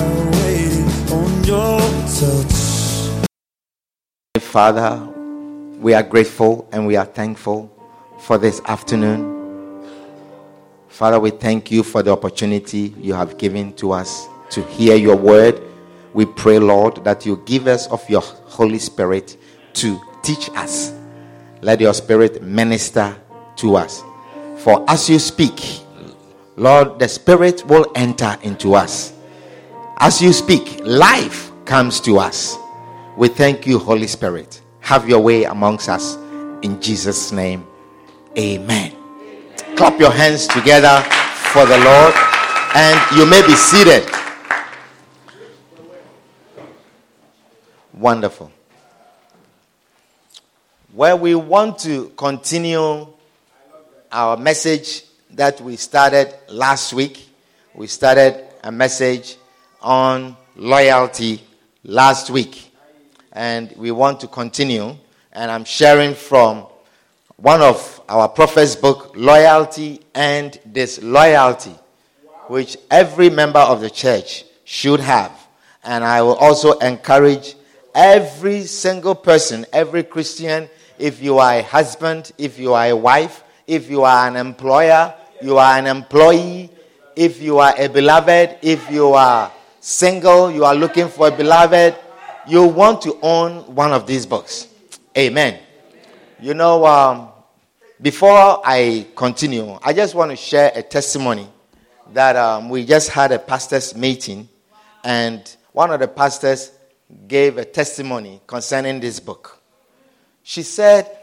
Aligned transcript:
On 0.00 1.44
your. 1.44 1.84
Father, 4.40 5.04
we 5.80 5.94
are 5.94 6.02
grateful 6.04 6.68
and 6.72 6.86
we 6.86 6.94
are 6.94 7.04
thankful 7.04 7.70
for 8.20 8.38
this 8.38 8.60
afternoon. 8.66 9.84
Father, 10.86 11.18
we 11.18 11.30
thank 11.30 11.72
you 11.72 11.82
for 11.82 12.04
the 12.04 12.12
opportunity 12.12 12.94
you 12.98 13.14
have 13.14 13.36
given 13.36 13.72
to 13.74 13.90
us 13.90 14.28
to 14.50 14.62
hear 14.62 14.94
your 14.94 15.16
word. 15.16 15.60
We 16.12 16.24
pray, 16.24 16.60
Lord, 16.60 17.02
that 17.04 17.26
you 17.26 17.42
give 17.46 17.66
us 17.66 17.88
of 17.88 18.08
your 18.08 18.20
Holy 18.20 18.78
Spirit 18.78 19.36
to 19.72 20.00
teach 20.22 20.48
us. 20.50 20.94
Let 21.60 21.80
your 21.80 21.94
Spirit 21.94 22.40
minister 22.40 23.16
to 23.56 23.74
us. 23.74 24.04
For 24.58 24.84
as 24.88 25.10
you 25.10 25.18
speak, 25.18 25.80
Lord, 26.54 27.00
the 27.00 27.08
Spirit 27.08 27.66
will 27.66 27.90
enter 27.96 28.38
into 28.42 28.74
us. 28.74 29.12
As 30.06 30.20
you 30.20 30.34
speak, 30.34 30.82
life 30.84 31.50
comes 31.64 31.98
to 32.02 32.18
us. 32.18 32.58
We 33.16 33.28
thank 33.28 33.66
you, 33.66 33.78
Holy 33.78 34.06
Spirit. 34.06 34.60
Have 34.80 35.08
your 35.08 35.20
way 35.20 35.44
amongst 35.44 35.88
us. 35.88 36.16
In 36.60 36.78
Jesus' 36.78 37.32
name, 37.32 37.66
amen. 38.36 38.94
Clap 39.76 39.98
your 39.98 40.10
hands 40.10 40.46
together 40.46 41.00
for 41.54 41.64
the 41.64 41.78
Lord, 41.78 42.12
and 42.74 43.16
you 43.16 43.24
may 43.24 43.40
be 43.46 43.54
seated. 43.54 44.06
Wonderful. 47.94 48.52
Well, 50.92 51.18
we 51.18 51.34
want 51.34 51.78
to 51.78 52.10
continue 52.10 53.06
our 54.12 54.36
message 54.36 55.04
that 55.30 55.62
we 55.62 55.76
started 55.76 56.34
last 56.50 56.92
week. 56.92 57.26
We 57.74 57.86
started 57.86 58.44
a 58.62 58.70
message 58.70 59.38
on 59.84 60.36
loyalty 60.56 61.42
last 61.84 62.30
week, 62.30 62.72
and 63.32 63.72
we 63.76 63.90
want 63.90 64.20
to 64.20 64.26
continue. 64.26 64.96
And 65.32 65.50
I'm 65.50 65.64
sharing 65.64 66.14
from 66.14 66.66
one 67.36 67.60
of 67.60 68.00
our 68.08 68.28
prophet's 68.28 68.74
book, 68.74 69.12
Loyalty 69.16 70.00
and 70.14 70.58
Disloyalty, 70.72 71.74
which 72.46 72.76
every 72.90 73.30
member 73.30 73.58
of 73.58 73.80
the 73.80 73.90
church 73.90 74.44
should 74.64 75.00
have. 75.00 75.32
And 75.84 76.02
I 76.02 76.22
will 76.22 76.36
also 76.36 76.78
encourage 76.78 77.54
every 77.94 78.62
single 78.62 79.14
person, 79.14 79.66
every 79.72 80.02
Christian, 80.02 80.68
if 80.98 81.22
you 81.22 81.38
are 81.38 81.56
a 81.56 81.62
husband, 81.62 82.32
if 82.38 82.58
you 82.58 82.72
are 82.72 82.86
a 82.86 82.96
wife, 82.96 83.42
if 83.66 83.90
you 83.90 84.02
are 84.04 84.28
an 84.28 84.36
employer, 84.36 85.12
you 85.42 85.58
are 85.58 85.76
an 85.76 85.86
employee, 85.86 86.70
if 87.16 87.42
you 87.42 87.58
are 87.58 87.74
a 87.76 87.88
beloved, 87.88 88.58
if 88.62 88.90
you 88.90 89.12
are 89.12 89.52
single, 89.84 90.50
you 90.50 90.64
are 90.64 90.74
looking 90.74 91.08
for 91.08 91.28
a 91.28 91.30
beloved, 91.30 91.94
you 92.48 92.66
want 92.66 93.02
to 93.02 93.18
own 93.20 93.58
one 93.74 93.92
of 93.92 94.06
these 94.06 94.24
books. 94.24 94.68
Amen. 95.14 95.60
You 96.40 96.54
know, 96.54 96.86
um, 96.86 97.28
before 98.00 98.62
I 98.64 99.06
continue, 99.14 99.78
I 99.82 99.92
just 99.92 100.14
want 100.14 100.30
to 100.30 100.36
share 100.38 100.72
a 100.74 100.82
testimony 100.82 101.46
that 102.14 102.34
um, 102.34 102.70
we 102.70 102.86
just 102.86 103.10
had 103.10 103.30
a 103.30 103.38
pastor's 103.38 103.94
meeting, 103.94 104.48
and 105.04 105.54
one 105.72 105.90
of 105.90 106.00
the 106.00 106.08
pastors 106.08 106.72
gave 107.28 107.58
a 107.58 107.64
testimony 107.66 108.40
concerning 108.46 109.00
this 109.00 109.20
book. 109.20 109.60
She 110.42 110.62
said 110.62 111.14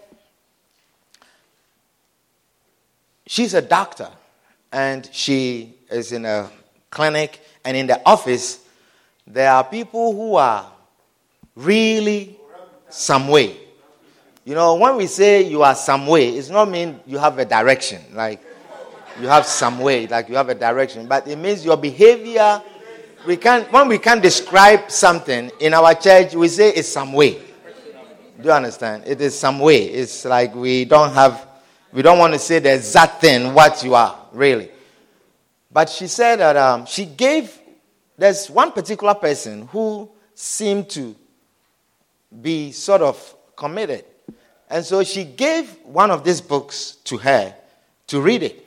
she's 3.25 3.55
a 3.55 3.61
doctor 3.61 4.09
and 4.71 5.09
she 5.11 5.73
is 5.89 6.11
in 6.11 6.25
a 6.25 6.51
clinic, 6.91 7.39
and 7.65 7.75
in 7.75 7.87
the 7.87 7.99
office, 8.05 8.59
there 9.25 9.51
are 9.51 9.63
people 9.63 10.13
who 10.13 10.35
are 10.35 10.69
really 11.55 12.37
some 12.89 13.27
way. 13.29 13.57
You 14.43 14.55
know, 14.55 14.75
when 14.75 14.97
we 14.97 15.07
say 15.07 15.43
you 15.43 15.63
are 15.63 15.75
some 15.75 16.05
way, 16.07 16.29
it's 16.29 16.49
not 16.49 16.69
mean 16.69 16.99
you 17.07 17.17
have 17.17 17.39
a 17.39 17.45
direction, 17.45 18.01
like 18.13 18.41
you 19.19 19.27
have 19.27 19.45
some 19.45 19.79
way, 19.79 20.07
like 20.07 20.29
you 20.29 20.35
have 20.35 20.49
a 20.49 20.55
direction, 20.55 21.07
but 21.07 21.27
it 21.27 21.37
means 21.37 21.63
your 21.63 21.77
behavior. 21.77 22.61
We 23.25 23.37
can't. 23.37 23.71
when 23.71 23.87
we 23.87 23.99
can't 23.99 24.21
describe 24.21 24.89
something 24.89 25.51
in 25.59 25.73
our 25.73 25.93
church, 25.93 26.33
we 26.33 26.47
say 26.47 26.69
it's 26.69 26.89
some 26.89 27.13
way. 27.13 27.33
Do 28.41 28.47
you 28.47 28.51
understand? 28.51 29.03
It 29.05 29.21
is 29.21 29.37
some 29.37 29.59
way. 29.59 29.83
It's 29.85 30.25
like 30.25 30.55
we 30.55 30.85
don't 30.85 31.13
have, 31.13 31.47
we 31.93 32.01
don't 32.01 32.17
want 32.17 32.33
to 32.33 32.39
say 32.39 32.57
the 32.57 32.73
exact 32.73 33.21
thing 33.21 33.53
what 33.53 33.83
you 33.83 33.93
are 33.93 34.17
really. 34.33 34.71
But 35.71 35.89
she 35.89 36.07
said 36.07 36.37
that 36.37 36.57
um, 36.57 36.85
she 36.85 37.05
gave. 37.05 37.57
There's 38.17 38.49
one 38.49 38.71
particular 38.71 39.15
person 39.15 39.67
who 39.67 40.11
seemed 40.35 40.89
to 40.91 41.15
be 42.41 42.71
sort 42.71 43.01
of 43.01 43.35
committed. 43.55 44.05
And 44.69 44.85
so 44.85 45.03
she 45.03 45.23
gave 45.23 45.69
one 45.83 46.11
of 46.11 46.23
these 46.23 46.39
books 46.39 46.97
to 47.05 47.17
her 47.17 47.53
to 48.07 48.21
read 48.21 48.43
it. 48.43 48.65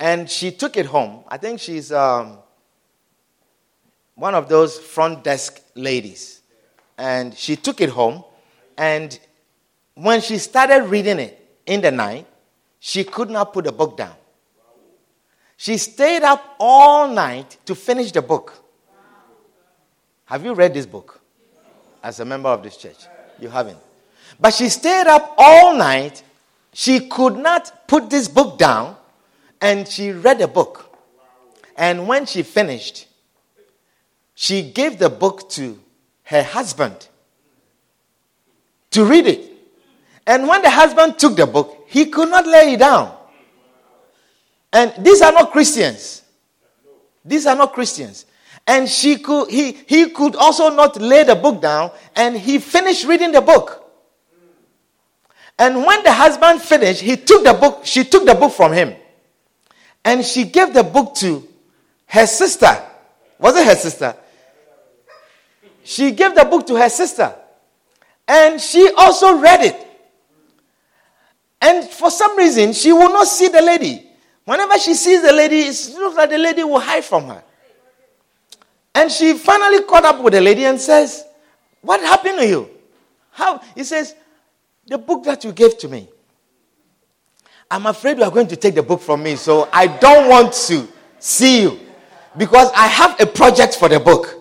And 0.00 0.28
she 0.28 0.50
took 0.50 0.76
it 0.76 0.86
home. 0.86 1.24
I 1.28 1.36
think 1.36 1.60
she's 1.60 1.92
um, 1.92 2.38
one 4.14 4.34
of 4.34 4.48
those 4.48 4.78
front 4.78 5.22
desk 5.22 5.60
ladies. 5.74 6.40
And 6.98 7.36
she 7.36 7.56
took 7.56 7.80
it 7.80 7.90
home. 7.90 8.24
And 8.76 9.18
when 9.94 10.20
she 10.20 10.38
started 10.38 10.84
reading 10.84 11.20
it 11.20 11.58
in 11.66 11.80
the 11.80 11.90
night, 11.90 12.26
she 12.80 13.04
could 13.04 13.30
not 13.30 13.52
put 13.52 13.64
the 13.64 13.72
book 13.72 13.96
down. 13.96 14.14
She 15.56 15.78
stayed 15.78 16.22
up 16.22 16.56
all 16.58 17.08
night 17.08 17.58
to 17.66 17.74
finish 17.74 18.12
the 18.12 18.22
book. 18.22 18.52
Have 20.26 20.44
you 20.44 20.54
read 20.54 20.74
this 20.74 20.86
book 20.86 21.20
as 22.02 22.20
a 22.20 22.24
member 22.24 22.48
of 22.48 22.62
this 22.62 22.76
church? 22.76 23.06
You 23.38 23.48
haven't. 23.48 23.78
But 24.40 24.54
she 24.54 24.68
stayed 24.68 25.06
up 25.06 25.34
all 25.38 25.76
night. 25.76 26.22
She 26.72 27.08
could 27.08 27.36
not 27.36 27.86
put 27.86 28.10
this 28.10 28.26
book 28.26 28.58
down, 28.58 28.96
and 29.60 29.86
she 29.86 30.10
read 30.10 30.38
the 30.38 30.48
book. 30.48 30.96
And 31.76 32.08
when 32.08 32.26
she 32.26 32.42
finished, 32.42 33.06
she 34.34 34.62
gave 34.70 34.98
the 34.98 35.08
book 35.08 35.48
to 35.50 35.78
her 36.24 36.42
husband 36.42 37.08
to 38.90 39.04
read 39.04 39.26
it. 39.26 39.50
And 40.26 40.48
when 40.48 40.62
the 40.62 40.70
husband 40.70 41.18
took 41.18 41.36
the 41.36 41.46
book, 41.46 41.86
he 41.88 42.06
could 42.06 42.30
not 42.30 42.46
lay 42.46 42.72
it 42.72 42.78
down. 42.78 43.14
And 44.74 44.92
these 44.98 45.22
are 45.22 45.32
not 45.32 45.52
Christians. 45.52 46.22
These 47.24 47.46
are 47.46 47.54
not 47.54 47.72
Christians. 47.72 48.26
And 48.66 48.88
she 48.88 49.18
could, 49.18 49.48
he, 49.48 49.72
he 49.72 50.10
could 50.10 50.34
also 50.34 50.68
not 50.68 51.00
lay 51.00 51.22
the 51.22 51.36
book 51.36 51.62
down, 51.62 51.92
and 52.16 52.36
he 52.36 52.58
finished 52.58 53.06
reading 53.06 53.30
the 53.30 53.40
book. 53.40 53.80
And 55.56 55.84
when 55.84 56.02
the 56.02 56.12
husband 56.12 56.60
finished, 56.60 57.00
he 57.00 57.16
took 57.16 57.44
the 57.44 57.54
book, 57.54 57.82
she 57.84 58.04
took 58.04 58.26
the 58.26 58.34
book 58.34 58.52
from 58.52 58.72
him. 58.72 58.96
And 60.04 60.24
she 60.24 60.44
gave 60.44 60.74
the 60.74 60.82
book 60.82 61.14
to 61.16 61.46
her 62.06 62.26
sister. 62.26 62.76
Was 63.38 63.56
it 63.56 63.66
her 63.66 63.76
sister? 63.76 64.16
She 65.84 66.10
gave 66.10 66.34
the 66.34 66.44
book 66.44 66.66
to 66.66 66.74
her 66.74 66.88
sister. 66.88 67.32
And 68.26 68.60
she 68.60 68.90
also 68.96 69.38
read 69.38 69.62
it. 69.62 69.86
And 71.60 71.84
for 71.84 72.10
some 72.10 72.36
reason, 72.36 72.72
she 72.72 72.92
will 72.92 73.12
not 73.12 73.28
see 73.28 73.48
the 73.48 73.62
lady. 73.62 74.10
Whenever 74.44 74.78
she 74.78 74.94
sees 74.94 75.22
the 75.22 75.32
lady, 75.32 75.60
it 75.60 75.94
looks 75.94 76.16
like 76.16 76.30
the 76.30 76.38
lady 76.38 76.62
will 76.64 76.80
hide 76.80 77.04
from 77.04 77.26
her. 77.28 77.42
And 78.94 79.10
she 79.10 79.34
finally 79.34 79.82
caught 79.84 80.04
up 80.04 80.22
with 80.22 80.34
the 80.34 80.40
lady 80.40 80.64
and 80.64 80.80
says, 80.80 81.24
What 81.80 82.00
happened 82.00 82.38
to 82.38 82.46
you? 82.46 82.70
How? 83.30 83.60
He 83.74 83.84
says, 83.84 84.14
The 84.86 84.98
book 84.98 85.24
that 85.24 85.44
you 85.44 85.52
gave 85.52 85.78
to 85.78 85.88
me. 85.88 86.08
I'm 87.70 87.86
afraid 87.86 88.18
you 88.18 88.24
are 88.24 88.30
going 88.30 88.46
to 88.48 88.56
take 88.56 88.74
the 88.74 88.82
book 88.82 89.00
from 89.00 89.22
me, 89.22 89.36
so 89.36 89.68
I 89.72 89.86
don't 89.86 90.28
want 90.28 90.52
to 90.52 90.86
see 91.18 91.62
you 91.62 91.80
because 92.36 92.70
I 92.74 92.86
have 92.86 93.20
a 93.20 93.26
project 93.26 93.76
for 93.76 93.88
the 93.88 93.98
book. 93.98 94.40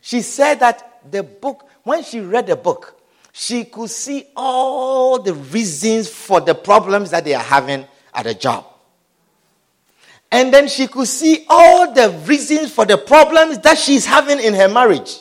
She 0.00 0.22
said 0.22 0.60
that 0.60 1.00
the 1.10 1.22
book, 1.22 1.68
when 1.82 2.02
she 2.04 2.20
read 2.20 2.46
the 2.46 2.56
book, 2.56 3.00
she 3.32 3.64
could 3.64 3.90
see 3.90 4.26
all 4.36 5.20
the 5.20 5.34
reasons 5.34 6.08
for 6.08 6.40
the 6.40 6.54
problems 6.54 7.10
that 7.10 7.24
they 7.24 7.34
are 7.34 7.42
having 7.42 7.86
at 8.14 8.26
a 8.26 8.34
job. 8.34 8.66
And 10.30 10.52
then 10.52 10.66
she 10.66 10.86
could 10.86 11.08
see 11.08 11.44
all 11.48 11.92
the 11.92 12.10
reasons 12.26 12.72
for 12.72 12.86
the 12.86 12.96
problems 12.96 13.58
that 13.60 13.76
she's 13.76 14.06
having 14.06 14.40
in 14.40 14.54
her 14.54 14.68
marriage. 14.68 15.18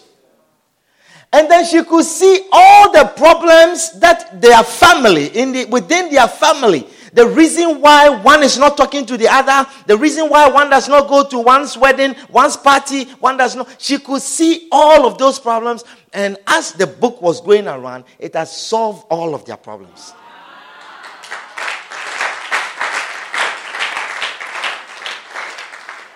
And 1.34 1.50
then 1.50 1.66
she 1.66 1.84
could 1.84 2.06
see 2.06 2.48
all 2.52 2.92
the 2.92 3.06
problems 3.16 4.00
that 4.00 4.42
their 4.42 4.64
family, 4.64 5.28
in 5.28 5.52
the, 5.52 5.66
within 5.66 6.12
their 6.12 6.28
family, 6.28 6.88
the 7.14 7.28
reason 7.28 7.82
why 7.82 8.10
one 8.10 8.42
is 8.42 8.58
not 8.58 8.78
talking 8.78 9.06
to 9.06 9.18
the 9.18 9.28
other, 9.28 9.70
the 9.86 9.98
reason 9.98 10.30
why 10.30 10.50
one 10.50 10.70
does 10.70 10.88
not 10.88 11.10
go 11.10 11.28
to 11.28 11.40
one's 11.40 11.78
wedding, 11.78 12.16
one's 12.30 12.56
party, 12.56 13.06
one 13.20 13.36
does 13.36 13.56
not. 13.56 13.76
She 13.82 13.98
could 13.98 14.22
see 14.22 14.70
all 14.72 15.06
of 15.06 15.18
those 15.18 15.40
problems. 15.40 15.84
And 16.14 16.38
as 16.48 16.72
the 16.72 16.88
book 16.88 17.22
was 17.22 17.42
going 17.42 17.68
around, 17.68 18.06
it 18.18 18.34
has 18.36 18.56
solved 18.56 19.06
all 19.10 19.36
of 19.36 19.44
their 19.46 19.58
problems. 19.58 20.14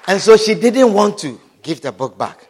And 0.08 0.22
so 0.22 0.38
she 0.38 0.54
didn't 0.54 0.94
want 0.94 1.18
to 1.20 1.40
give 1.62 1.82
the 1.82 1.92
book 1.92 2.18
back. 2.18 2.48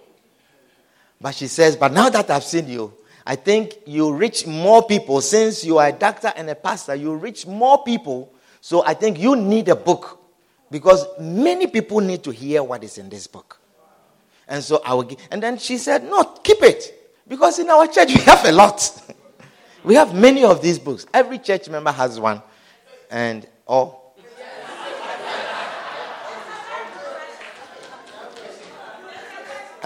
But 1.19 1.35
she 1.35 1.47
says, 1.47 1.75
But 1.75 1.93
now 1.93 2.09
that 2.09 2.29
I've 2.29 2.43
seen 2.43 2.67
you, 2.67 2.93
I 3.25 3.35
think 3.35 3.75
you 3.85 4.13
reach 4.13 4.45
more 4.45 4.85
people. 4.85 5.21
Since 5.21 5.63
you 5.63 5.77
are 5.77 5.87
a 5.87 5.91
doctor 5.91 6.31
and 6.35 6.49
a 6.49 6.55
pastor, 6.55 6.95
you 6.95 7.15
reach 7.15 7.47
more 7.47 7.83
people. 7.83 8.31
So 8.61 8.85
I 8.85 8.93
think 8.93 9.19
you 9.19 9.35
need 9.35 9.69
a 9.69 9.75
book 9.75 10.19
because 10.69 11.05
many 11.19 11.67
people 11.67 12.01
need 12.01 12.23
to 12.23 12.31
hear 12.31 12.61
what 12.63 12.83
is 12.83 12.97
in 12.97 13.09
this 13.09 13.27
book. 13.27 13.59
And 14.47 14.63
so 14.63 14.81
I 14.85 14.93
will 14.93 15.03
give, 15.03 15.19
and 15.31 15.41
then 15.41 15.57
she 15.57 15.77
said, 15.77 16.03
No, 16.03 16.23
keep 16.43 16.61
it. 16.61 17.13
Because 17.27 17.57
in 17.57 17.69
our 17.69 17.87
church 17.87 18.09
we 18.13 18.21
have 18.21 18.45
a 18.45 18.51
lot. 18.51 19.01
we 19.83 19.95
have 19.95 20.13
many 20.13 20.43
of 20.43 20.61
these 20.61 20.77
books. 20.77 21.07
Every 21.13 21.39
church 21.39 21.69
member 21.69 21.91
has 21.91 22.19
one. 22.19 22.41
And 23.09 23.47
oh. 23.67 24.01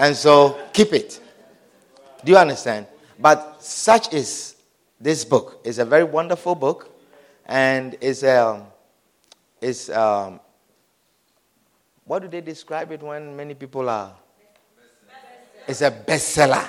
And 0.00 0.16
so 0.16 0.58
keep 0.72 0.94
it. 0.94 1.20
Do 2.24 2.32
you 2.32 2.38
understand? 2.38 2.86
But 3.18 3.62
such 3.62 4.14
is 4.14 4.56
this 4.98 5.26
book. 5.26 5.60
It's 5.62 5.76
a 5.76 5.84
very 5.84 6.04
wonderful 6.04 6.54
book, 6.54 6.90
and 7.44 7.96
it's 8.00 8.22
a, 8.22 8.64
it's 9.60 9.90
um, 9.90 10.40
what 12.04 12.22
do 12.22 12.28
they 12.28 12.40
describe 12.40 12.90
it 12.92 13.02
when 13.02 13.36
many 13.36 13.52
people 13.52 13.88
are? 13.90 14.14
It's 15.68 15.82
a 15.82 15.90
bestseller. 15.90 16.66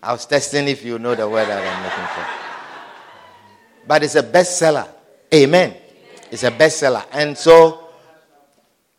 I 0.00 0.12
was 0.12 0.24
testing 0.24 0.68
if 0.68 0.84
you 0.84 1.00
know 1.00 1.16
the 1.16 1.28
word 1.28 1.48
that 1.48 1.58
I'm 1.58 1.82
looking 1.82 2.06
for. 2.14 3.86
But 3.86 4.04
it's 4.04 4.14
a 4.14 4.22
bestseller. 4.22 4.88
Amen. 5.34 5.74
It's 6.30 6.44
a 6.44 6.52
bestseller, 6.52 7.04
and 7.10 7.36
so 7.36 7.81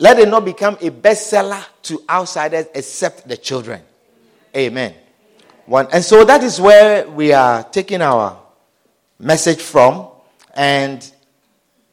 let 0.03 0.19
it 0.19 0.27
not 0.27 0.43
become 0.43 0.73
a 0.81 0.91
bestseller 0.91 1.63
to 1.81 2.03
outsiders 2.09 2.65
except 2.75 3.25
the 3.25 3.37
children. 3.37 3.81
Amen. 4.53 4.93
One. 5.65 5.87
And 5.93 6.03
so 6.03 6.25
that 6.25 6.43
is 6.43 6.59
where 6.59 7.09
we 7.09 7.31
are 7.31 7.63
taking 7.63 8.01
our 8.01 8.37
message 9.17 9.61
from. 9.61 10.09
And 10.55 11.09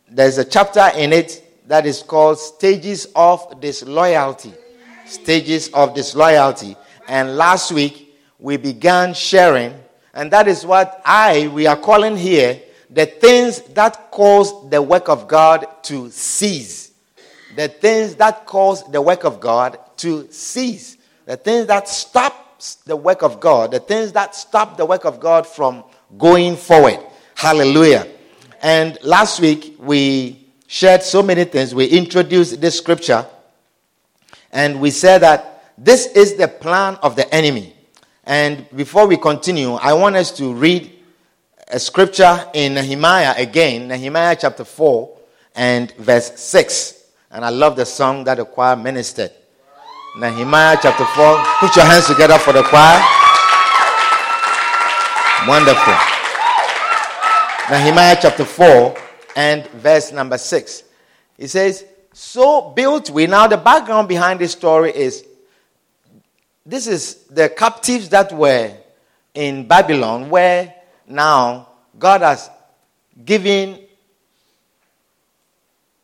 there's 0.09 0.39
a 0.39 0.45
chapter 0.45 0.91
in 0.97 1.13
it 1.13 1.69
that 1.69 1.87
is 1.87 2.03
called 2.03 2.41
Stages 2.41 3.07
of 3.15 3.61
Disloyalty. 3.61 4.55
Stages 5.07 5.69
of 5.69 5.95
Disloyalty. 5.95 6.75
And 7.07 7.37
last 7.37 7.71
week 7.71 8.13
we 8.41 8.57
began 8.57 9.15
sharing, 9.15 9.73
and 10.15 10.33
that 10.33 10.49
is 10.49 10.67
what 10.67 11.01
I, 11.05 11.47
we 11.47 11.69
are 11.69 11.77
calling 11.77 12.17
here 12.17 12.61
the 12.91 13.07
things 13.07 13.61
that 13.75 14.11
cause 14.11 14.69
the 14.69 14.83
work 14.83 15.09
of 15.09 15.29
God 15.29 15.65
to 15.85 16.11
cease. 16.11 16.90
The 17.57 17.69
things 17.69 18.15
that 18.17 18.47
cause 18.47 18.89
the 18.91 19.03
work 19.03 19.25
of 19.25 19.41
God 19.41 19.79
to 19.99 20.31
cease. 20.31 20.97
The 21.27 21.37
things 21.37 21.67
that 21.67 21.89
stop 21.89 22.63
the 22.85 22.97
work 22.97 23.23
of 23.23 23.41
God, 23.41 23.71
the 23.71 23.81
things 23.81 24.13
that 24.13 24.35
stop 24.35 24.77
the 24.77 24.85
work 24.85 25.05
of 25.05 25.21
God 25.21 25.47
from 25.47 25.85
going 26.19 26.57
forward. 26.57 26.99
Hallelujah. 27.35 28.07
And 28.63 28.99
last 29.03 29.41
week 29.41 29.77
we 29.79 30.47
shared 30.67 31.03
so 31.03 31.23
many 31.23 31.45
things. 31.45 31.75
We 31.75 31.87
introduced 31.87 32.61
this 32.61 32.77
scripture 32.77 33.27
and 34.53 34.81
we 34.81 34.91
said 34.91 35.19
that 35.19 35.65
this 35.79 36.07
is 36.09 36.35
the 36.35 36.49
plan 36.49 36.97
of 37.03 37.17
the 37.17 37.33
enemy. 37.35 37.75
And 38.25 38.67
before 38.77 39.07
we 39.07 39.17
continue, 39.17 39.73
I 39.73 39.95
want 39.95 40.17
us 40.17 40.31
to 40.33 40.53
read 40.53 40.93
a 41.69 41.79
scripture 41.79 42.47
in 42.53 42.75
Nehemiah 42.75 43.35
again, 43.37 43.89
Nehemiah 43.89 44.37
chapter 44.39 44.65
4 44.65 45.19
and 45.55 45.93
verse 45.93 46.39
6. 46.39 47.00
And 47.31 47.45
I 47.45 47.51
love 47.51 47.77
the 47.77 47.87
song 47.87 48.25
that 48.25 48.39
the 48.39 48.45
choir 48.45 48.75
ministered. 48.75 49.31
Nehemiah 50.19 50.77
chapter 50.83 51.05
4. 51.05 51.45
Put 51.61 51.77
your 51.77 51.85
hands 51.85 52.07
together 52.07 52.39
for 52.39 52.53
the 52.53 52.63
choir. 52.65 53.01
Wonderful. 55.47 55.95
Nehemiah 57.71 58.19
chapter 58.21 58.45
4 58.45 58.97
and 59.37 59.67
verse 59.69 60.11
number 60.13 60.37
6. 60.37 60.83
He 61.39 61.47
says, 61.47 61.85
So 62.13 62.71
built 62.71 63.11
we. 63.11 63.29
Now, 63.29 63.47
the 63.47 63.57
background 63.57 64.09
behind 64.09 64.41
this 64.41 64.53
story 64.53 64.91
is 64.91 65.25
this 66.67 66.89
is 66.89 67.25
the 67.31 67.49
captives 67.49 68.09
that 68.09 68.33
were 68.33 68.77
in 69.35 69.69
Babylon, 69.69 70.29
where 70.29 70.75
now 71.07 71.69
God 71.97 72.23
has 72.23 72.51
given 73.25 73.80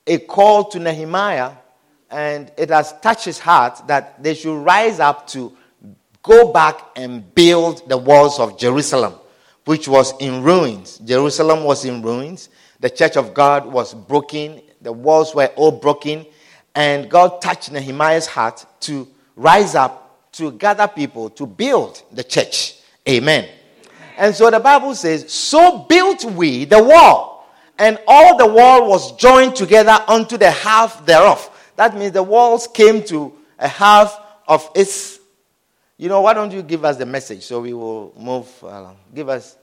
a 0.06 0.18
call 0.18 0.64
to 0.64 0.78
Nehemiah 0.78 1.52
and 2.10 2.52
it 2.56 2.70
has 2.70 2.98
touched 3.00 3.24
his 3.24 3.38
heart 3.38 3.86
that 3.88 4.22
they 4.22 4.34
should 4.34 4.62
rise 4.62 5.00
up 5.00 5.26
to 5.28 5.56
go 6.22 6.52
back 6.52 6.80
and 6.96 7.34
build 7.34 7.88
the 7.88 7.96
walls 7.96 8.38
of 8.38 8.58
Jerusalem, 8.58 9.14
which 9.64 9.88
was 9.88 10.12
in 10.20 10.42
ruins. 10.42 10.98
Jerusalem 10.98 11.64
was 11.64 11.84
in 11.84 12.02
ruins. 12.02 12.48
The 12.80 12.90
church 12.90 13.16
of 13.16 13.34
God 13.34 13.66
was 13.66 13.94
broken. 13.94 14.60
The 14.80 14.92
walls 14.92 15.34
were 15.34 15.46
all 15.56 15.72
broken. 15.72 16.26
And 16.74 17.10
God 17.10 17.40
touched 17.40 17.72
Nehemiah's 17.72 18.26
heart 18.26 18.64
to 18.80 19.08
rise 19.34 19.74
up, 19.74 20.32
to 20.32 20.52
gather 20.52 20.86
people, 20.86 21.30
to 21.30 21.46
build 21.46 22.02
the 22.12 22.22
church. 22.22 22.80
Amen. 23.08 23.48
And 24.18 24.34
so 24.34 24.50
the 24.50 24.60
Bible 24.60 24.94
says, 24.94 25.32
So 25.32 25.78
built 25.88 26.24
we 26.24 26.64
the 26.64 26.82
wall, 26.82 27.35
and 27.78 27.98
all 28.06 28.36
the 28.36 28.46
wall 28.46 28.88
was 28.88 29.14
joined 29.16 29.54
together 29.54 29.98
unto 30.08 30.36
the 30.36 30.50
half 30.50 31.04
thereof 31.06 31.50
that 31.76 31.94
means 31.96 32.12
the 32.12 32.22
walls 32.22 32.66
came 32.66 33.02
to 33.04 33.32
a 33.58 33.68
half 33.68 34.18
of 34.48 34.68
its. 34.74 35.20
You 35.98 36.08
know, 36.08 36.22
why 36.22 36.34
don't 36.34 36.52
you 36.52 36.62
give 36.62 36.84
us 36.84 36.96
the 36.96 37.06
message 37.06 37.42
so 37.44 37.60
we 37.60 37.72
will 37.72 38.12
move? 38.18 38.50
along? 38.62 38.96
give 39.14 39.28
us 39.28 39.56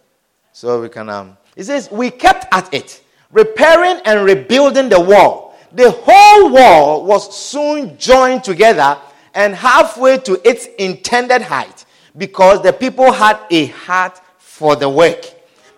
so 0.51 0.81
we 0.81 0.89
can. 0.89 1.09
Um, 1.09 1.37
it 1.55 1.65
says, 1.65 1.91
We 1.91 2.09
kept 2.09 2.47
at 2.51 2.73
it, 2.73 3.03
repairing 3.31 4.01
and 4.05 4.25
rebuilding 4.25 4.89
the 4.89 4.99
wall. 4.99 5.57
The 5.71 5.91
whole 5.91 6.51
wall 6.51 7.05
was 7.05 7.35
soon 7.35 7.97
joined 7.97 8.43
together 8.43 8.97
and 9.33 9.55
halfway 9.55 10.19
to 10.19 10.39
its 10.47 10.67
intended 10.77 11.41
height 11.41 11.85
because 12.15 12.61
the 12.61 12.73
people 12.73 13.11
had 13.11 13.39
a 13.49 13.67
heart 13.67 14.19
for 14.37 14.75
the 14.75 14.87
work. 14.87 15.25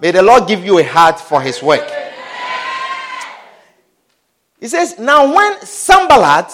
May 0.01 0.11
the 0.11 0.21
Lord 0.21 0.47
give 0.47 0.65
you 0.65 0.79
a 0.79 0.83
heart 0.83 1.17
for 1.19 1.41
his 1.41 1.63
work. 1.63 1.89
He 4.65 4.69
says, 4.69 4.97
Now 4.97 5.31
when 5.31 5.63
Sanballat, 5.63 6.51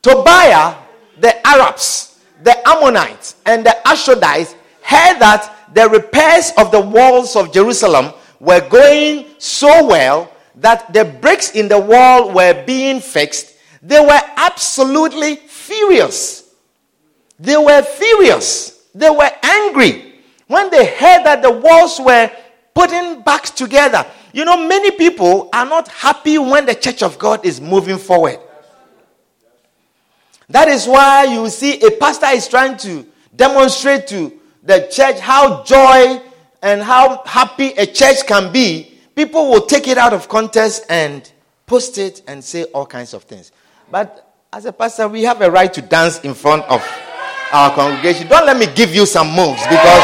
Tobiah, 0.00 0.74
the 1.20 1.46
Arabs, 1.46 2.18
the 2.42 2.56
Ammonites, 2.66 3.36
and 3.44 3.62
the 3.62 3.76
Ashdodites 3.84 4.54
heard 4.80 5.18
that 5.18 5.68
the 5.74 5.86
repairs 5.86 6.52
of 6.56 6.70
the 6.70 6.80
walls 6.80 7.36
of 7.36 7.52
Jerusalem 7.52 8.14
were 8.40 8.66
going 8.70 9.26
so 9.36 9.84
well 9.86 10.32
that 10.54 10.94
the 10.94 11.04
bricks 11.04 11.50
in 11.50 11.68
the 11.68 11.78
wall 11.78 12.32
were 12.32 12.64
being 12.64 13.00
fixed, 13.00 13.54
they 13.82 14.00
were 14.00 14.22
absolutely 14.38 15.36
furious. 15.36 16.54
They 17.38 17.58
were 17.58 17.82
furious. 17.82 18.88
They 18.94 19.10
were 19.10 19.30
angry 19.42 20.22
when 20.46 20.70
they 20.70 20.86
heard 20.86 21.24
that 21.24 21.42
the 21.42 21.52
walls 21.52 22.00
were 22.00 22.30
putting 22.74 23.20
back 23.20 23.44
together. 23.54 24.06
You 24.34 24.44
know, 24.44 24.66
many 24.66 24.90
people 24.90 25.48
are 25.52 25.64
not 25.64 25.86
happy 25.86 26.38
when 26.38 26.66
the 26.66 26.74
church 26.74 27.04
of 27.04 27.20
God 27.20 27.46
is 27.46 27.60
moving 27.60 27.98
forward. 27.98 28.40
That 30.48 30.66
is 30.66 30.88
why 30.88 31.22
you 31.22 31.48
see 31.48 31.80
a 31.86 31.92
pastor 31.92 32.26
is 32.26 32.48
trying 32.48 32.76
to 32.78 33.06
demonstrate 33.36 34.08
to 34.08 34.32
the 34.64 34.88
church 34.90 35.20
how 35.20 35.62
joy 35.62 36.20
and 36.60 36.82
how 36.82 37.22
happy 37.24 37.68
a 37.78 37.86
church 37.86 38.26
can 38.26 38.52
be. 38.52 38.98
People 39.14 39.50
will 39.50 39.66
take 39.66 39.86
it 39.86 39.98
out 39.98 40.12
of 40.12 40.28
context 40.28 40.84
and 40.90 41.30
post 41.64 41.96
it 41.98 42.22
and 42.26 42.42
say 42.42 42.64
all 42.64 42.86
kinds 42.86 43.14
of 43.14 43.22
things. 43.22 43.52
But 43.88 44.34
as 44.52 44.66
a 44.66 44.72
pastor, 44.72 45.06
we 45.06 45.22
have 45.22 45.42
a 45.42 45.50
right 45.50 45.72
to 45.72 45.80
dance 45.80 46.18
in 46.22 46.34
front 46.34 46.64
of 46.64 46.82
our 47.52 47.72
congregation. 47.72 48.26
Don't 48.26 48.46
let 48.46 48.56
me 48.58 48.66
give 48.74 48.92
you 48.96 49.06
some 49.06 49.28
moves 49.28 49.62
because 49.62 50.02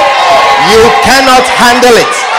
you 0.71 0.83
cannot 1.03 1.43
handle 1.59 1.97
it. 1.97 2.30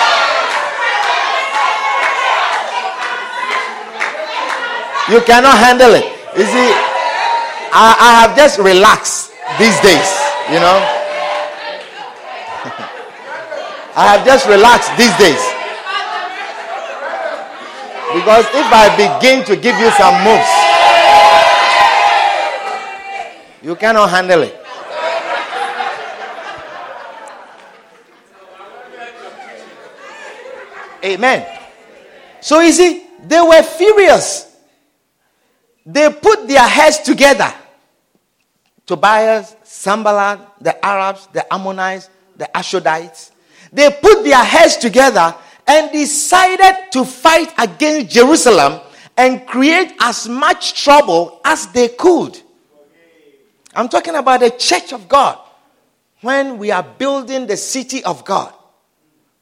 You 5.11 5.19
cannot 5.27 5.57
handle 5.59 5.91
it. 5.93 6.05
You 6.39 6.45
see, 6.47 6.67
I, 7.75 7.91
I 7.99 8.23
have 8.23 8.31
just 8.35 8.57
relaxed 8.59 9.31
these 9.59 9.75
days, 9.83 10.07
you 10.47 10.59
know. 10.63 10.79
I 13.99 14.15
have 14.15 14.23
just 14.25 14.47
relaxed 14.47 14.95
these 14.95 15.11
days. 15.19 15.43
Because 18.15 18.45
if 18.55 18.71
I 18.71 18.87
begin 18.95 19.43
to 19.47 19.57
give 19.57 19.77
you 19.79 19.91
some 19.99 20.15
moves, 20.23 20.47
you 23.61 23.75
cannot 23.75 24.09
handle 24.09 24.43
it. 24.43 24.55
Amen. 31.03 31.45
So 32.39 32.61
you 32.61 32.71
see, 32.71 33.07
they 33.27 33.41
were 33.41 33.61
furious. 33.63 34.50
They 35.91 36.09
put 36.09 36.47
their 36.47 36.67
heads 36.67 36.99
together. 36.99 37.53
Tobias, 38.85 39.55
Sanballat, 39.63 40.39
the 40.61 40.85
Arabs, 40.85 41.27
the 41.33 41.53
Ammonites, 41.53 42.09
the 42.37 42.49
Ashdodites. 42.55 43.31
They 43.73 43.89
put 43.89 44.23
their 44.23 44.43
heads 44.43 44.77
together 44.77 45.35
and 45.67 45.91
decided 45.91 46.91
to 46.91 47.03
fight 47.03 47.53
against 47.57 48.09
Jerusalem 48.09 48.79
and 49.17 49.45
create 49.45 49.93
as 49.99 50.29
much 50.29 50.81
trouble 50.81 51.41
as 51.43 51.67
they 51.67 51.89
could. 51.89 52.39
I'm 53.75 53.89
talking 53.89 54.15
about 54.15 54.39
the 54.39 54.51
church 54.51 54.93
of 54.93 55.07
God. 55.09 55.39
When 56.21 56.57
we 56.57 56.71
are 56.71 56.83
building 56.83 57.47
the 57.47 57.57
city 57.57 58.03
of 58.03 58.23
God, 58.23 58.53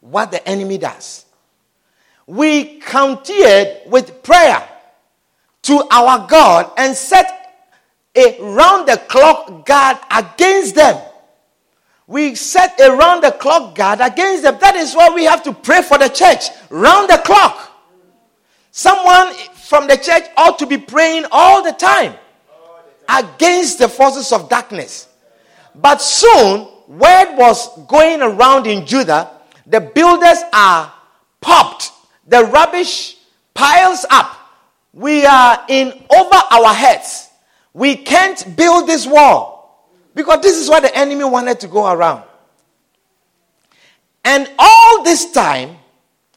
what 0.02 0.32
the 0.32 0.48
enemy 0.48 0.78
does. 0.78 1.26
We 2.26 2.80
countered 2.80 3.82
with 3.88 4.24
prayer 4.24 4.68
to 5.70 5.88
our 5.92 6.28
God 6.28 6.72
and 6.78 6.96
set 6.96 7.28
a 8.16 8.38
round 8.42 8.88
the 8.88 8.98
clock 9.08 9.66
guard 9.66 9.98
against 10.12 10.76
them. 10.76 11.00
We 12.08 12.36
set 12.36 12.80
a 12.80 12.92
round 12.92 13.24
the 13.24 13.32
clock 13.32 13.76
guard 13.76 14.00
against 14.02 14.44
them. 14.44 14.58
That 14.60 14.76
is 14.76 14.94
why 14.96 15.10
we 15.14 15.26
have 15.26 15.44
to 15.44 15.54
pray 15.54 15.82
for 15.82 15.98
the 15.98 16.10
church 16.10 16.50
round 16.70 17.10
the 17.10 17.22
clock. 17.24 17.72
Someone 18.72 19.34
from 19.56 19.88
the 19.88 19.96
church 19.96 20.24
ought 20.38 20.58
to 20.60 20.66
be 20.66 20.78
praying 20.78 21.26
all 21.32 21.64
the 21.64 21.74
time 21.74 22.16
against 23.08 23.80
the 23.80 23.88
forces 23.88 24.32
of 24.32 24.50
darkness. 24.50 25.08
But 25.76 26.02
soon, 26.02 26.68
word 26.88 27.36
was 27.38 27.70
going 27.88 28.22
around 28.22 28.68
in 28.68 28.86
Judah 28.86 29.40
the 29.70 29.80
builders 29.80 30.40
are 30.52 30.92
popped, 31.42 31.92
the 32.28 32.44
rubbish 32.46 33.18
piles 33.54 34.04
up. 34.10 34.36
We 35.00 35.26
are 35.26 35.64
in 35.70 35.94
over 36.14 36.42
our 36.52 36.74
heads. 36.74 37.30
We 37.74 37.96
can't 37.96 38.58
build 38.58 38.86
this 38.86 39.08
wall 39.08 39.90
because 40.14 40.42
this 40.42 40.58
is 40.58 40.68
what 40.68 40.84
the 40.84 40.94
enemy 40.94 41.24
wanted 41.24 41.62
to 41.62 41.70
go 41.70 41.90
around. 41.90 42.24
And 44.26 44.52
all 44.60 45.02
this 45.06 45.32
time, 45.32 45.78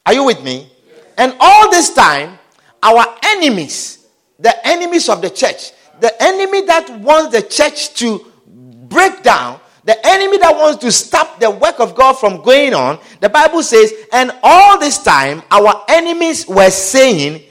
are 0.06 0.14
you 0.14 0.22
with 0.22 0.44
me? 0.44 0.70
And 1.18 1.34
all 1.40 1.72
this 1.72 1.92
time, 1.92 2.38
our 2.84 3.04
enemies, 3.24 4.06
the 4.38 4.54
enemies 4.64 5.08
of 5.08 5.22
the 5.22 5.30
church, 5.30 5.72
the 5.98 6.14
enemy 6.22 6.64
that 6.66 6.88
wants 7.00 7.34
the 7.34 7.42
church 7.42 7.94
to 7.94 8.24
break 8.46 9.24
down, 9.24 9.58
the 9.82 9.98
enemy 10.06 10.38
that 10.38 10.54
wants 10.54 10.80
to 10.84 10.92
stop 10.92 11.40
the 11.40 11.50
work 11.50 11.80
of 11.80 11.96
God 11.96 12.12
from 12.12 12.40
going 12.42 12.74
on, 12.74 13.00
the 13.18 13.28
Bible 13.28 13.64
says, 13.64 13.92
and 14.12 14.30
all 14.44 14.78
this 14.78 15.02
time 15.02 15.42
our 15.50 15.84
enemies 15.88 16.46
were 16.46 16.70
saying 16.70 17.42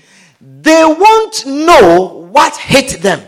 they 0.61 0.83
won't 0.85 1.45
know 1.45 2.27
what 2.31 2.55
hit 2.55 3.01
them. 3.01 3.21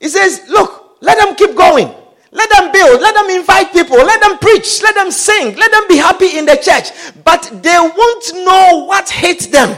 He 0.00 0.08
says, 0.08 0.42
Look, 0.48 0.98
let 1.00 1.18
them 1.18 1.34
keep 1.34 1.56
going. 1.56 1.92
Let 2.30 2.48
them 2.50 2.72
build. 2.72 3.00
Let 3.00 3.14
them 3.14 3.28
invite 3.30 3.72
people. 3.72 3.96
Let 3.96 4.20
them 4.20 4.38
preach. 4.38 4.82
Let 4.82 4.94
them 4.94 5.10
sing. 5.10 5.54
Let 5.56 5.70
them 5.70 5.84
be 5.88 5.96
happy 5.96 6.38
in 6.38 6.46
the 6.46 6.56
church. 6.56 6.90
But 7.24 7.50
they 7.62 7.76
won't 7.78 8.34
know 8.34 8.86
what 8.86 9.08
hit 9.10 9.52
them. 9.52 9.76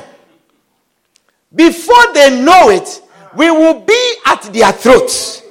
Before 1.55 2.13
they 2.13 2.41
know 2.43 2.71
it, 2.71 3.03
we 3.37 3.51
will 3.51 3.81
be 3.81 4.15
at 4.27 4.43
their 4.53 4.73
throats. 4.73 5.43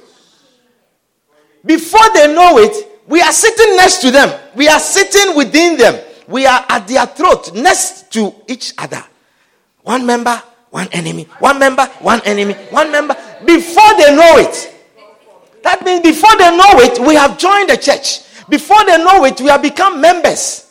Before 1.64 2.12
they 2.14 2.32
know 2.34 2.58
it, 2.58 2.88
we 3.06 3.20
are 3.20 3.32
sitting 3.32 3.76
next 3.76 3.98
to 3.98 4.10
them. 4.10 4.40
We 4.54 4.68
are 4.68 4.78
sitting 4.78 5.36
within 5.36 5.76
them. 5.76 6.02
We 6.26 6.46
are 6.46 6.64
at 6.68 6.88
their 6.88 7.06
throat, 7.06 7.54
next 7.54 8.10
to 8.12 8.34
each 8.48 8.72
other. 8.78 9.04
One 9.84 10.06
member, 10.06 10.42
one 10.70 10.88
enemy. 10.92 11.24
One 11.38 11.58
member, 11.58 11.84
one 12.00 12.20
enemy. 12.24 12.54
One 12.70 12.90
member. 12.90 13.14
Before 13.44 13.96
they 13.96 14.16
know 14.16 14.38
it. 14.38 14.74
That 15.62 15.84
means 15.84 16.02
before 16.02 16.36
they 16.36 16.56
know 16.56 16.80
it, 16.80 16.98
we 17.06 17.14
have 17.14 17.38
joined 17.38 17.70
the 17.70 17.76
church. 17.76 18.22
Before 18.48 18.84
they 18.84 18.98
know 18.98 19.24
it, 19.24 19.40
we 19.40 19.46
have 19.48 19.62
become 19.62 20.00
members. 20.00 20.70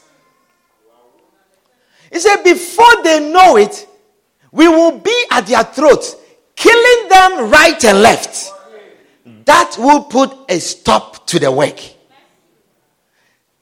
He 2.12 2.20
said, 2.20 2.44
before 2.44 3.04
they 3.04 3.32
know 3.32 3.58
it, 3.58 3.88
we 4.52 4.68
will 4.68 5.00
be 5.00 5.26
at 5.32 5.48
their 5.48 5.64
throats, 5.64 6.16
killing 6.56 7.10
them 7.10 7.50
right 7.50 7.84
and 7.86 8.02
left. 8.02 8.52
That 9.46 9.76
will 9.78 10.04
put 10.04 10.32
a 10.50 10.60
stop 10.60 11.26
to 11.28 11.40
the 11.40 11.52
work. 11.52 11.80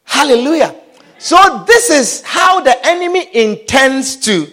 Hallelujah. 0.03 0.75
So, 1.17 1.63
this 1.67 1.89
is 1.89 2.21
how 2.23 2.61
the 2.61 2.85
enemy 2.85 3.29
intends 3.33 4.17
to 4.17 4.51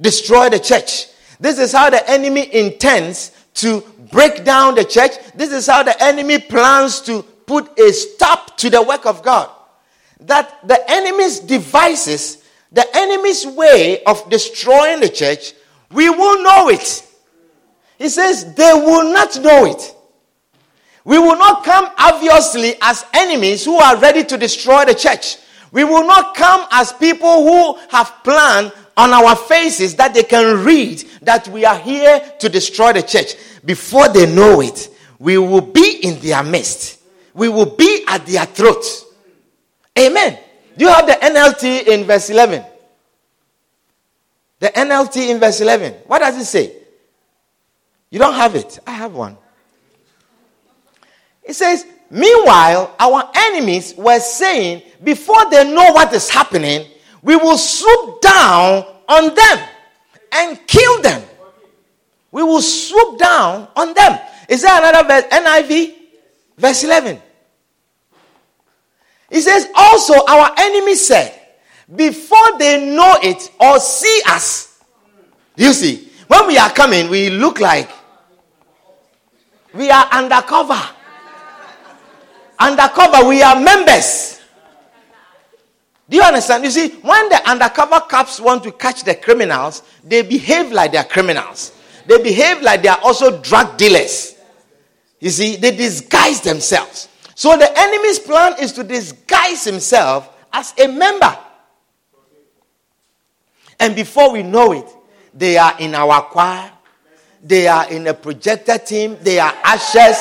destroy 0.00 0.48
the 0.48 0.58
church. 0.58 1.06
This 1.40 1.58
is 1.58 1.72
how 1.72 1.90
the 1.90 2.08
enemy 2.08 2.52
intends 2.54 3.32
to 3.54 3.82
break 4.10 4.44
down 4.44 4.74
the 4.74 4.84
church. 4.84 5.12
This 5.34 5.52
is 5.52 5.66
how 5.66 5.82
the 5.82 6.00
enemy 6.02 6.38
plans 6.38 7.00
to 7.02 7.22
put 7.22 7.78
a 7.78 7.92
stop 7.92 8.56
to 8.58 8.70
the 8.70 8.82
work 8.82 9.06
of 9.06 9.22
God. 9.22 9.50
That 10.20 10.66
the 10.66 10.78
enemy's 10.90 11.40
devices, 11.40 12.42
the 12.72 12.86
enemy's 12.96 13.46
way 13.46 14.02
of 14.04 14.28
destroying 14.30 15.00
the 15.00 15.08
church, 15.08 15.54
we 15.92 16.10
will 16.10 16.42
know 16.42 16.68
it. 16.68 17.06
He 17.98 18.08
says 18.08 18.54
they 18.54 18.72
will 18.72 19.12
not 19.12 19.40
know 19.40 19.66
it. 19.66 19.94
We 21.04 21.18
will 21.18 21.38
not 21.38 21.64
come 21.64 21.90
obviously 21.98 22.74
as 22.82 23.04
enemies 23.14 23.64
who 23.64 23.76
are 23.76 23.96
ready 23.96 24.24
to 24.24 24.36
destroy 24.36 24.84
the 24.84 24.94
church. 24.94 25.38
We 25.72 25.84
will 25.84 26.06
not 26.06 26.34
come 26.34 26.66
as 26.70 26.92
people 26.92 27.42
who 27.44 27.78
have 27.90 28.12
planned 28.24 28.72
on 28.98 29.12
our 29.14 29.36
faces 29.36 29.94
that 29.94 30.12
they 30.12 30.24
can 30.24 30.64
read 30.64 30.98
that 31.22 31.46
we 31.48 31.64
are 31.64 31.78
here 31.78 32.20
to 32.40 32.48
destroy 32.48 32.92
the 32.92 33.02
church. 33.02 33.36
Before 33.64 34.08
they 34.08 34.32
know 34.32 34.60
it, 34.60 34.90
we 35.20 35.38
will 35.38 35.60
be 35.60 36.00
in 36.02 36.18
their 36.20 36.42
midst. 36.42 37.00
We 37.32 37.48
will 37.48 37.76
be 37.76 38.04
at 38.08 38.26
their 38.26 38.44
throat. 38.44 38.84
Amen. 39.96 40.38
Do 40.76 40.84
you 40.84 40.90
have 40.90 41.06
the 41.06 41.12
NLT 41.12 41.86
in 41.86 42.04
verse 42.04 42.28
11? 42.28 42.64
The 44.58 44.68
NLT 44.68 45.30
in 45.30 45.38
verse 45.38 45.60
11. 45.60 45.92
What 46.06 46.18
does 46.18 46.36
it 46.36 46.44
say? 46.44 46.76
You 48.10 48.18
don't 48.18 48.34
have 48.34 48.56
it. 48.56 48.80
I 48.84 48.92
have 48.92 49.14
one. 49.14 49.38
It 51.44 51.54
says, 51.54 51.86
Meanwhile, 52.10 52.94
our 52.98 53.30
enemies 53.34 53.94
were 53.94 54.18
saying, 54.18 54.82
before 55.02 55.50
they 55.50 55.70
know 55.70 55.92
what 55.92 56.12
is 56.14 56.30
happening, 56.30 56.86
we 57.22 57.36
will 57.36 57.58
swoop 57.58 58.20
down 58.20 58.84
on 59.08 59.34
them 59.34 59.68
and 60.32 60.66
kill 60.66 61.02
them. 61.02 61.22
We 62.30 62.42
will 62.42 62.62
swoop 62.62 63.18
down 63.18 63.68
on 63.74 63.94
them. 63.94 64.20
Is 64.48 64.62
there 64.62 64.78
another 64.78 65.06
verse? 65.06 65.24
NIV? 65.32 65.94
Verse 66.56 66.84
11. 66.84 67.22
He 69.30 69.40
says, 69.40 69.68
Also, 69.74 70.14
our 70.26 70.52
enemies 70.58 71.06
said, 71.06 71.34
before 71.94 72.58
they 72.58 72.94
know 72.94 73.16
it 73.22 73.50
or 73.60 73.78
see 73.80 74.20
us, 74.26 74.82
you 75.56 75.72
see, 75.72 76.10
when 76.26 76.46
we 76.46 76.58
are 76.58 76.70
coming, 76.70 77.08
we 77.08 77.30
look 77.30 77.60
like 77.60 77.90
we 79.74 79.90
are 79.90 80.06
undercover. 80.12 80.80
Undercover, 82.58 83.28
we 83.28 83.42
are 83.42 83.58
members. 83.60 84.37
Do 86.08 86.16
you 86.16 86.22
understand? 86.22 86.64
You 86.64 86.70
see, 86.70 86.88
when 87.02 87.28
the 87.28 87.48
undercover 87.48 88.00
cops 88.00 88.40
want 88.40 88.62
to 88.64 88.72
catch 88.72 89.04
the 89.04 89.14
criminals, 89.14 89.82
they 90.02 90.22
behave 90.22 90.72
like 90.72 90.92
they 90.92 90.98
are 90.98 91.04
criminals. 91.04 91.72
They 92.06 92.22
behave 92.22 92.62
like 92.62 92.82
they 92.82 92.88
are 92.88 93.00
also 93.02 93.40
drug 93.42 93.76
dealers. 93.76 94.34
You 95.20 95.30
see, 95.30 95.56
they 95.56 95.76
disguise 95.76 96.40
themselves. 96.40 97.08
So 97.34 97.56
the 97.56 97.70
enemy's 97.78 98.18
plan 98.18 98.54
is 98.60 98.72
to 98.72 98.84
disguise 98.84 99.64
himself 99.64 100.34
as 100.52 100.72
a 100.78 100.88
member. 100.88 101.36
And 103.78 103.94
before 103.94 104.32
we 104.32 104.42
know 104.42 104.72
it, 104.72 104.86
they 105.34 105.56
are 105.56 105.78
in 105.78 105.94
our 105.94 106.22
choir, 106.22 106.70
they 107.42 107.68
are 107.68 107.88
in 107.90 108.06
a 108.06 108.14
projector 108.14 108.78
team, 108.78 109.16
they 109.22 109.38
are 109.38 109.54
ushers. 109.64 110.18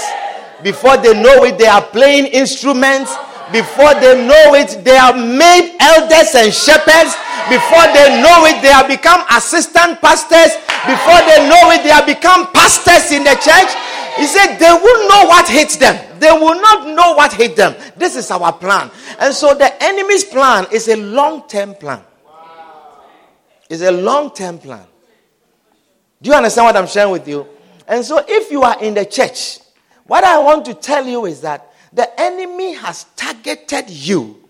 Before 0.62 0.98
they 0.98 1.20
know 1.20 1.44
it, 1.44 1.58
they 1.58 1.68
are 1.68 1.82
playing 1.82 2.28
instruments. 2.28 3.16
Before 3.52 3.94
they 3.96 4.28
know 4.28 4.56
it, 4.56 4.84
they 4.84 4.98
are 4.98 5.16
made 5.16 5.76
elders 5.80 6.36
and 6.36 6.52
shepherds. 6.54 7.16
Before 7.48 7.88
they 7.96 8.20
know 8.20 8.44
it, 8.44 8.62
they 8.62 8.74
have 8.76 8.88
become 8.88 9.24
assistant 9.32 10.02
pastors. 10.02 10.56
Before 10.84 11.22
they 11.24 11.48
know 11.48 11.72
it, 11.72 11.84
they 11.84 11.96
have 11.96 12.06
become 12.06 12.52
pastors 12.52 13.12
in 13.12 13.24
the 13.24 13.36
church. 13.40 13.72
He 14.18 14.26
said 14.26 14.58
they 14.58 14.72
will 14.72 15.08
know 15.08 15.30
what 15.30 15.48
hits 15.48 15.78
them. 15.78 15.96
They 16.20 16.32
will 16.32 16.60
not 16.60 16.88
know 16.88 17.14
what 17.14 17.34
hit 17.34 17.56
them. 17.56 17.76
This 17.96 18.16
is 18.16 18.30
our 18.32 18.52
plan. 18.52 18.92
And 19.20 19.34
so 19.34 19.54
the 19.54 19.72
enemy's 19.82 20.24
plan 20.24 20.68
is 20.72 20.88
a 20.90 20.96
long 20.96 21.48
term 21.48 21.76
plan. 21.76 22.02
It's 23.70 23.82
a 23.82 23.92
long 23.92 24.34
term 24.34 24.58
plan. 24.58 24.86
Do 26.22 26.32
you 26.32 26.36
understand 26.36 26.66
what 26.66 26.76
I'm 26.76 26.88
sharing 26.88 27.12
with 27.12 27.28
you? 27.28 27.48
And 27.88 28.04
so 28.04 28.24
if 28.28 28.52
you 28.52 28.64
are 28.64 28.82
in 28.84 28.96
the 28.96 29.06
church, 29.06 29.60
what 30.06 30.24
I 30.24 30.38
want 30.40 30.66
to 30.66 30.74
tell 30.74 31.06
you 31.06 31.26
is 31.26 31.42
that 31.42 31.72
the 31.94 32.20
enemy 32.20 32.74
has 32.74 33.06
targeted 33.16 33.90
you. 33.90 34.44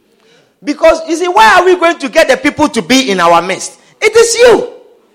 Because 0.64 1.08
you 1.08 1.16
see, 1.16 1.28
why 1.28 1.60
are 1.60 1.66
we 1.66 1.76
going 1.80 2.00
to 2.00 2.10
get 2.10 2.28
the 2.28 2.38
people 2.38 2.68
to 2.70 2.82
be 2.82 3.12
in 3.12 3.20
our 3.20 3.42
midst? 3.42 3.80
It 4.02 4.16
is 4.16 4.36
you 4.36 4.74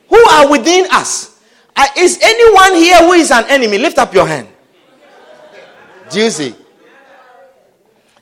who 0.09 0.19
are 0.31 0.50
within 0.50 0.87
us. 0.93 1.41
Uh, 1.75 1.87
is 1.97 2.19
anyone 2.23 2.75
here 2.75 2.99
who 2.99 3.12
is 3.12 3.31
an 3.31 3.45
enemy? 3.49 3.79
Lift 3.79 3.99
up 3.99 4.12
your 4.14 4.26
hand. 4.26 4.49
Do 6.11 6.21
you 6.21 6.31
see? 6.31 6.55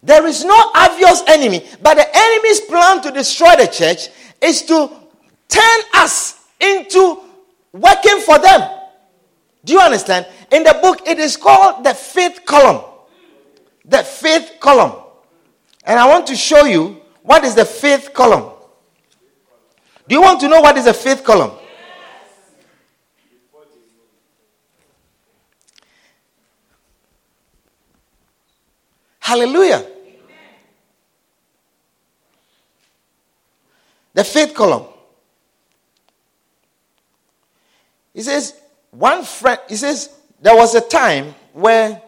There 0.03 0.27
is 0.27 0.45
no 0.45 0.71
obvious 0.75 1.23
enemy, 1.27 1.67
but 1.83 1.95
the 1.95 2.07
enemy's 2.17 2.61
plan 2.61 3.03
to 3.03 3.11
destroy 3.11 3.57
the 3.57 3.67
church 3.67 4.09
is 4.41 4.63
to 4.63 4.91
turn 5.49 5.81
us 5.95 6.43
into 6.59 7.21
working 7.73 8.21
for 8.21 8.39
them. 8.39 8.79
Do 9.65 9.75
you 9.75 9.81
understand? 9.81 10.27
In 10.51 10.63
the 10.63 10.79
book, 10.81 11.07
it 11.07 11.19
is 11.19 11.37
called 11.37 11.85
the 11.85 11.93
fifth 11.93 12.47
column. 12.47 12.90
The 13.91 14.05
fifth 14.05 14.61
column. 14.61 14.93
And 15.83 15.99
I 15.99 16.09
want 16.09 16.29
to 16.29 16.37
show 16.37 16.65
you 16.65 17.01
what 17.23 17.43
is 17.45 17.57
the 17.57 17.65
fifth 17.65 18.15
column. 18.15 18.53
Do 20.07 20.15
you 20.15 20.23
want 20.23 20.39
to 20.41 20.49
know 20.49 20.61
what 20.61 20.77
is 20.79 20.85
the 20.85 20.95
fifth 20.95 21.25
column? 21.25 21.51
Hallelujah. 29.19 29.85
The 34.15 34.23
fifth 34.23 34.55
column. 34.55 34.87
He 38.15 38.23
says, 38.23 38.55
one 38.93 39.25
friend, 39.25 39.59
he 39.69 39.75
says, 39.75 40.11
there 40.41 40.55
was 40.55 40.77
a 40.77 40.81
time 40.81 41.35
where 41.53 42.01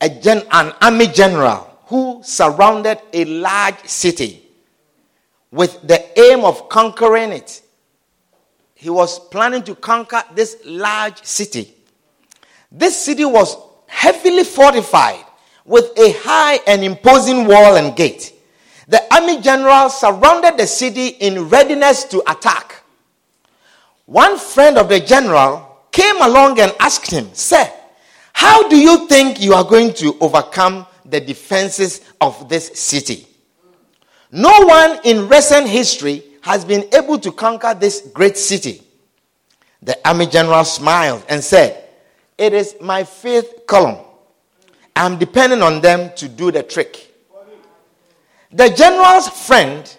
a 0.00 0.08
gen, 0.08 0.42
an 0.50 0.72
army 0.80 1.06
general 1.06 1.78
who 1.86 2.20
surrounded 2.22 2.98
a 3.12 3.24
large 3.24 3.84
city 3.86 4.42
with 5.50 5.80
the 5.86 6.20
aim 6.20 6.44
of 6.44 6.68
conquering 6.68 7.32
it. 7.32 7.62
He 8.74 8.90
was 8.90 9.18
planning 9.18 9.62
to 9.64 9.74
conquer 9.74 10.22
this 10.34 10.58
large 10.64 11.24
city. 11.24 11.74
This 12.70 12.96
city 12.96 13.24
was 13.24 13.56
heavily 13.86 14.44
fortified 14.44 15.24
with 15.64 15.98
a 15.98 16.12
high 16.18 16.60
and 16.66 16.84
imposing 16.84 17.46
wall 17.46 17.76
and 17.76 17.96
gate. 17.96 18.34
The 18.86 19.02
army 19.12 19.40
general 19.40 19.90
surrounded 19.90 20.58
the 20.58 20.66
city 20.66 21.08
in 21.08 21.48
readiness 21.48 22.04
to 22.04 22.22
attack. 22.30 22.82
One 24.06 24.38
friend 24.38 24.78
of 24.78 24.88
the 24.88 25.00
general 25.00 25.78
came 25.90 26.22
along 26.22 26.60
and 26.60 26.74
asked 26.80 27.10
him, 27.10 27.28
Sir, 27.34 27.70
how 28.38 28.68
do 28.68 28.76
you 28.76 29.08
think 29.08 29.40
you 29.40 29.52
are 29.52 29.64
going 29.64 29.92
to 29.94 30.16
overcome 30.20 30.86
the 31.04 31.20
defenses 31.20 32.02
of 32.20 32.48
this 32.48 32.68
city? 32.78 33.26
No 34.30 34.64
one 34.64 35.00
in 35.02 35.28
recent 35.28 35.66
history 35.66 36.22
has 36.42 36.64
been 36.64 36.88
able 36.94 37.18
to 37.18 37.32
conquer 37.32 37.74
this 37.74 38.08
great 38.14 38.36
city. 38.36 38.80
The 39.82 39.98
army 40.08 40.26
general 40.26 40.64
smiled 40.64 41.24
and 41.28 41.42
said, 41.42 41.88
It 42.38 42.52
is 42.52 42.76
my 42.80 43.02
fifth 43.02 43.66
column. 43.66 43.98
I'm 44.94 45.18
depending 45.18 45.60
on 45.60 45.80
them 45.80 46.12
to 46.14 46.28
do 46.28 46.52
the 46.52 46.62
trick. 46.62 47.12
The 48.52 48.70
general's 48.70 49.28
friend 49.46 49.96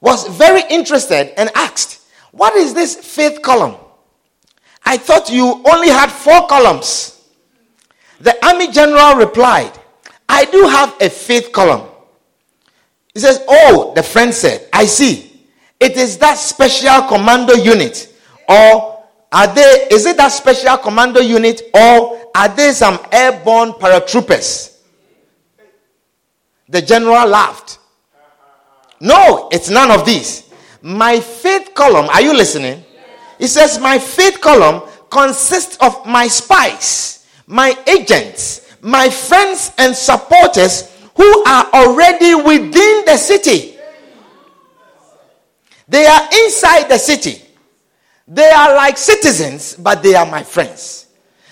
was 0.00 0.26
very 0.28 0.62
interested 0.70 1.38
and 1.38 1.50
asked, 1.54 2.00
what 2.32 2.54
is 2.56 2.72
this 2.72 2.94
fifth 2.96 3.42
column? 3.42 3.76
I 4.82 4.96
thought 4.96 5.28
you 5.28 5.62
only 5.70 5.88
had 5.90 6.08
four 6.10 6.46
columns. 6.46 7.15
The 8.20 8.46
army 8.46 8.70
general 8.70 9.16
replied, 9.16 9.72
I 10.28 10.44
do 10.46 10.66
have 10.68 10.94
a 11.00 11.08
fifth 11.10 11.52
column. 11.52 11.86
He 13.14 13.20
says, 13.20 13.44
Oh, 13.48 13.92
the 13.94 14.02
friend 14.02 14.32
said, 14.32 14.68
I 14.72 14.86
see. 14.86 15.40
It 15.78 15.96
is 15.96 16.18
that 16.18 16.38
special 16.38 17.02
commando 17.08 17.54
unit. 17.54 18.14
Or 18.48 19.04
are 19.32 19.54
they, 19.54 19.88
is 19.90 20.06
it 20.06 20.16
that 20.16 20.28
special 20.28 20.78
commando 20.78 21.20
unit? 21.20 21.62
Or 21.74 22.30
are 22.34 22.48
they 22.48 22.72
some 22.72 22.98
airborne 23.12 23.72
paratroopers? 23.72 24.78
The 26.68 26.82
general 26.82 27.26
laughed. 27.28 27.78
No, 29.00 29.48
it's 29.52 29.68
none 29.68 29.90
of 29.90 30.06
these. 30.06 30.50
My 30.82 31.20
fifth 31.20 31.74
column, 31.74 32.06
are 32.06 32.22
you 32.22 32.34
listening? 32.34 32.84
He 33.38 33.46
says, 33.46 33.78
My 33.78 33.98
fifth 33.98 34.40
column 34.40 34.82
consists 35.10 35.76
of 35.78 36.06
my 36.06 36.28
spies, 36.28 37.15
my 37.46 37.76
agents, 37.86 38.76
my 38.80 39.08
friends 39.08 39.72
and 39.78 39.94
supporters 39.94 40.92
who 41.14 41.44
are 41.46 41.66
already 41.72 42.34
within 42.34 43.04
the 43.06 43.16
city. 43.16 43.78
They 45.88 46.04
are 46.06 46.28
inside 46.44 46.88
the 46.88 46.98
city. 46.98 47.42
They 48.28 48.50
are 48.50 48.74
like 48.74 48.98
citizens, 48.98 49.76
but 49.76 50.02
they 50.02 50.14
are 50.14 50.26
my 50.26 50.42
friends. 50.42 51.06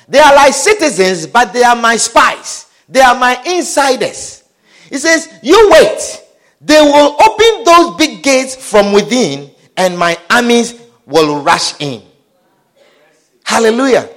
They 0.09 0.19
are 0.19 0.35
like 0.35 0.53
citizens, 0.53 1.27
but 1.27 1.53
they 1.53 1.63
are 1.63 1.77
my 1.77 1.97
spies. 1.97 2.67
They 2.89 3.01
are 3.01 3.15
my 3.15 3.41
insiders. 3.47 4.43
He 4.91 4.99
says, 4.99 5.29
You 5.43 5.71
wait. 5.73 6.21
They 6.61 6.81
will 6.81 7.17
open 7.23 7.65
those 7.65 7.97
big 7.97 8.23
gates 8.23 8.57
from 8.57 8.93
within, 8.93 9.51
and 9.77 9.99
my 9.99 10.19
armies 10.31 10.81
will 11.07 11.43
rush 11.43 11.79
in. 11.81 12.03
Hallelujah. 13.45 14.09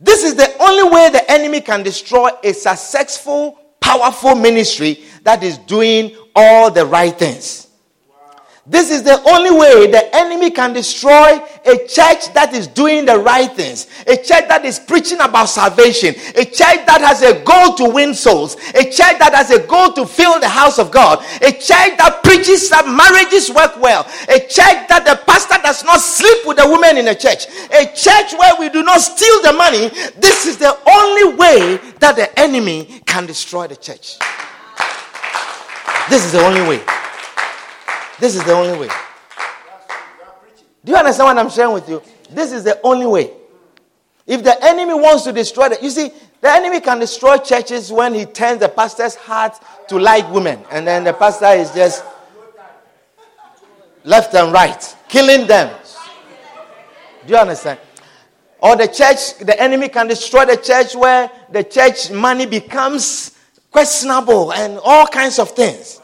This 0.00 0.24
is 0.24 0.34
the 0.34 0.50
only 0.62 0.90
way 0.90 1.10
the 1.10 1.30
enemy 1.30 1.60
can 1.60 1.82
destroy 1.82 2.30
a 2.42 2.54
successful, 2.54 3.58
powerful 3.80 4.34
ministry 4.34 5.04
that 5.22 5.42
is 5.42 5.58
doing 5.58 6.16
all 6.34 6.70
the 6.70 6.86
right 6.86 7.16
things. 7.16 7.69
This 8.66 8.90
is 8.90 9.02
the 9.02 9.20
only 9.26 9.50
way 9.50 9.90
the 9.90 10.14
enemy 10.14 10.50
can 10.50 10.74
destroy 10.74 11.40
a 11.64 11.76
church 11.88 12.32
that 12.34 12.52
is 12.52 12.66
doing 12.66 13.06
the 13.06 13.18
right 13.18 13.50
things, 13.50 13.88
a 14.06 14.16
church 14.16 14.46
that 14.48 14.66
is 14.66 14.78
preaching 14.78 15.18
about 15.20 15.48
salvation, 15.48 16.14
a 16.36 16.44
church 16.44 16.84
that 16.84 17.00
has 17.00 17.22
a 17.22 17.42
goal 17.42 17.74
to 17.76 17.88
win 17.88 18.12
souls, 18.12 18.56
a 18.74 18.84
church 18.84 19.16
that 19.16 19.32
has 19.34 19.50
a 19.50 19.66
goal 19.66 19.92
to 19.94 20.04
fill 20.04 20.38
the 20.40 20.48
house 20.48 20.78
of 20.78 20.90
God, 20.92 21.24
a 21.40 21.52
church 21.52 21.96
that 21.96 22.20
preaches 22.22 22.68
that 22.68 22.84
marriages 22.84 23.48
work 23.48 23.80
well, 23.80 24.04
a 24.28 24.38
church 24.40 24.86
that 24.92 25.08
the 25.08 25.18
pastor 25.24 25.56
does 25.62 25.82
not 25.82 25.98
sleep 26.00 26.46
with 26.46 26.58
the 26.58 26.68
women 26.68 26.98
in 26.98 27.06
the 27.06 27.14
church, 27.14 27.48
a 27.72 27.88
church 27.96 28.36
where 28.36 28.60
we 28.60 28.68
do 28.68 28.82
not 28.84 29.00
steal 29.00 29.40
the 29.40 29.54
money. 29.56 29.88
This 30.20 30.44
is 30.44 30.58
the 30.58 30.76
only 30.84 31.34
way 31.34 31.80
that 32.00 32.14
the 32.14 32.28
enemy 32.38 33.00
can 33.06 33.24
destroy 33.24 33.66
the 33.68 33.76
church. 33.76 34.18
This 36.10 36.26
is 36.26 36.32
the 36.32 36.44
only 36.44 36.62
way. 36.68 36.99
This 38.20 38.36
is 38.36 38.44
the 38.44 38.52
only 38.52 38.78
way. 38.78 38.88
Do 40.84 40.92
you 40.92 40.98
understand 40.98 41.26
what 41.26 41.38
I'm 41.38 41.50
sharing 41.50 41.72
with 41.72 41.88
you? 41.88 42.02
This 42.30 42.52
is 42.52 42.64
the 42.64 42.78
only 42.82 43.06
way. 43.06 43.32
If 44.26 44.44
the 44.44 44.62
enemy 44.64 44.94
wants 44.94 45.24
to 45.24 45.32
destroy 45.32 45.66
it, 45.66 45.82
you 45.82 45.90
see, 45.90 46.12
the 46.40 46.50
enemy 46.50 46.80
can 46.80 46.98
destroy 46.98 47.38
churches 47.38 47.90
when 47.90 48.14
he 48.14 48.26
turns 48.26 48.60
the 48.60 48.68
pastor's 48.68 49.14
heart 49.14 49.58
to 49.88 49.98
like 49.98 50.30
women, 50.30 50.60
and 50.70 50.86
then 50.86 51.04
the 51.04 51.12
pastor 51.12 51.46
is 51.46 51.72
just 51.72 52.04
left 54.04 54.34
and 54.34 54.52
right, 54.52 54.96
killing 55.08 55.46
them. 55.46 55.74
Do 57.26 57.32
you 57.34 57.38
understand? 57.38 57.78
Or 58.62 58.76
the 58.76 58.86
church, 58.86 59.38
the 59.38 59.60
enemy 59.60 59.88
can 59.88 60.06
destroy 60.06 60.44
the 60.44 60.56
church 60.56 60.94
where 60.94 61.30
the 61.50 61.64
church 61.64 62.10
money 62.10 62.46
becomes 62.46 63.36
questionable 63.70 64.52
and 64.52 64.78
all 64.84 65.06
kinds 65.06 65.38
of 65.38 65.50
things. 65.50 66.00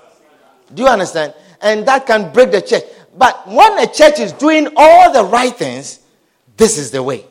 Do 0.75 0.83
you 0.83 0.89
understand? 0.89 1.35
And 1.61 1.87
that 1.87 2.07
can 2.07 2.33
break 2.33 2.51
the 2.53 2.61
church. 2.61 2.85
But 3.17 3.47
when 3.47 3.79
a 3.79 3.87
church 3.87 4.21
is 4.21 4.33
doing 4.33 4.69
all 4.77 5.13
the 5.13 5.25
right 5.25 5.55
things, 5.55 6.01
this 6.57 6.79
is 6.79 6.91
the 6.91 7.03
way 7.03 7.25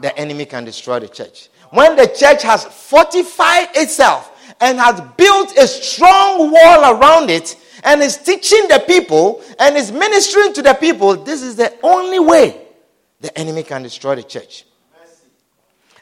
the 0.00 0.16
enemy 0.18 0.44
can 0.44 0.64
destroy 0.64 1.00
the 1.00 1.08
church. 1.08 1.48
When 1.70 1.96
the 1.96 2.06
church 2.06 2.42
has 2.42 2.64
fortified 2.64 3.68
itself 3.74 4.54
and 4.60 4.78
has 4.78 5.00
built 5.16 5.56
a 5.56 5.66
strong 5.66 6.50
wall 6.50 6.98
around 6.98 7.30
it 7.30 7.56
and 7.84 8.02
is 8.02 8.16
teaching 8.16 8.68
the 8.68 8.82
people 8.86 9.42
and 9.58 9.76
is 9.76 9.92
ministering 9.92 10.52
to 10.54 10.62
the 10.62 10.74
people, 10.74 11.16
this 11.16 11.42
is 11.42 11.56
the 11.56 11.74
only 11.82 12.18
way 12.18 12.62
the 13.20 13.36
enemy 13.38 13.62
can 13.62 13.82
destroy 13.82 14.14
the 14.14 14.22
church. 14.22 14.64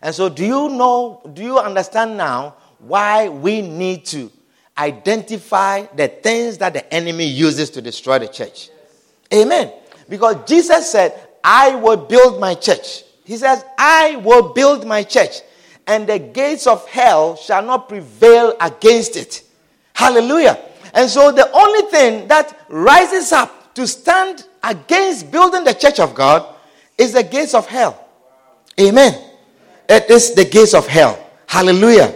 And 0.03 0.15
so, 0.15 0.29
do 0.29 0.45
you 0.45 0.69
know, 0.69 1.23
do 1.33 1.43
you 1.43 1.59
understand 1.59 2.17
now 2.17 2.57
why 2.79 3.29
we 3.29 3.63
need 3.63 4.05
to 4.07 4.31
identify 4.79 5.87
the 5.95 6.09
things 6.09 6.59
that 6.59 6.73
the 6.73 6.93
enemy 6.93 7.27
uses 7.27 7.71
to 7.71 7.83
destroy 7.83 8.19
the 8.19 8.29
church. 8.29 8.71
Amen. 9.33 9.73
Because 10.09 10.37
Jesus 10.47 10.91
said, 10.91 11.29
I 11.43 11.75
will 11.77 11.97
build 11.97 12.41
my 12.41 12.55
church. 12.55 13.05
He 13.25 13.37
says, 13.37 13.65
I 13.79 14.17
will 14.17 14.53
build 14.53 14.87
my 14.87 15.03
church, 15.03 15.41
and 15.87 16.07
the 16.07 16.19
gates 16.19 16.67
of 16.67 16.87
hell 16.89 17.37
shall 17.37 17.63
not 17.63 17.89
prevail 17.89 18.55
against 18.61 19.17
it. 19.17 19.43
Hallelujah. 19.95 20.59
And 20.95 21.11
so 21.11 21.33
the 21.33 21.51
only 21.53 21.91
thing 21.91 22.29
that 22.29 22.67
rises 22.69 23.33
up 23.33 23.75
to 23.75 23.87
stand 23.87 24.47
against 24.63 25.31
building 25.31 25.65
the 25.65 25.75
church 25.75 26.01
of 26.01 26.15
God 26.15 26.55
is 26.97 27.13
the 27.13 27.23
gates 27.23 27.55
of 27.55 27.67
hell. 27.67 28.09
Amen. 28.81 29.15
It 29.89 30.11
is 30.11 30.35
the 30.35 30.45
gates 30.45 30.75
of 30.75 30.87
hell. 30.87 31.19
Hallelujah. 31.47 32.15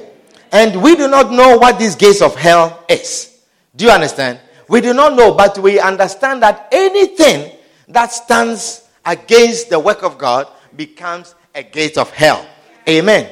And 0.52 0.82
we 0.82 0.96
do 0.96 1.08
not 1.08 1.30
know 1.30 1.58
what 1.58 1.78
these 1.78 1.94
gates 1.94 2.22
of 2.22 2.34
hell 2.34 2.84
is. 2.88 3.40
Do 3.76 3.84
you 3.84 3.90
understand? 3.90 4.40
We 4.68 4.80
do 4.80 4.92
not 4.92 5.14
know, 5.14 5.34
but 5.34 5.58
we 5.58 5.78
understand 5.78 6.42
that 6.42 6.68
anything 6.72 7.56
that 7.88 8.12
stands 8.12 8.88
against 9.04 9.70
the 9.70 9.78
work 9.78 10.02
of 10.02 10.18
God 10.18 10.48
becomes 10.76 11.34
a 11.54 11.62
gate 11.62 11.98
of 11.98 12.10
hell. 12.10 12.46
Amen. 12.88 13.30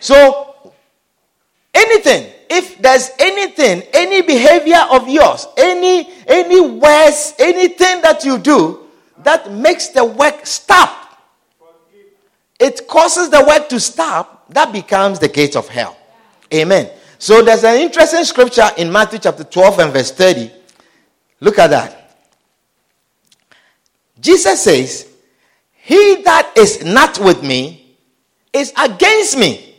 So, 0.00 0.72
anything, 1.72 2.30
if 2.50 2.78
there's 2.80 3.10
anything, 3.18 3.82
any 3.92 4.22
behavior 4.22 4.84
of 4.90 5.08
yours, 5.08 5.46
any 5.56 6.12
any 6.26 6.60
words, 6.60 7.34
anything 7.38 8.02
that 8.02 8.24
you 8.24 8.38
do 8.38 8.80
that 9.18 9.50
makes 9.50 9.88
the 9.88 10.04
work 10.04 10.44
stop, 10.46 11.18
it 12.60 12.86
causes 12.88 13.30
the 13.30 13.42
work 13.44 13.68
to 13.70 13.80
stop, 13.80 14.46
that 14.50 14.72
becomes 14.72 15.18
the 15.18 15.28
gate 15.28 15.56
of 15.56 15.68
hell. 15.68 15.96
Amen. 16.54 16.90
So 17.18 17.42
there's 17.42 17.64
an 17.64 17.76
interesting 17.76 18.24
scripture 18.24 18.68
in 18.76 18.92
Matthew 18.92 19.18
chapter 19.18 19.44
12 19.44 19.78
and 19.80 19.92
verse 19.92 20.12
30. 20.12 20.50
Look 21.40 21.58
at 21.58 21.70
that. 21.70 22.16
Jesus 24.20 24.62
says, 24.62 25.08
He 25.72 26.22
that 26.22 26.52
is 26.56 26.84
not 26.84 27.18
with 27.18 27.42
me 27.42 27.96
is 28.52 28.72
against 28.78 29.36
me. 29.36 29.74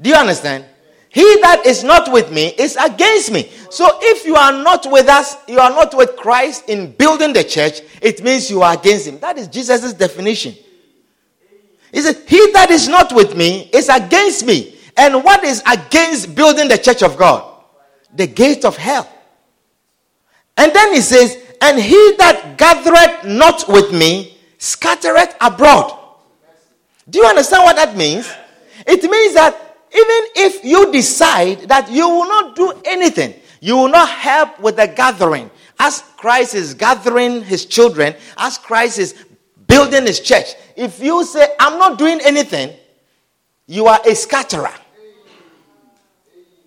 Do 0.00 0.10
you 0.10 0.16
understand? 0.16 0.66
He 1.08 1.40
that 1.40 1.64
is 1.64 1.82
not 1.82 2.12
with 2.12 2.30
me 2.30 2.48
is 2.58 2.76
against 2.76 3.32
me. 3.32 3.50
So 3.70 3.88
if 4.02 4.26
you 4.26 4.36
are 4.36 4.52
not 4.52 4.86
with 4.90 5.08
us, 5.08 5.36
you 5.48 5.58
are 5.58 5.70
not 5.70 5.96
with 5.96 6.14
Christ 6.16 6.68
in 6.68 6.92
building 6.92 7.32
the 7.32 7.42
church, 7.42 7.80
it 8.02 8.22
means 8.22 8.50
you 8.50 8.60
are 8.60 8.74
against 8.74 9.06
him. 9.06 9.18
That 9.20 9.38
is 9.38 9.48
Jesus' 9.48 9.94
definition. 9.94 10.54
He 11.92 12.02
said, 12.02 12.16
He 12.28 12.52
that 12.52 12.70
is 12.70 12.88
not 12.88 13.14
with 13.14 13.34
me 13.34 13.70
is 13.72 13.88
against 13.88 14.44
me. 14.44 14.75
And 14.96 15.22
what 15.22 15.44
is 15.44 15.62
against 15.70 16.34
building 16.34 16.68
the 16.68 16.78
church 16.78 17.02
of 17.02 17.16
God? 17.16 17.44
The 18.14 18.26
gate 18.26 18.64
of 18.64 18.76
hell. 18.76 19.08
And 20.56 20.72
then 20.72 20.94
he 20.94 21.00
says, 21.00 21.36
And 21.60 21.78
he 21.78 22.14
that 22.18 22.56
gathereth 22.56 23.24
not 23.24 23.68
with 23.68 23.92
me 23.92 24.38
scattereth 24.58 25.36
abroad. 25.40 25.92
Do 27.08 27.20
you 27.20 27.26
understand 27.26 27.64
what 27.64 27.76
that 27.76 27.96
means? 27.96 28.30
It 28.86 29.02
means 29.02 29.34
that 29.34 29.54
even 29.92 30.46
if 30.48 30.64
you 30.64 30.90
decide 30.92 31.68
that 31.68 31.90
you 31.90 32.08
will 32.08 32.28
not 32.28 32.56
do 32.56 32.72
anything, 32.84 33.34
you 33.60 33.76
will 33.76 33.88
not 33.88 34.08
help 34.08 34.60
with 34.60 34.76
the 34.76 34.86
gathering, 34.86 35.50
as 35.78 36.02
Christ 36.16 36.54
is 36.54 36.74
gathering 36.74 37.42
his 37.42 37.66
children, 37.66 38.14
as 38.36 38.58
Christ 38.58 38.98
is 38.98 39.24
building 39.66 40.04
his 40.04 40.20
church, 40.20 40.54
if 40.76 41.00
you 41.00 41.24
say, 41.24 41.48
I'm 41.58 41.78
not 41.78 41.98
doing 41.98 42.20
anything, 42.24 42.76
you 43.66 43.86
are 43.86 44.00
a 44.06 44.14
scatterer. 44.14 44.72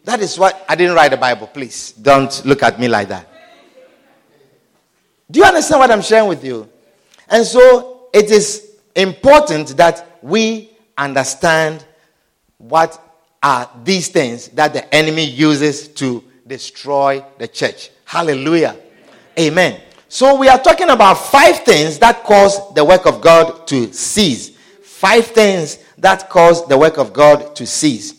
That 0.10 0.22
is 0.22 0.40
what 0.40 0.66
I 0.68 0.74
didn't 0.74 0.96
write 0.96 1.12
the 1.12 1.18
Bible. 1.18 1.46
Please 1.46 1.92
don't 1.92 2.44
look 2.44 2.64
at 2.64 2.80
me 2.80 2.88
like 2.88 3.10
that. 3.10 3.30
Do 5.30 5.40
you 5.40 5.46
understand 5.46 5.82
what 5.82 5.92
I'm 5.92 6.02
sharing 6.02 6.28
with 6.28 6.44
you? 6.44 6.68
And 7.28 7.46
so 7.46 8.08
it 8.12 8.32
is 8.32 8.72
important 8.96 9.78
that 9.78 10.18
we 10.24 10.72
understand 10.98 11.86
what 12.58 13.00
are 13.44 13.70
these 13.84 14.08
things 14.08 14.48
that 14.48 14.74
the 14.74 14.92
enemy 14.96 15.26
uses 15.26 15.88
to 15.90 16.24
destroy 16.48 17.24
the 17.38 17.48
church. 17.48 17.92
Hallelujah. 18.04 18.78
Amen. 19.38 19.80
So 20.08 20.40
we 20.40 20.50
are 20.50 20.58
talking 20.58 20.90
about 20.90 21.20
five 21.20 21.60
things 21.60 22.00
that 22.00 22.24
cause 22.24 22.74
the 22.74 22.84
work 22.84 23.06
of 23.06 23.22
God 23.22 23.68
to 23.68 23.94
cease. 23.94 24.58
Five 24.82 25.28
things 25.28 25.78
that 26.00 26.32
cause 26.32 26.68
the 26.68 26.80
work 26.80 26.98
of 26.98 27.14
God 27.14 27.56
to 27.58 27.68
cease. 27.68 28.16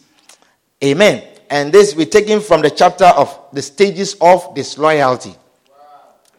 Amen. 0.85 1.30
And 1.51 1.73
this 1.73 1.97
we're 1.97 2.07
taking 2.07 2.41
from 2.41 2.63
the 2.63 2.71
chapter 2.71 3.07
of 3.07 3.37
the 3.53 3.61
stages 3.61 4.17
of 4.21 4.55
disloyalty. 4.55 5.35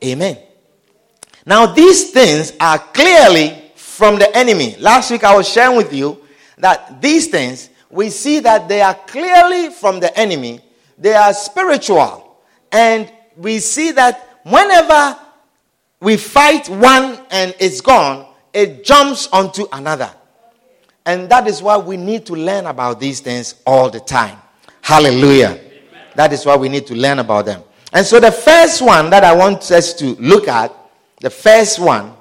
Amen. 0.03 0.37
Now, 1.45 1.65
these 1.65 2.11
things 2.11 2.53
are 2.59 2.79
clearly 2.79 3.61
from 3.75 4.17
the 4.17 4.35
enemy. 4.35 4.75
Last 4.79 5.11
week 5.11 5.23
I 5.23 5.35
was 5.35 5.49
sharing 5.49 5.75
with 5.75 5.93
you 5.93 6.25
that 6.57 7.01
these 7.01 7.27
things, 7.27 7.69
we 7.89 8.09
see 8.09 8.39
that 8.39 8.69
they 8.69 8.81
are 8.81 8.95
clearly 8.95 9.69
from 9.69 9.99
the 9.99 10.17
enemy, 10.17 10.61
they 10.97 11.13
are 11.13 11.33
spiritual. 11.33 12.37
And 12.71 13.11
we 13.35 13.59
see 13.59 13.91
that 13.91 14.39
whenever 14.43 15.19
we 15.99 16.15
fight 16.15 16.69
one 16.69 17.19
and 17.31 17.53
it's 17.59 17.81
gone, 17.81 18.27
it 18.53 18.85
jumps 18.85 19.27
onto 19.27 19.65
another. 19.73 20.11
And 21.05 21.29
that 21.29 21.47
is 21.47 21.61
why 21.61 21.77
we 21.77 21.97
need 21.97 22.25
to 22.27 22.33
learn 22.33 22.65
about 22.67 22.99
these 22.99 23.19
things 23.19 23.55
all 23.65 23.89
the 23.89 23.99
time. 23.99 24.37
Hallelujah. 24.81 25.59
That 26.15 26.33
is 26.33 26.45
why 26.45 26.55
we 26.55 26.69
need 26.69 26.85
to 26.87 26.95
learn 26.95 27.19
about 27.19 27.45
them. 27.45 27.63
And 27.93 28.05
so 28.05 28.19
the 28.19 28.31
first 28.31 28.81
one 28.81 29.09
that 29.09 29.23
I 29.23 29.33
want 29.33 29.69
us 29.71 29.93
to 29.95 30.15
look 30.15 30.47
at, 30.47 30.73
the 31.19 31.29
first 31.29 31.79
one 31.79 32.13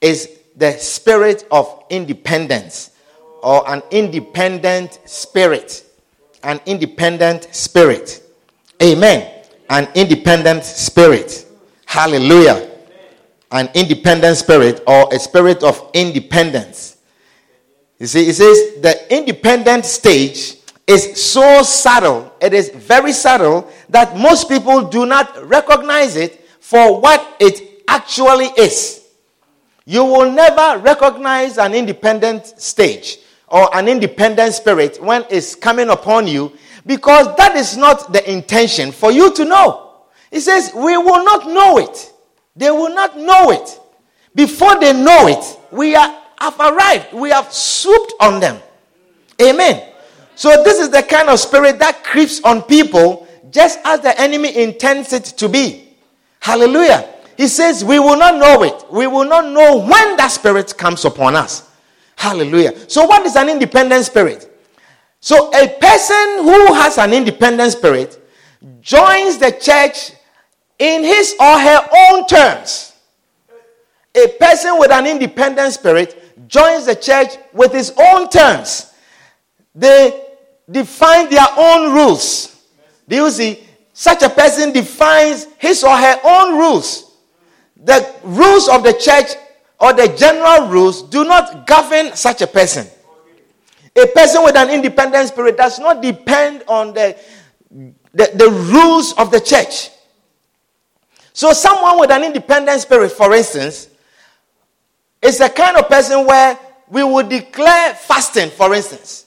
is 0.00 0.28
the 0.56 0.72
spirit 0.72 1.46
of 1.50 1.84
independence 1.90 2.90
or 3.42 3.68
an 3.68 3.82
independent 3.90 5.00
spirit. 5.04 5.84
An 6.42 6.60
independent 6.66 7.48
spirit. 7.54 8.22
Amen. 8.82 9.44
An 9.70 9.88
independent 9.94 10.64
spirit. 10.64 11.46
Hallelujah. 11.86 12.70
An 13.50 13.68
independent 13.74 14.36
spirit 14.36 14.82
or 14.86 15.08
a 15.12 15.18
spirit 15.18 15.62
of 15.62 15.90
independence. 15.94 16.96
You 17.98 18.06
see, 18.06 18.28
it 18.28 18.34
says 18.34 18.82
the 18.82 19.14
independent 19.16 19.84
stage 19.84 20.56
is 20.86 21.22
so 21.22 21.62
subtle, 21.62 22.32
it 22.40 22.52
is 22.52 22.70
very 22.70 23.12
subtle, 23.12 23.70
that 23.88 24.16
most 24.16 24.48
people 24.48 24.82
do 24.88 25.06
not 25.06 25.46
recognize 25.48 26.16
it 26.16 26.44
for 26.60 27.00
what 27.00 27.36
it 27.40 27.82
actually 27.88 28.46
is. 28.58 29.02
You 29.84 30.04
will 30.04 30.30
never 30.30 30.78
recognize 30.78 31.58
an 31.58 31.74
independent 31.74 32.46
stage 32.60 33.18
or 33.48 33.74
an 33.76 33.88
independent 33.88 34.54
spirit 34.54 35.02
when 35.02 35.24
it's 35.28 35.54
coming 35.54 35.88
upon 35.90 36.26
you 36.26 36.52
because 36.86 37.34
that 37.36 37.56
is 37.56 37.76
not 37.76 38.12
the 38.12 38.30
intention 38.30 38.92
for 38.92 39.12
you 39.12 39.32
to 39.34 39.44
know. 39.44 39.92
He 40.30 40.40
says, 40.40 40.72
We 40.74 40.96
will 40.96 41.24
not 41.24 41.46
know 41.48 41.78
it. 41.78 42.12
They 42.56 42.70
will 42.70 42.94
not 42.94 43.18
know 43.18 43.50
it. 43.50 43.80
Before 44.34 44.78
they 44.78 44.92
know 44.92 45.28
it, 45.28 45.58
we 45.70 45.94
are, 45.94 46.18
have 46.40 46.58
arrived. 46.58 47.12
We 47.12 47.30
have 47.30 47.52
swooped 47.52 48.14
on 48.20 48.40
them. 48.40 48.60
Amen. 49.40 49.91
So, 50.42 50.60
this 50.64 50.80
is 50.80 50.90
the 50.90 51.04
kind 51.04 51.28
of 51.28 51.38
spirit 51.38 51.78
that 51.78 52.02
creeps 52.02 52.42
on 52.42 52.62
people 52.62 53.28
just 53.52 53.78
as 53.84 54.00
the 54.00 54.20
enemy 54.20 54.60
intends 54.60 55.12
it 55.12 55.22
to 55.22 55.48
be. 55.48 55.94
Hallelujah. 56.40 57.08
He 57.36 57.46
says, 57.46 57.84
We 57.84 58.00
will 58.00 58.16
not 58.16 58.34
know 58.34 58.64
it. 58.64 58.84
We 58.90 59.06
will 59.06 59.24
not 59.24 59.52
know 59.52 59.78
when 59.78 60.16
that 60.16 60.32
spirit 60.32 60.76
comes 60.76 61.04
upon 61.04 61.36
us. 61.36 61.70
Hallelujah. 62.16 62.90
So, 62.90 63.06
what 63.06 63.24
is 63.24 63.36
an 63.36 63.50
independent 63.50 64.04
spirit? 64.04 64.50
So, 65.20 65.48
a 65.50 65.78
person 65.78 66.42
who 66.44 66.74
has 66.74 66.98
an 66.98 67.12
independent 67.12 67.70
spirit 67.70 68.20
joins 68.80 69.38
the 69.38 69.52
church 69.52 70.10
in 70.76 71.04
his 71.04 71.36
or 71.38 71.56
her 71.56 71.88
own 72.10 72.26
terms. 72.26 72.94
A 74.16 74.26
person 74.40 74.76
with 74.80 74.90
an 74.90 75.06
independent 75.06 75.72
spirit 75.72 76.48
joins 76.48 76.86
the 76.86 76.96
church 76.96 77.36
with 77.52 77.72
his 77.72 77.94
own 77.96 78.28
terms. 78.28 78.92
They 79.72 80.21
define 80.72 81.30
their 81.30 81.46
own 81.56 81.92
rules. 81.92 82.66
Do 83.08 83.16
you 83.16 83.30
see? 83.30 83.62
Such 83.92 84.22
a 84.22 84.30
person 84.30 84.72
defines 84.72 85.46
his 85.58 85.84
or 85.84 85.96
her 85.96 86.20
own 86.24 86.58
rules. 86.58 87.12
The 87.76 88.14
rules 88.22 88.68
of 88.68 88.82
the 88.82 88.94
church 88.94 89.36
or 89.78 89.92
the 89.92 90.08
general 90.16 90.68
rules 90.68 91.02
do 91.02 91.24
not 91.24 91.66
govern 91.66 92.16
such 92.16 92.40
a 92.40 92.46
person. 92.46 92.86
A 93.94 94.06
person 94.06 94.42
with 94.44 94.56
an 94.56 94.70
independent 94.70 95.28
spirit 95.28 95.56
does 95.56 95.78
not 95.78 96.00
depend 96.00 96.64
on 96.66 96.94
the, 96.94 97.16
the, 97.70 98.30
the 98.34 98.48
rules 98.48 99.12
of 99.14 99.30
the 99.30 99.40
church. 99.40 99.90
So, 101.34 101.52
someone 101.52 101.98
with 101.98 102.10
an 102.10 102.24
independent 102.24 102.80
spirit, 102.80 103.12
for 103.12 103.34
instance, 103.34 103.88
is 105.20 105.40
a 105.40 105.48
kind 105.48 105.76
of 105.76 105.88
person 105.88 106.26
where 106.26 106.58
we 106.88 107.02
would 107.04 107.28
declare 107.28 107.94
fasting, 107.94 108.50
for 108.50 108.74
instance 108.74 109.26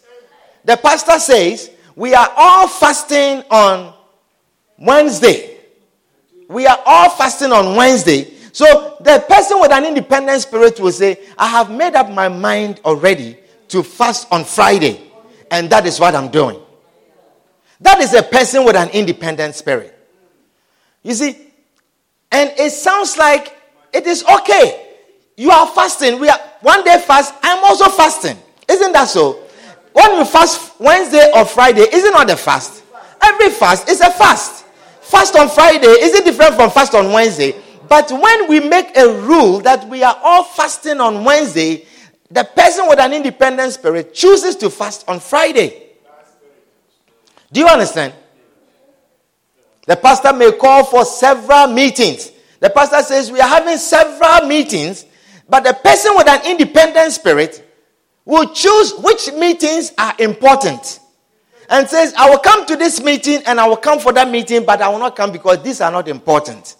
the 0.66 0.78
pastor 0.78 1.20
says 1.20 1.72
we 1.96 2.14
are 2.14 2.30
all 2.36 2.68
fasting 2.68 3.44
on 3.50 3.94
Wednesday. 4.78 5.58
We 6.50 6.68
are 6.68 6.80
all 6.86 7.10
fasting 7.12 7.52
on 7.52 7.76
Wednesday. 7.76 8.34
So 8.52 8.98
the 9.00 9.24
person 9.28 9.60
with 9.60 9.72
an 9.72 9.86
independent 9.86 10.42
spirit 10.42 10.80
will 10.80 10.92
say, 10.92 11.20
I 11.38 11.48
have 11.48 11.72
made 11.72 11.96
up 11.96 12.10
my 12.10 12.30
mind 12.30 12.82
already 12.86 13.38
to 13.70 13.84
fast 13.84 14.28
on 14.32 14.44
Friday. 14.44 15.12
And 15.52 15.70
that 15.70 15.86
is 15.86 16.00
what 16.00 16.16
I'm 16.16 16.30
doing. 16.30 16.60
That 17.82 18.00
is 18.00 18.14
a 18.14 18.24
person 18.24 18.66
with 18.66 18.76
an 18.76 18.90
independent 18.90 19.56
spirit. 19.56 19.94
You 21.04 21.14
see, 21.14 21.38
and 22.32 22.52
it 22.58 22.72
sounds 22.72 23.18
like 23.18 23.56
it 23.94 24.08
is 24.08 24.24
okay. 24.26 24.96
You 25.38 25.52
are 25.52 25.68
fasting. 25.68 26.20
We 26.20 26.30
are 26.30 26.40
one 26.62 26.84
day 26.84 27.00
fast. 27.06 27.34
I'm 27.44 27.64
also 27.64 27.90
fasting. 27.90 28.38
Isn't 28.68 28.92
that 28.94 29.08
so? 29.08 29.45
When 29.96 30.18
you 30.18 30.26
fast 30.26 30.78
Wednesday 30.78 31.32
or 31.34 31.46
Friday, 31.46 31.86
isn't 31.90 32.12
not 32.12 32.30
a 32.30 32.36
fast? 32.36 32.84
Every 33.24 33.50
fast 33.50 33.88
is 33.88 34.02
a 34.02 34.12
fast. 34.12 34.66
Fast 35.00 35.38
on 35.38 35.48
Friday 35.48 35.88
is 35.88 36.14
it 36.14 36.26
different 36.26 36.56
from 36.56 36.70
fast 36.70 36.94
on 36.94 37.14
Wednesday? 37.14 37.56
But 37.88 38.12
when 38.12 38.50
we 38.50 38.60
make 38.60 38.98
a 38.98 39.08
rule 39.08 39.62
that 39.62 39.88
we 39.88 40.04
are 40.04 40.20
all 40.22 40.44
fasting 40.44 41.00
on 41.00 41.24
Wednesday, 41.24 41.86
the 42.30 42.44
person 42.44 42.90
with 42.90 43.00
an 43.00 43.14
independent 43.14 43.72
spirit 43.72 44.14
chooses 44.14 44.58
to 44.58 44.70
fast 44.70 45.08
on 45.08 45.22
Friday. 45.22 45.92
Do 47.54 47.62
you 47.62 47.68
understand? 47.68 48.14
The 49.88 49.96
pastor 49.96 50.34
may 50.34 50.52
call 50.52 50.84
for 50.84 51.06
several 51.06 51.68
meetings. 51.68 52.34
The 52.60 52.70
pastor 52.70 53.02
says, 53.02 53.32
We 53.32 53.40
are 53.40 53.48
having 53.48 53.78
several 53.78 54.46
meetings, 54.46 55.06
but 55.48 55.64
the 55.64 55.74
person 55.74 56.18
with 56.18 56.28
an 56.28 56.46
independent 56.46 57.14
spirit 57.14 57.65
will 58.26 58.50
choose 58.50 58.94
which 58.98 59.32
meetings 59.34 59.94
are 59.98 60.14
important 60.20 61.00
and 61.70 61.88
says, 61.88 62.14
I 62.18 62.30
will 62.30 62.40
come 62.40 62.66
to 62.66 62.76
this 62.76 63.02
meeting 63.02 63.42
and 63.46 63.60
I 63.60 63.68
will 63.68 63.78
come 63.78 64.00
for 64.00 64.12
that 64.14 64.30
meeting, 64.30 64.66
but 64.66 64.82
I 64.82 64.90
will 64.90 65.00
not 65.00 65.16
come 65.16 65.32
because 65.32 65.62
these 65.64 65.82
are 65.82 65.92
not 65.92 66.08
important. 66.08 66.76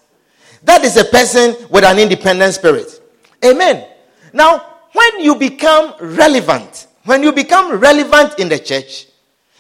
That 0.64 0.84
is 0.84 0.98
a 0.98 1.06
person 1.06 1.56
with 1.70 1.84
an 1.84 2.00
independent 2.00 2.56
spirit. 2.56 3.02
Amen. 3.44 3.88
Now, 4.34 4.76
when 4.94 5.20
you 5.20 5.36
become 5.36 5.94
relevant, 6.00 6.88
when 7.04 7.22
you 7.22 7.32
become 7.32 7.80
relevant 7.80 8.40
in 8.40 8.50
the 8.50 8.58
church, 8.58 9.08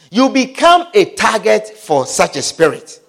you 0.10 0.30
become 0.30 0.88
a 0.93 1.06
target 1.13 1.67
for 1.67 2.06
such 2.06 2.36
a 2.38 2.41
spirit. 2.41 3.02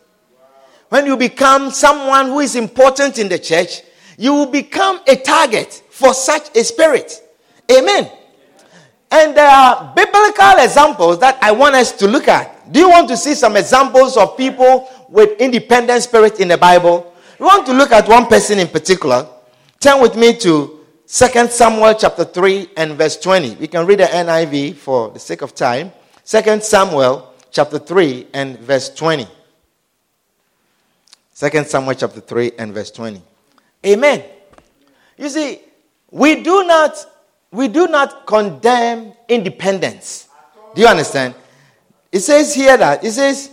When 0.89 1.07
you 1.07 1.17
become 1.17 1.71
someone 1.71 2.27
who 2.27 2.41
is 2.41 2.55
important 2.57 3.19
in 3.19 3.29
the 3.29 3.39
church, 3.39 3.83
you 4.19 4.33
will 4.33 4.51
become 4.51 5.01
a 5.07 5.17
target 5.17 5.83
for 5.91 6.15
such 6.15 6.55
a 6.57 6.65
spirit. 6.65 7.23
Amen. 7.71 8.11
And 9.11 9.37
there 9.37 9.49
are 9.49 9.93
biblical 9.95 10.59
examples 10.59 11.19
that 11.21 11.39
I 11.43 11.53
want 11.53 11.75
us 11.75 11.93
to 11.93 12.09
look 12.09 12.29
at. 12.29 12.73
Do 12.73 12.81
you 12.81 12.91
want 12.91 13.09
to 13.09 13.17
see 13.17 13.35
some 13.35 13.57
examples 13.57 14.17
of 14.17 14.37
people 14.37 14.89
with 15.09 15.41
independent 15.41 16.03
spirit 16.03 16.41
in 16.41 16.49
the 16.49 16.59
Bible? 16.59 17.15
We 17.39 17.47
want 17.47 17.67
to 17.67 17.73
look 17.73 17.93
at 17.93 18.09
one 18.09 18.27
person 18.27 18.59
in 18.59 18.69
particular. 18.69 19.27
Turn 19.79 20.01
with 20.01 20.17
me 20.17 20.37
to 20.39 20.81
2 21.07 21.49
Samuel 21.49 21.95
chapter 21.95 22.25
3 22.25 22.71
and 22.77 22.95
verse 22.95 23.17
20. 23.17 23.57
We 23.57 23.69
can 23.69 23.87
read 23.87 24.01
the 24.01 24.07
NIV 24.07 24.75
for 24.75 25.11
the 25.11 25.21
sake 25.21 25.43
of 25.43 25.55
time. 25.55 25.93
2 26.25 26.61
Samuel 26.61 27.33
chapter 27.53 27.79
3 27.79 28.27
and 28.35 28.59
verse 28.59 28.89
20. 28.93 29.29
2 31.39 31.65
Samuel 31.65 31.95
chapter 31.95 32.21
3 32.21 32.53
and 32.59 32.75
verse 32.75 32.91
20. 32.91 33.23
Amen. 33.87 34.25
You 35.17 35.29
see, 35.29 35.61
we 36.11 36.43
do 36.43 36.65
not 36.67 37.07
we 37.57 37.69
do 37.69 37.89
not 37.89 38.27
condemn 38.27 39.15
independence. 39.31 40.29
Do 40.75 40.83
you 40.83 40.87
understand? 40.87 41.35
It 42.13 42.21
says 42.21 42.55
here 42.55 42.77
that 42.77 43.03
it 43.03 43.13
says 43.13 43.51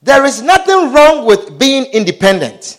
there 0.00 0.24
is 0.24 0.40
nothing 0.40 0.92
wrong 0.94 1.26
with 1.26 1.58
being 1.58 1.84
independent. 1.92 2.78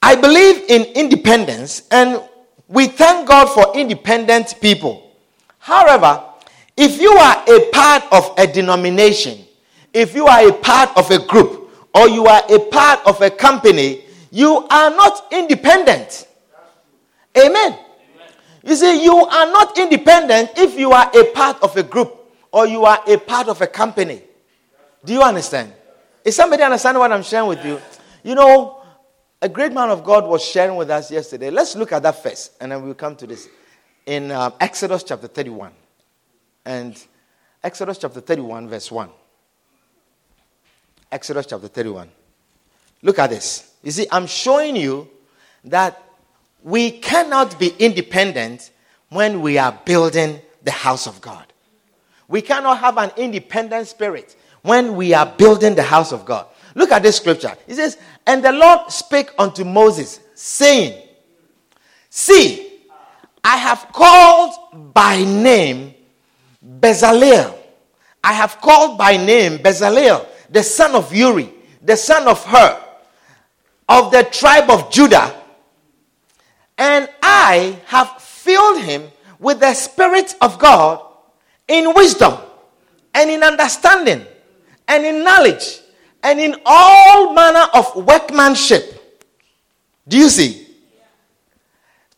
I 0.00 0.16
believe 0.16 0.64
in 0.70 0.82
independence 0.94 1.82
and 1.90 2.22
we 2.68 2.86
thank 2.86 3.28
God 3.28 3.48
for 3.52 3.76
independent 3.76 4.54
people. 4.62 5.12
However, 5.58 6.24
if 6.74 6.98
you 6.98 7.12
are 7.12 7.44
a 7.46 7.70
part 7.70 8.02
of 8.12 8.32
a 8.38 8.46
denomination, 8.46 9.44
if 9.92 10.14
you 10.14 10.26
are 10.26 10.48
a 10.48 10.52
part 10.54 10.96
of 10.96 11.10
a 11.10 11.18
group, 11.18 11.70
or 11.94 12.08
you 12.08 12.26
are 12.26 12.42
a 12.50 12.58
part 12.70 13.00
of 13.06 13.20
a 13.22 13.30
company, 13.30 14.04
you 14.30 14.66
are 14.70 14.90
not 14.90 15.26
independent. 15.32 16.26
Amen. 17.38 17.78
You 18.66 18.74
see, 18.74 19.04
you 19.04 19.14
are 19.14 19.46
not 19.46 19.78
independent 19.78 20.50
if 20.56 20.76
you 20.76 20.90
are 20.90 21.08
a 21.14 21.24
part 21.30 21.62
of 21.62 21.76
a 21.76 21.84
group 21.84 22.12
or 22.50 22.66
you 22.66 22.84
are 22.84 23.00
a 23.06 23.16
part 23.16 23.48
of 23.48 23.60
a 23.62 23.66
company. 23.68 24.20
Do 25.04 25.12
you 25.12 25.22
understand? 25.22 25.72
Is 26.24 26.34
somebody 26.34 26.64
understand 26.64 26.98
what 26.98 27.12
I'm 27.12 27.22
sharing 27.22 27.48
with 27.48 27.64
you? 27.64 27.80
You 28.24 28.34
know, 28.34 28.82
a 29.40 29.48
great 29.48 29.72
man 29.72 29.90
of 29.90 30.02
God 30.02 30.26
was 30.26 30.44
sharing 30.44 30.74
with 30.76 30.90
us 30.90 31.12
yesterday. 31.12 31.50
Let's 31.50 31.76
look 31.76 31.92
at 31.92 32.02
that 32.02 32.20
first, 32.20 32.54
and 32.60 32.72
then 32.72 32.82
we'll 32.82 32.94
come 32.94 33.14
to 33.16 33.26
this. 33.26 33.48
In 34.04 34.32
uh, 34.32 34.50
Exodus 34.58 35.04
chapter 35.04 35.28
31. 35.28 35.70
And 36.64 37.00
Exodus 37.62 37.98
chapter 37.98 38.20
31, 38.20 38.68
verse 38.68 38.90
1. 38.90 39.08
Exodus 41.12 41.46
chapter 41.46 41.68
31. 41.68 42.08
Look 43.02 43.20
at 43.20 43.30
this. 43.30 43.74
You 43.84 43.92
see, 43.92 44.06
I'm 44.10 44.26
showing 44.26 44.74
you 44.74 45.08
that 45.64 46.02
we 46.66 46.90
cannot 46.90 47.60
be 47.60 47.68
independent 47.78 48.72
when 49.10 49.40
we 49.40 49.56
are 49.56 49.80
building 49.84 50.40
the 50.64 50.72
house 50.72 51.06
of 51.06 51.20
God. 51.20 51.46
We 52.26 52.42
cannot 52.42 52.78
have 52.78 52.98
an 52.98 53.12
independent 53.16 53.86
spirit 53.86 54.34
when 54.62 54.96
we 54.96 55.14
are 55.14 55.26
building 55.26 55.76
the 55.76 55.84
house 55.84 56.10
of 56.10 56.24
God. 56.24 56.46
Look 56.74 56.90
at 56.90 57.04
this 57.04 57.18
scripture. 57.18 57.54
It 57.68 57.76
says, 57.76 57.98
And 58.26 58.44
the 58.44 58.50
Lord 58.50 58.90
spake 58.90 59.30
unto 59.38 59.62
Moses, 59.62 60.18
saying, 60.34 61.00
See, 62.10 62.80
I 63.44 63.58
have 63.58 63.92
called 63.92 64.92
by 64.92 65.22
name 65.22 65.94
Bezalel. 66.80 67.56
I 68.24 68.32
have 68.32 68.60
called 68.60 68.98
by 68.98 69.16
name 69.16 69.58
Bezalel, 69.58 70.26
the 70.50 70.64
son 70.64 70.96
of 70.96 71.14
Uri, 71.14 71.48
the 71.80 71.96
son 71.96 72.26
of 72.26 72.44
Hur, 72.44 72.82
of 73.88 74.10
the 74.10 74.24
tribe 74.24 74.68
of 74.68 74.90
Judah 74.90 75.32
and 76.78 77.08
I 77.22 77.80
have 77.86 78.20
filled 78.20 78.80
him 78.82 79.10
with 79.38 79.60
the 79.60 79.74
Spirit 79.74 80.34
of 80.40 80.58
God 80.58 81.04
in 81.68 81.92
wisdom 81.94 82.38
and 83.14 83.30
in 83.30 83.42
understanding 83.42 84.24
and 84.88 85.04
in 85.04 85.24
knowledge 85.24 85.80
and 86.22 86.40
in 86.40 86.56
all 86.64 87.32
manner 87.32 87.66
of 87.74 87.94
workmanship. 87.96 88.92
Do 90.06 90.16
you 90.18 90.28
see? 90.28 90.66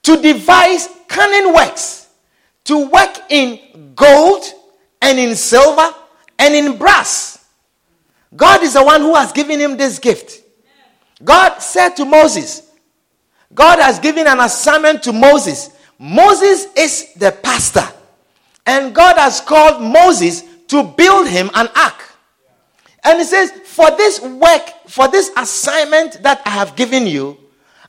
To 0.02 0.20
devise 0.20 0.88
cunning 1.06 1.52
works, 1.52 2.08
to 2.64 2.88
work 2.88 3.20
in 3.30 3.92
gold 3.94 4.44
and 5.00 5.18
in 5.18 5.34
silver 5.34 5.94
and 6.38 6.54
in 6.54 6.76
brass. 6.78 7.46
God 8.34 8.62
is 8.62 8.74
the 8.74 8.84
one 8.84 9.00
who 9.00 9.14
has 9.14 9.32
given 9.32 9.58
him 9.58 9.76
this 9.76 9.98
gift. 9.98 10.42
God 11.22 11.58
said 11.58 11.90
to 11.96 12.04
Moses, 12.04 12.67
God 13.54 13.78
has 13.78 13.98
given 13.98 14.26
an 14.26 14.40
assignment 14.40 15.02
to 15.04 15.12
Moses. 15.12 15.70
Moses 15.98 16.66
is 16.76 17.14
the 17.14 17.32
pastor. 17.32 17.86
And 18.66 18.94
God 18.94 19.16
has 19.16 19.40
called 19.40 19.82
Moses 19.82 20.42
to 20.68 20.82
build 20.82 21.26
him 21.28 21.50
an 21.54 21.68
ark. 21.74 22.04
And 23.02 23.18
he 23.18 23.24
says, 23.24 23.50
For 23.64 23.90
this 23.92 24.20
work, 24.20 24.62
for 24.86 25.08
this 25.08 25.30
assignment 25.36 26.22
that 26.22 26.42
I 26.44 26.50
have 26.50 26.76
given 26.76 27.06
you, 27.06 27.38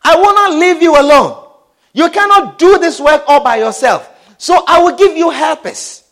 I 0.02 0.15
will 0.15 0.34
not 0.34 0.54
leave 0.54 0.82
you 0.82 1.00
alone. 1.00 1.45
You 1.93 2.10
cannot 2.10 2.58
do 2.58 2.78
this 2.78 3.00
work 3.00 3.24
all 3.28 3.43
by 3.43 3.58
yourself. 3.58 4.10
So 4.38 4.63
I 4.67 4.82
will 4.82 4.95
give 4.95 5.17
you 5.17 5.30
helpers. 5.30 6.04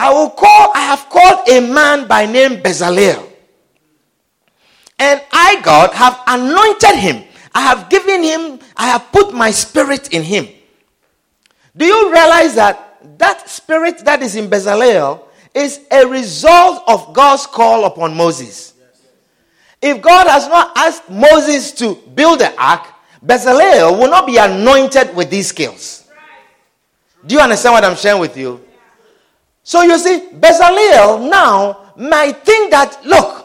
I 0.00 0.10
will 0.12 0.30
call, 0.30 0.72
I 0.74 0.80
have 0.80 1.10
called 1.10 1.48
a 1.48 1.60
man 1.60 2.06
by 2.06 2.24
name 2.24 2.62
Bezalel. 2.62 3.28
And 4.98 5.22
I, 5.30 5.60
God, 5.62 5.92
have 5.92 6.20
anointed 6.26 6.98
him 6.98 7.24
I 7.58 7.62
have 7.62 7.90
given 7.90 8.22
him, 8.22 8.60
I 8.76 8.86
have 8.86 9.10
put 9.10 9.34
my 9.34 9.50
spirit 9.50 10.12
in 10.12 10.22
him. 10.22 10.46
Do 11.76 11.84
you 11.84 12.12
realize 12.12 12.54
that 12.54 13.18
that 13.18 13.48
spirit 13.50 13.98
that 14.04 14.22
is 14.22 14.36
in 14.36 14.48
Bezalel 14.48 15.24
is 15.52 15.80
a 15.90 16.06
result 16.06 16.84
of 16.86 17.12
God's 17.12 17.48
call 17.48 17.84
upon 17.84 18.16
Moses? 18.16 18.74
If 19.82 20.00
God 20.00 20.28
has 20.28 20.46
not 20.46 20.70
asked 20.78 21.10
Moses 21.10 21.72
to 21.72 21.96
build 22.14 22.38
the 22.38 22.56
ark, 22.62 22.86
Bezalel 23.26 23.98
will 23.98 24.08
not 24.08 24.24
be 24.24 24.36
anointed 24.36 25.16
with 25.16 25.28
these 25.28 25.48
skills. 25.48 26.08
Do 27.26 27.34
you 27.34 27.40
understand 27.40 27.72
what 27.72 27.84
I'm 27.84 27.96
sharing 27.96 28.20
with 28.20 28.36
you? 28.36 28.64
So 29.64 29.82
you 29.82 29.98
see, 29.98 30.28
Bezalel 30.32 31.28
now 31.28 31.92
might 31.96 32.44
think 32.44 32.70
that, 32.70 33.04
look, 33.04 33.44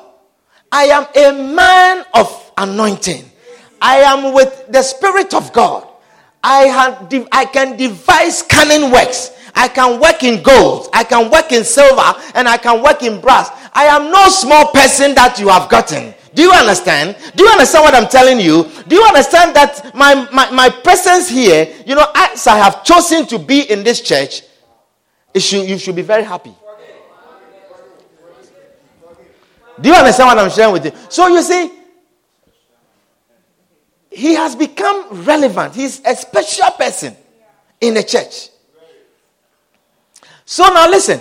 I 0.72 0.84
am 0.84 1.08
a 1.16 1.56
man 1.56 2.06
of 2.14 2.52
anointing. 2.56 3.32
I 3.84 3.98
am 3.98 4.34
with 4.34 4.68
the 4.70 4.82
Spirit 4.82 5.34
of 5.34 5.52
God. 5.52 5.86
I, 6.42 6.64
have, 6.64 7.14
I 7.34 7.44
can 7.44 7.76
devise 7.76 8.42
cunning 8.42 8.92
works. 8.92 9.32
I 9.54 9.68
can 9.68 10.00
work 10.00 10.24
in 10.24 10.42
gold. 10.42 10.88
I 10.94 11.04
can 11.04 11.30
work 11.30 11.52
in 11.52 11.66
silver. 11.66 12.14
And 12.34 12.48
I 12.48 12.56
can 12.56 12.82
work 12.82 13.04
in 13.04 13.20
brass. 13.20 13.52
I 13.74 13.86
am 13.86 14.10
no 14.10 14.30
small 14.30 14.72
person 14.72 15.14
that 15.16 15.38
you 15.38 15.50
have 15.50 15.70
gotten. 15.70 16.14
Do 16.34 16.44
you 16.44 16.52
understand? 16.52 17.18
Do 17.36 17.44
you 17.44 17.50
understand 17.50 17.84
what 17.84 17.94
I'm 17.94 18.08
telling 18.08 18.40
you? 18.40 18.70
Do 18.88 18.96
you 18.96 19.04
understand 19.04 19.54
that 19.58 19.94
my, 19.94 20.28
my, 20.32 20.50
my 20.52 20.70
presence 20.70 21.28
here, 21.30 21.68
you 21.86 21.94
know, 21.94 22.08
as 22.16 22.48
I 22.48 22.58
have 22.58 22.86
chosen 22.86 23.28
to 23.28 23.38
be 23.38 23.70
in 23.70 23.84
this 23.84 24.00
church, 24.00 24.44
should, 25.36 25.68
you 25.68 25.78
should 25.78 25.96
be 25.96 26.02
very 26.02 26.24
happy. 26.24 26.54
Do 29.82 29.90
you 29.90 29.96
understand 29.96 30.28
what 30.28 30.38
I'm 30.38 30.50
sharing 30.50 30.72
with 30.72 30.86
you? 30.86 30.92
So 31.10 31.28
you 31.28 31.42
see, 31.42 31.83
he 34.14 34.36
has 34.36 34.56
become 34.56 35.24
relevant. 35.26 35.76
He's 35.76 36.02
a 36.06 36.16
special 36.16 36.72
person 36.72 37.16
in 37.82 37.96
the 37.96 38.04
church. 38.04 38.50
So 40.46 40.68
now 40.68 40.90
listen. 40.90 41.20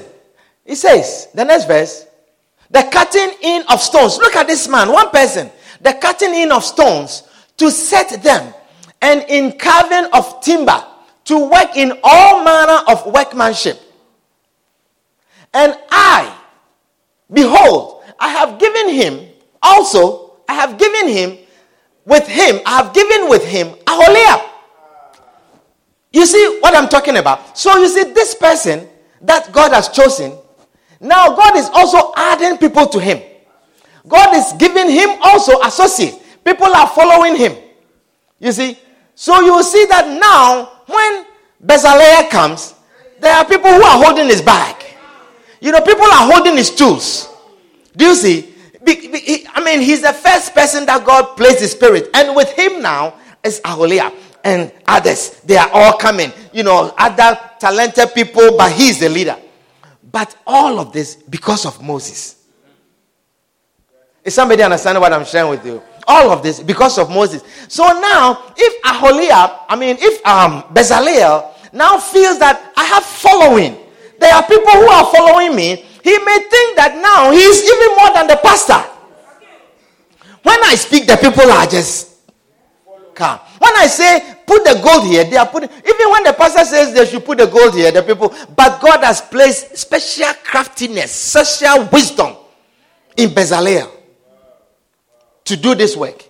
He 0.64 0.74
says, 0.74 1.28
the 1.34 1.44
next 1.44 1.66
verse, 1.66 2.06
the 2.70 2.88
cutting 2.92 3.34
in 3.42 3.64
of 3.70 3.80
stones. 3.80 4.18
Look 4.18 4.36
at 4.36 4.46
this 4.46 4.68
man, 4.68 4.92
one 4.92 5.10
person. 5.10 5.50
The 5.80 5.94
cutting 5.94 6.34
in 6.34 6.52
of 6.52 6.64
stones 6.64 7.24
to 7.56 7.70
set 7.70 8.22
them, 8.22 8.54
and 9.00 9.24
in 9.28 9.58
carving 9.58 10.10
of 10.12 10.40
timber 10.40 10.84
to 11.24 11.50
work 11.50 11.76
in 11.76 11.92
all 12.02 12.44
manner 12.44 12.82
of 12.88 13.04
workmanship. 13.06 13.80
And 15.52 15.76
I, 15.90 16.38
behold, 17.30 18.04
I 18.18 18.28
have 18.28 18.58
given 18.58 18.88
him 18.88 19.28
also, 19.60 20.40
I 20.48 20.54
have 20.54 20.78
given 20.78 21.08
him 21.08 21.38
with 22.04 22.26
him, 22.26 22.60
I 22.66 22.82
have 22.82 22.94
given 22.94 23.28
with 23.28 23.44
him 23.44 23.74
Aholiab. 23.86 24.50
You 26.12 26.26
see 26.26 26.58
what 26.60 26.76
I'm 26.76 26.88
talking 26.88 27.16
about? 27.16 27.56
So 27.56 27.76
you 27.78 27.88
see, 27.88 28.12
this 28.12 28.34
person 28.34 28.88
that 29.22 29.50
God 29.52 29.72
has 29.72 29.88
chosen, 29.88 30.36
now 31.00 31.34
God 31.34 31.56
is 31.56 31.68
also 31.72 32.12
adding 32.16 32.58
people 32.58 32.86
to 32.86 33.00
him. 33.00 33.20
God 34.06 34.34
is 34.36 34.52
giving 34.58 34.90
him 34.90 35.10
also 35.22 35.60
associates. 35.62 36.18
People 36.44 36.74
are 36.74 36.88
following 36.88 37.36
him. 37.36 37.56
You 38.40 38.52
see? 38.52 38.78
So 39.14 39.40
you 39.40 39.62
see 39.62 39.86
that 39.86 40.18
now 40.20 40.82
when 40.86 41.26
Bezalel 41.64 42.28
comes, 42.28 42.74
there 43.20 43.34
are 43.34 43.44
people 43.44 43.70
who 43.70 43.82
are 43.82 44.04
holding 44.04 44.26
his 44.26 44.42
bag. 44.42 44.76
You 45.60 45.70
know, 45.70 45.80
people 45.80 46.04
are 46.04 46.32
holding 46.32 46.56
his 46.56 46.74
tools. 46.74 47.28
Do 47.96 48.06
you 48.06 48.14
see? 48.16 48.51
I 48.86 49.62
mean, 49.64 49.80
he's 49.80 50.02
the 50.02 50.12
first 50.12 50.54
person 50.54 50.86
that 50.86 51.04
God 51.04 51.36
placed 51.36 51.60
his 51.60 51.72
spirit. 51.72 52.08
And 52.14 52.34
with 52.34 52.50
him 52.52 52.82
now 52.82 53.14
is 53.42 53.60
Aholiab 53.64 54.12
and 54.44 54.72
others. 54.86 55.40
They 55.44 55.56
are 55.56 55.70
all 55.72 55.96
coming. 55.98 56.32
You 56.52 56.64
know, 56.64 56.92
other 56.98 57.38
talented 57.58 58.12
people, 58.14 58.56
but 58.56 58.72
he's 58.72 58.98
the 58.98 59.08
leader. 59.08 59.36
But 60.10 60.36
all 60.46 60.78
of 60.78 60.92
this 60.92 61.16
because 61.16 61.64
of 61.64 61.82
Moses. 61.82 62.42
Is 64.24 64.34
somebody 64.34 64.62
understanding 64.62 65.00
what 65.00 65.12
I'm 65.12 65.24
sharing 65.24 65.50
with 65.50 65.64
you? 65.66 65.82
All 66.06 66.30
of 66.30 66.42
this 66.42 66.60
because 66.60 66.98
of 66.98 67.10
Moses. 67.10 67.42
So 67.68 67.84
now, 67.84 68.52
if 68.56 68.84
Aholiab, 68.84 69.66
I 69.68 69.76
mean, 69.76 69.96
if 69.98 70.24
um, 70.26 70.62
Bezalel 70.74 71.52
now 71.72 71.98
feels 71.98 72.38
that 72.38 72.72
I 72.76 72.84
have 72.84 73.04
following, 73.04 73.78
there 74.18 74.34
are 74.34 74.42
people 74.42 74.70
who 74.70 74.88
are 74.88 75.12
following 75.12 75.56
me, 75.56 75.84
he 76.02 76.18
may 76.18 76.38
think 76.50 76.76
that 76.76 76.98
now 77.00 77.30
he's 77.30 77.62
even 77.62 77.96
more 77.96 78.12
than 78.14 78.26
the 78.26 78.38
pastor. 78.42 78.82
When 80.42 80.58
I 80.64 80.74
speak, 80.74 81.06
the 81.06 81.16
people 81.16 81.50
are 81.50 81.66
just 81.66 82.12
calm. 83.14 83.38
When 83.58 83.76
I 83.76 83.86
say 83.86 84.36
put 84.46 84.64
the 84.64 84.80
gold 84.82 85.06
here, 85.06 85.24
they 85.24 85.36
are 85.36 85.46
putting, 85.46 85.70
even 85.70 86.10
when 86.10 86.24
the 86.24 86.32
pastor 86.32 86.64
says 86.64 86.92
they 86.92 87.06
should 87.06 87.24
put 87.24 87.38
the 87.38 87.46
gold 87.46 87.74
here, 87.74 87.92
the 87.92 88.02
people, 88.02 88.34
but 88.56 88.80
God 88.80 89.04
has 89.04 89.20
placed 89.20 89.76
special 89.76 90.32
craftiness, 90.42 91.12
special 91.12 91.88
wisdom 91.92 92.36
in 93.16 93.30
Bezalel 93.30 93.90
to 95.44 95.56
do 95.56 95.74
this 95.74 95.96
work. 95.96 96.24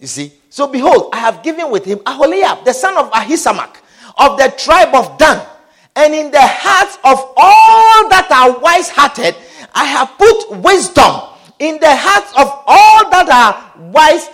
You 0.00 0.06
see? 0.06 0.32
So 0.50 0.66
behold, 0.66 1.10
I 1.12 1.18
have 1.18 1.42
given 1.42 1.70
with 1.70 1.84
him 1.84 2.00
Aholiab, 2.06 2.64
the 2.64 2.72
son 2.72 2.96
of 2.96 3.10
Ahisamach, 3.12 3.76
of 4.18 4.38
the 4.38 4.52
tribe 4.56 4.94
of 4.94 5.18
Dan. 5.18 5.46
And 5.96 6.14
in 6.14 6.30
the 6.30 6.40
hearts 6.40 6.96
of 7.02 7.32
all 7.36 8.08
that 8.10 8.30
are 8.30 8.60
wise 8.60 8.90
hearted, 8.90 9.34
I 9.74 9.84
have 9.84 10.16
put 10.18 10.58
wisdom. 10.62 11.22
In 11.58 11.80
the 11.80 11.96
hearts 11.96 12.30
of 12.32 12.46
all 12.66 13.10
that 13.10 13.28
are 13.30 13.90
wise, 13.90 14.28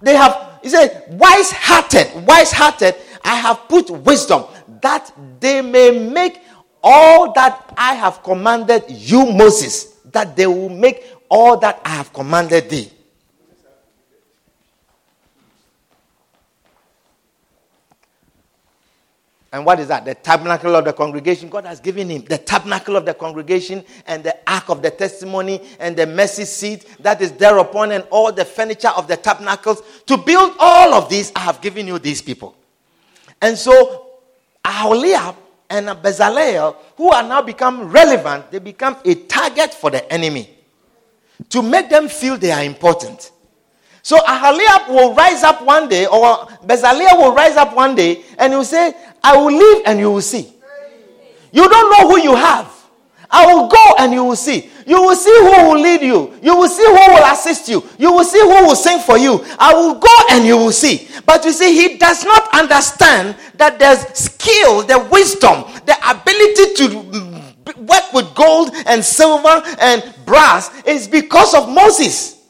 they 0.00 0.14
have, 0.16 0.58
he 0.62 0.70
said, 0.70 1.04
wise 1.10 1.52
hearted, 1.52 2.26
wise 2.26 2.50
hearted, 2.50 2.94
I 3.22 3.34
have 3.36 3.68
put 3.68 3.90
wisdom 3.90 4.44
that 4.80 5.12
they 5.40 5.60
may 5.60 6.10
make 6.10 6.40
all 6.82 7.32
that 7.32 7.74
I 7.76 7.94
have 7.94 8.22
commanded 8.22 8.84
you, 8.88 9.32
Moses, 9.32 9.96
that 10.12 10.36
they 10.36 10.46
will 10.46 10.68
make 10.68 11.04
all 11.28 11.58
that 11.58 11.80
I 11.84 11.90
have 11.90 12.12
commanded 12.12 12.70
thee. 12.70 12.90
And 19.54 19.64
what 19.64 19.78
is 19.78 19.86
that? 19.86 20.04
The 20.04 20.16
tabernacle 20.16 20.74
of 20.74 20.84
the 20.84 20.92
congregation. 20.92 21.48
God 21.48 21.64
has 21.64 21.78
given 21.78 22.08
him 22.08 22.22
the 22.22 22.38
tabernacle 22.38 22.96
of 22.96 23.06
the 23.06 23.14
congregation 23.14 23.84
and 24.04 24.24
the 24.24 24.36
ark 24.50 24.68
of 24.68 24.82
the 24.82 24.90
testimony 24.90 25.60
and 25.78 25.96
the 25.96 26.08
mercy 26.08 26.44
seat 26.44 26.84
that 26.98 27.22
is 27.22 27.30
thereupon 27.30 27.92
and 27.92 28.04
all 28.10 28.32
the 28.32 28.44
furniture 28.44 28.88
of 28.88 29.06
the 29.06 29.16
tabernacles. 29.16 29.80
To 30.06 30.16
build 30.16 30.56
all 30.58 30.92
of 30.94 31.08
these, 31.08 31.30
I 31.36 31.38
have 31.38 31.60
given 31.60 31.86
you 31.86 32.00
these 32.00 32.20
people. 32.20 32.56
And 33.40 33.56
so, 33.56 34.10
Aholiab 34.64 35.36
and 35.70 35.86
Bezalel, 35.86 36.74
who 36.96 37.12
are 37.12 37.22
now 37.22 37.40
become 37.40 37.92
relevant, 37.92 38.50
they 38.50 38.58
become 38.58 38.96
a 39.04 39.14
target 39.14 39.72
for 39.72 39.88
the 39.88 40.12
enemy 40.12 40.50
to 41.50 41.62
make 41.62 41.88
them 41.88 42.08
feel 42.08 42.36
they 42.36 42.50
are 42.50 42.64
important. 42.64 43.30
So 44.04 44.18
Aholiab 44.18 44.90
will 44.90 45.14
rise 45.14 45.42
up 45.42 45.62
one 45.64 45.88
day, 45.88 46.04
or 46.04 46.44
Bezalel 46.68 47.16
will 47.16 47.34
rise 47.34 47.56
up 47.56 47.74
one 47.74 47.94
day, 47.94 48.22
and 48.36 48.52
he 48.52 48.56
will 48.58 48.64
say, 48.64 48.92
I 49.22 49.34
will 49.34 49.46
leave 49.46 49.82
and 49.86 49.98
you 49.98 50.10
will 50.12 50.20
see. 50.20 50.52
You 51.50 51.66
don't 51.66 51.90
know 51.90 52.10
who 52.10 52.20
you 52.20 52.36
have. 52.36 52.70
I 53.30 53.46
will 53.46 53.66
go 53.66 53.94
and 53.98 54.12
you 54.12 54.22
will 54.22 54.36
see. 54.36 54.70
You 54.86 55.00
will 55.00 55.16
see 55.16 55.34
who 55.40 55.70
will 55.70 55.80
lead 55.80 56.02
you. 56.02 56.34
You 56.42 56.54
will 56.54 56.68
see 56.68 56.84
who 56.84 56.92
will 56.92 57.32
assist 57.32 57.66
you. 57.66 57.82
You 57.98 58.12
will 58.12 58.24
see 58.24 58.40
who 58.40 58.66
will 58.66 58.76
sing 58.76 58.98
for 58.98 59.16
you. 59.16 59.42
I 59.58 59.72
will 59.72 59.94
go 59.94 60.14
and 60.32 60.44
you 60.44 60.58
will 60.58 60.72
see. 60.72 61.08
But 61.24 61.42
you 61.46 61.52
see, 61.52 61.72
he 61.74 61.96
does 61.96 62.24
not 62.24 62.52
understand 62.52 63.36
that 63.54 63.78
there's 63.78 64.00
skill, 64.12 64.82
the 64.82 64.98
wisdom, 65.10 65.64
the 65.86 65.96
ability 66.04 66.74
to 66.74 67.80
work 67.80 68.12
with 68.12 68.34
gold 68.34 68.70
and 68.86 69.02
silver 69.02 69.62
and 69.80 70.14
brass 70.26 70.70
is 70.84 71.08
because 71.08 71.54
of 71.54 71.70
Moses. 71.70 72.43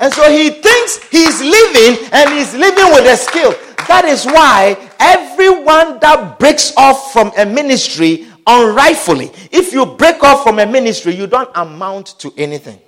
And 0.00 0.12
so 0.12 0.30
he 0.30 0.50
thinks 0.50 1.02
he's 1.08 1.40
living 1.40 2.08
and 2.12 2.30
he's 2.30 2.54
living 2.54 2.86
with 2.92 3.06
a 3.06 3.16
skill. 3.16 3.54
That 3.88 4.04
is 4.04 4.24
why 4.26 4.76
everyone 5.00 5.98
that 6.00 6.38
breaks 6.38 6.72
off 6.76 7.12
from 7.12 7.32
a 7.36 7.44
ministry 7.44 8.26
unrightfully, 8.46 9.30
if 9.52 9.72
you 9.72 9.84
break 9.84 10.22
off 10.22 10.42
from 10.42 10.58
a 10.58 10.66
ministry, 10.66 11.14
you 11.14 11.26
don't 11.26 11.50
amount 11.54 12.18
to 12.20 12.32
anything. 12.36 12.80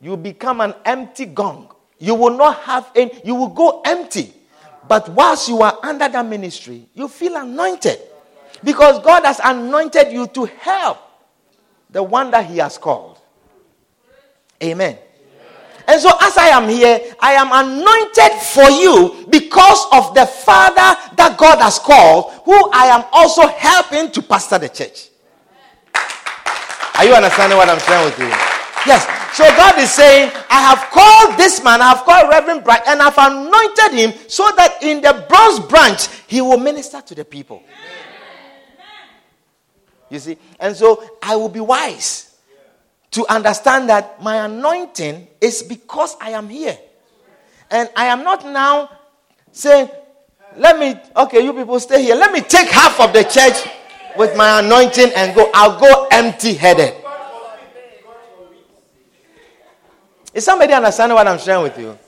You 0.00 0.16
become 0.16 0.60
an 0.60 0.74
empty 0.84 1.26
gong. 1.26 1.74
You 1.98 2.14
will 2.14 2.36
not 2.36 2.60
have 2.60 2.90
any, 2.94 3.10
you 3.24 3.34
will 3.34 3.48
go 3.48 3.82
empty. 3.84 4.32
But 4.86 5.08
whilst 5.08 5.48
you 5.48 5.62
are 5.62 5.78
under 5.82 6.08
that 6.08 6.26
ministry, 6.26 6.86
you 6.94 7.08
feel 7.08 7.36
anointed. 7.36 7.98
Because 8.62 9.02
God 9.02 9.24
has 9.24 9.40
anointed 9.42 10.12
you 10.12 10.26
to 10.28 10.44
help 10.44 10.98
the 11.90 12.02
one 12.02 12.30
that 12.30 12.46
He 12.46 12.58
has 12.58 12.78
called. 12.78 13.15
Amen. 14.62 14.98
And 15.88 16.00
so, 16.00 16.10
as 16.20 16.36
I 16.36 16.48
am 16.48 16.68
here, 16.68 17.14
I 17.20 17.32
am 17.34 17.48
anointed 17.52 18.32
for 18.42 18.68
you 18.70 19.26
because 19.30 19.86
of 19.92 20.14
the 20.14 20.26
Father 20.26 20.98
that 21.14 21.36
God 21.38 21.60
has 21.60 21.78
called, 21.78 22.32
who 22.44 22.70
I 22.72 22.86
am 22.86 23.04
also 23.12 23.46
helping 23.46 24.10
to 24.10 24.22
pastor 24.22 24.58
the 24.58 24.68
church. 24.68 25.10
Are 26.98 27.04
you 27.04 27.14
understanding 27.14 27.56
what 27.56 27.68
I'm 27.68 27.78
saying 27.78 28.04
with 28.04 28.18
you? 28.18 28.26
Yes. 28.86 29.06
So 29.36 29.44
God 29.56 29.78
is 29.78 29.90
saying, 29.90 30.32
I 30.50 30.62
have 30.62 30.90
called 30.90 31.38
this 31.38 31.62
man, 31.62 31.82
I 31.82 31.90
have 31.90 32.04
called 32.04 32.30
Reverend 32.30 32.64
Bright, 32.64 32.82
and 32.88 33.02
I've 33.02 33.18
anointed 33.18 33.92
him 33.92 34.28
so 34.28 34.48
that 34.56 34.78
in 34.82 35.02
the 35.02 35.26
bronze 35.28 35.60
branch 35.60 36.08
he 36.26 36.40
will 36.40 36.58
minister 36.58 37.00
to 37.02 37.14
the 37.14 37.24
people. 37.24 37.62
You 40.08 40.18
see? 40.18 40.38
And 40.58 40.74
so 40.74 41.04
I 41.22 41.36
will 41.36 41.48
be 41.48 41.60
wise 41.60 42.35
to 43.16 43.24
understand 43.32 43.88
that 43.88 44.22
my 44.22 44.44
anointing 44.44 45.26
is 45.40 45.62
because 45.62 46.16
I 46.20 46.32
am 46.32 46.50
here. 46.50 46.76
And 47.70 47.88
I 47.96 48.08
am 48.08 48.22
not 48.22 48.44
now 48.44 48.90
saying, 49.52 49.88
let 50.58 50.78
me, 50.78 51.00
okay, 51.16 51.42
you 51.42 51.54
people 51.54 51.80
stay 51.80 52.02
here. 52.02 52.14
Let 52.14 52.30
me 52.30 52.42
take 52.42 52.68
half 52.68 53.00
of 53.00 53.14
the 53.14 53.22
church 53.22 53.66
with 54.18 54.36
my 54.36 54.60
anointing 54.60 55.12
and 55.16 55.34
go. 55.34 55.50
I'll 55.54 55.80
go 55.80 56.08
empty 56.10 56.52
headed. 56.52 56.92
Is 60.34 60.44
somebody 60.44 60.74
understanding 60.74 61.14
what 61.14 61.26
I'm 61.26 61.38
sharing 61.38 61.62
with 61.62 61.78
you? 61.78 61.98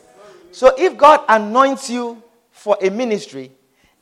So 0.52 0.74
if 0.76 0.94
God 0.98 1.24
anoints 1.26 1.88
you 1.88 2.22
for 2.50 2.76
a 2.82 2.90
ministry, 2.90 3.50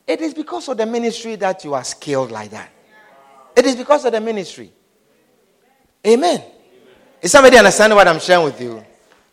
it 0.09 0.21
is 0.21 0.35
because 0.35 0.69
of 0.69 0.77
the 0.77 0.87
ministry 0.87 1.37
that 1.37 1.63
you 1.63 1.73
are 1.75 1.85
skilled 1.85 2.33
like 2.33 2.51
that. 2.51 2.69
It 3.55 3.65
is 3.65 3.77
because 3.77 4.05
of 4.05 4.11
the 4.11 4.21
ministry. 4.21 4.73
Amen. 6.05 6.43
Is 7.27 7.33
somebody 7.33 7.59
understanding 7.59 7.97
what 7.97 8.07
I'm 8.07 8.21
sharing 8.21 8.45
with 8.45 8.61
you? 8.61 8.85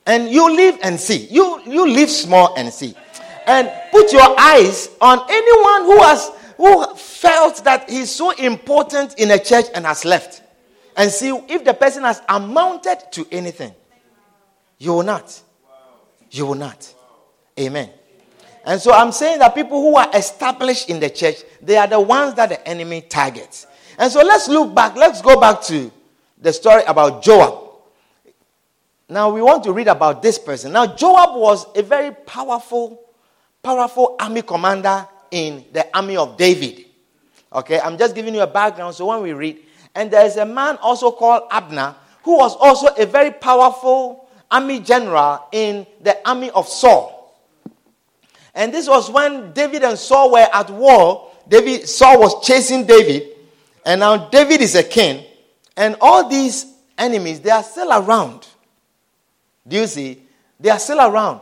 And 0.07 0.27
you 0.27 0.55
live 0.55 0.79
and 0.81 0.99
see. 0.99 1.27
You 1.27 1.61
you 1.63 1.87
live 1.87 2.09
small 2.09 2.55
and 2.55 2.73
see. 2.73 2.95
And 3.45 3.71
put 3.91 4.11
your 4.11 4.33
eyes 4.39 4.89
on 4.99 5.19
anyone 5.29 5.83
who 5.83 6.01
has 6.01 6.31
who 6.57 6.95
felt 6.95 7.63
that 7.65 7.87
he's 7.87 8.09
so 8.09 8.31
important 8.31 9.19
in 9.19 9.29
a 9.29 9.37
church 9.37 9.65
and 9.75 9.85
has 9.85 10.05
left. 10.05 10.41
And 10.97 11.11
see 11.11 11.29
if 11.47 11.63
the 11.63 11.75
person 11.75 12.01
has 12.01 12.19
amounted 12.27 12.97
to 13.11 13.27
anything. 13.31 13.75
You 14.79 14.93
will 14.93 15.03
not. 15.03 15.39
You 16.31 16.47
will 16.47 16.55
not. 16.55 16.91
Amen. 17.59 17.91
And 18.65 18.81
so 18.81 18.91
I'm 18.91 19.11
saying 19.11 19.37
that 19.37 19.53
people 19.53 19.79
who 19.79 19.95
are 19.97 20.09
established 20.15 20.89
in 20.89 20.99
the 20.99 21.11
church, 21.11 21.43
they 21.61 21.77
are 21.77 21.85
the 21.85 21.99
ones 21.99 22.33
that 22.33 22.49
the 22.49 22.67
enemy 22.67 23.01
targets. 23.01 23.67
And 23.99 24.11
so 24.11 24.23
let's 24.23 24.47
look 24.47 24.73
back. 24.73 24.95
Let's 24.95 25.21
go 25.21 25.39
back 25.39 25.61
to 25.65 25.91
the 26.41 26.51
story 26.51 26.81
about 26.87 27.21
Joab. 27.21 27.62
Now 29.13 29.29
we 29.29 29.43
want 29.43 29.63
to 29.65 29.71
read 29.71 29.87
about 29.87 30.23
this 30.23 30.39
person. 30.39 30.71
Now 30.73 30.87
Joab 30.87 31.39
was 31.39 31.67
a 31.77 31.83
very 31.83 32.09
powerful, 32.11 32.99
powerful 33.61 34.15
army 34.19 34.41
commander 34.41 35.07
in 35.29 35.65
the 35.71 35.85
army 35.95 36.17
of 36.17 36.35
David. 36.35 36.85
Okay, 37.53 37.79
I'm 37.79 37.95
just 37.95 38.15
giving 38.15 38.33
you 38.33 38.41
a 38.41 38.47
background 38.47 38.95
so 38.95 39.05
when 39.05 39.21
we 39.21 39.33
read, 39.33 39.59
and 39.93 40.09
there 40.09 40.25
is 40.25 40.37
a 40.37 40.45
man 40.47 40.77
also 40.81 41.11
called 41.11 41.43
Abner 41.51 41.93
who 42.23 42.39
was 42.39 42.55
also 42.55 42.87
a 42.97 43.05
very 43.05 43.29
powerful 43.29 44.27
army 44.49 44.79
general 44.79 45.47
in 45.51 45.85
the 46.01 46.17
army 46.27 46.49
of 46.49 46.67
Saul. 46.67 47.37
And 48.55 48.73
this 48.73 48.89
was 48.89 49.11
when 49.11 49.53
David 49.53 49.83
and 49.83 49.97
Saul 49.97 50.31
were 50.31 50.47
at 50.51 50.71
war. 50.71 51.29
David 51.47 51.87
Saul 51.87 52.19
was 52.19 52.43
chasing 52.43 52.87
David, 52.87 53.29
and 53.85 53.99
now 53.99 54.29
David 54.29 54.61
is 54.61 54.73
a 54.73 54.83
king, 54.83 55.23
and 55.77 55.97
all 56.01 56.27
these 56.27 56.65
enemies 56.97 57.41
they 57.41 57.51
are 57.51 57.61
still 57.61 57.91
around. 57.91 58.47
Do 59.67 59.77
you 59.77 59.87
see? 59.87 60.21
They 60.59 60.69
are 60.69 60.79
still 60.79 60.99
around. 60.99 61.41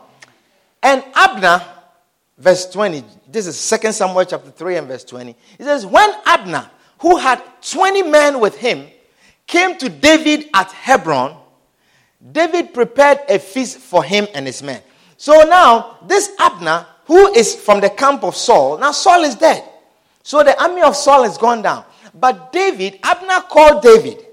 And 0.81 1.03
Abner, 1.15 1.63
verse 2.37 2.69
20, 2.69 3.03
this 3.27 3.47
is 3.47 3.69
2 3.69 3.91
Samuel 3.91 4.25
chapter 4.25 4.51
3 4.51 4.77
and 4.77 4.87
verse 4.87 5.03
20. 5.03 5.35
It 5.59 5.63
says, 5.63 5.85
When 5.85 6.09
Abner, 6.25 6.69
who 6.99 7.17
had 7.17 7.41
20 7.61 8.03
men 8.03 8.39
with 8.39 8.57
him, 8.57 8.87
came 9.47 9.77
to 9.77 9.89
David 9.89 10.49
at 10.53 10.71
Hebron, 10.71 11.37
David 12.31 12.73
prepared 12.73 13.19
a 13.29 13.39
feast 13.39 13.79
for 13.79 14.03
him 14.03 14.27
and 14.33 14.45
his 14.45 14.61
men. 14.61 14.81
So 15.17 15.43
now, 15.43 15.97
this 16.07 16.31
Abner, 16.39 16.85
who 17.05 17.33
is 17.33 17.55
from 17.55 17.81
the 17.81 17.89
camp 17.89 18.23
of 18.23 18.35
Saul, 18.35 18.77
now 18.77 18.91
Saul 18.91 19.23
is 19.23 19.35
dead. 19.35 19.67
So 20.23 20.43
the 20.43 20.59
army 20.61 20.81
of 20.81 20.95
Saul 20.95 21.23
has 21.23 21.37
gone 21.37 21.61
down. 21.61 21.83
But 22.13 22.51
David, 22.51 22.99
Abner 23.03 23.41
called 23.49 23.81
David, 23.81 24.25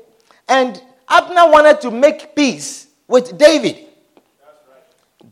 and 0.48 0.82
Abner 1.08 1.50
wanted 1.50 1.80
to 1.82 1.90
make 1.90 2.34
peace 2.34 2.87
with 3.08 3.36
David. 3.36 3.86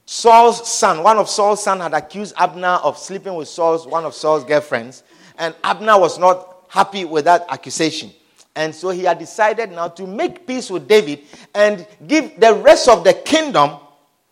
Saul's 0.07 0.69
son, 0.69 1.03
one 1.03 1.19
of 1.19 1.29
Saul's 1.29 1.63
son, 1.63 1.81
had 1.81 1.93
accused 1.93 2.35
Abner 2.37 2.79
of 2.83 2.97
sleeping 2.97 3.35
with 3.35 3.49
Saul's 3.49 3.87
one 3.87 4.05
of 4.05 4.15
Saul's 4.15 4.45
girlfriends, 4.45 5.03
and 5.39 5.55
Abner 5.63 5.99
was 5.99 6.19
not 6.19 6.65
happy 6.69 7.05
with 7.05 7.25
that 7.27 7.45
accusation. 7.49 8.11
And 8.55 8.75
so 8.75 8.89
he 8.89 9.03
had 9.03 9.19
decided 9.19 9.71
now 9.71 9.89
to 9.89 10.07
make 10.07 10.47
peace 10.47 10.71
with 10.71 10.89
David 10.89 11.21
and 11.55 11.87
give 12.07 12.41
the 12.41 12.55
rest 12.55 12.89
of 12.89 13.05
the 13.05 13.13
kingdom 13.13 13.77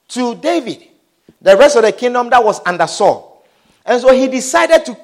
to 0.08 0.34
David. 0.36 0.84
The 1.42 1.56
rest 1.56 1.76
of 1.76 1.82
the 1.82 1.92
kingdom 1.92 2.30
that 2.30 2.42
was 2.42 2.60
under 2.64 2.86
Saul. 2.86 3.44
And 3.84 4.00
so 4.00 4.14
he 4.14 4.28
decided 4.28 4.86
to 4.86 4.96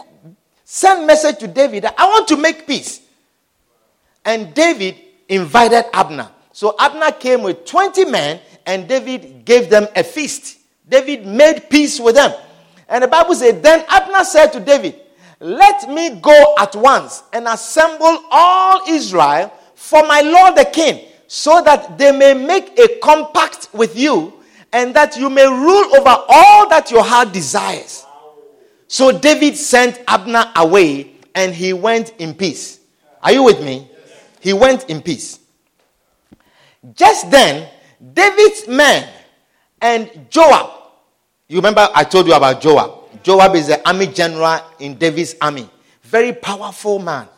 send 0.64 1.06
message 1.06 1.38
to 1.40 1.48
David 1.48 1.84
that 1.84 1.94
I 1.98 2.06
want 2.06 2.28
to 2.28 2.36
make 2.38 2.66
peace. 2.66 3.02
And 4.24 4.54
David 4.54 4.96
invited 5.28 5.84
Abner. 5.92 6.30
So 6.52 6.74
Abner 6.78 7.12
came 7.12 7.42
with 7.42 7.64
20 7.64 8.04
men 8.06 8.40
and 8.66 8.88
David 8.88 9.44
gave 9.44 9.70
them 9.70 9.86
a 9.94 10.02
feast. 10.02 10.58
David 10.88 11.26
made 11.26 11.70
peace 11.70 12.00
with 12.00 12.16
them. 12.16 12.32
And 12.88 13.04
the 13.04 13.08
Bible 13.08 13.34
said, 13.34 13.62
Then 13.62 13.84
Abner 13.88 14.24
said 14.24 14.48
to 14.48 14.60
David, 14.60 15.00
let 15.40 15.88
me 15.88 16.20
go 16.20 16.54
at 16.58 16.76
once 16.76 17.22
and 17.32 17.48
assemble 17.48 18.24
all 18.30 18.82
Israel 18.86 19.50
for 19.74 20.06
my 20.06 20.20
lord 20.20 20.54
the 20.54 20.66
king, 20.66 21.06
so 21.26 21.62
that 21.62 21.96
they 21.96 22.12
may 22.12 22.34
make 22.34 22.78
a 22.78 22.98
compact 22.98 23.70
with 23.72 23.98
you, 23.98 24.34
and 24.70 24.94
that 24.94 25.16
you 25.16 25.30
may 25.30 25.46
rule 25.46 25.96
over 25.96 26.24
all 26.28 26.68
that 26.68 26.90
your 26.90 27.02
heart 27.02 27.32
desires. 27.32 28.04
So 28.86 29.18
David 29.18 29.56
sent 29.56 29.98
Abner 30.06 30.52
away, 30.56 31.14
and 31.34 31.54
he 31.54 31.72
went 31.72 32.12
in 32.18 32.34
peace. 32.34 32.80
Are 33.22 33.32
you 33.32 33.42
with 33.42 33.62
me? 33.62 33.88
He 34.40 34.52
went 34.52 34.90
in 34.90 35.00
peace. 35.00 35.39
Just 36.94 37.30
then, 37.30 37.68
David's 38.12 38.66
men 38.66 39.08
and 39.80 40.26
Joab, 40.30 40.70
you 41.48 41.56
remember 41.56 41.88
I 41.94 42.04
told 42.04 42.26
you 42.26 42.34
about 42.34 42.60
Joab. 42.60 43.22
Joab 43.22 43.54
is 43.54 43.66
the 43.66 43.86
army 43.86 44.06
general 44.06 44.60
in 44.78 44.96
David's 44.96 45.34
army. 45.40 45.68
Very 46.02 46.32
powerful 46.32 46.98
man. 46.98 47.28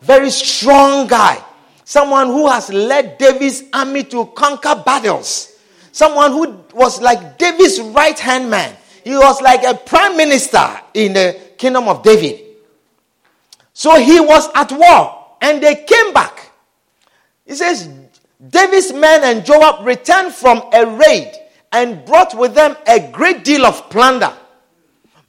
Very 0.00 0.30
strong 0.30 1.06
guy. 1.06 1.42
Someone 1.84 2.28
who 2.28 2.48
has 2.48 2.70
led 2.70 3.18
David's 3.18 3.64
army 3.72 4.04
to 4.04 4.26
conquer 4.26 4.80
battles. 4.84 5.56
Someone 5.92 6.32
who 6.32 6.64
was 6.74 7.00
like 7.00 7.38
David's 7.38 7.80
right 7.80 8.18
hand 8.18 8.48
man. 8.50 8.76
He 9.02 9.16
was 9.16 9.40
like 9.42 9.64
a 9.64 9.74
prime 9.74 10.16
minister 10.16 10.80
in 10.94 11.12
the 11.12 11.38
kingdom 11.58 11.88
of 11.88 12.02
David. 12.02 12.40
So 13.72 13.98
he 13.98 14.20
was 14.20 14.48
at 14.54 14.72
war 14.72 15.36
and 15.40 15.62
they 15.62 15.84
came 15.84 16.12
back. 16.12 16.52
He 17.44 17.54
says, 17.54 17.88
David's 18.48 18.92
men 18.92 19.22
and 19.24 19.44
Joab 19.44 19.86
returned 19.86 20.34
from 20.34 20.62
a 20.72 20.86
raid 20.86 21.32
and 21.72 22.04
brought 22.04 22.38
with 22.38 22.54
them 22.54 22.76
a 22.86 23.10
great 23.10 23.44
deal 23.44 23.66
of 23.66 23.90
plunder. 23.90 24.32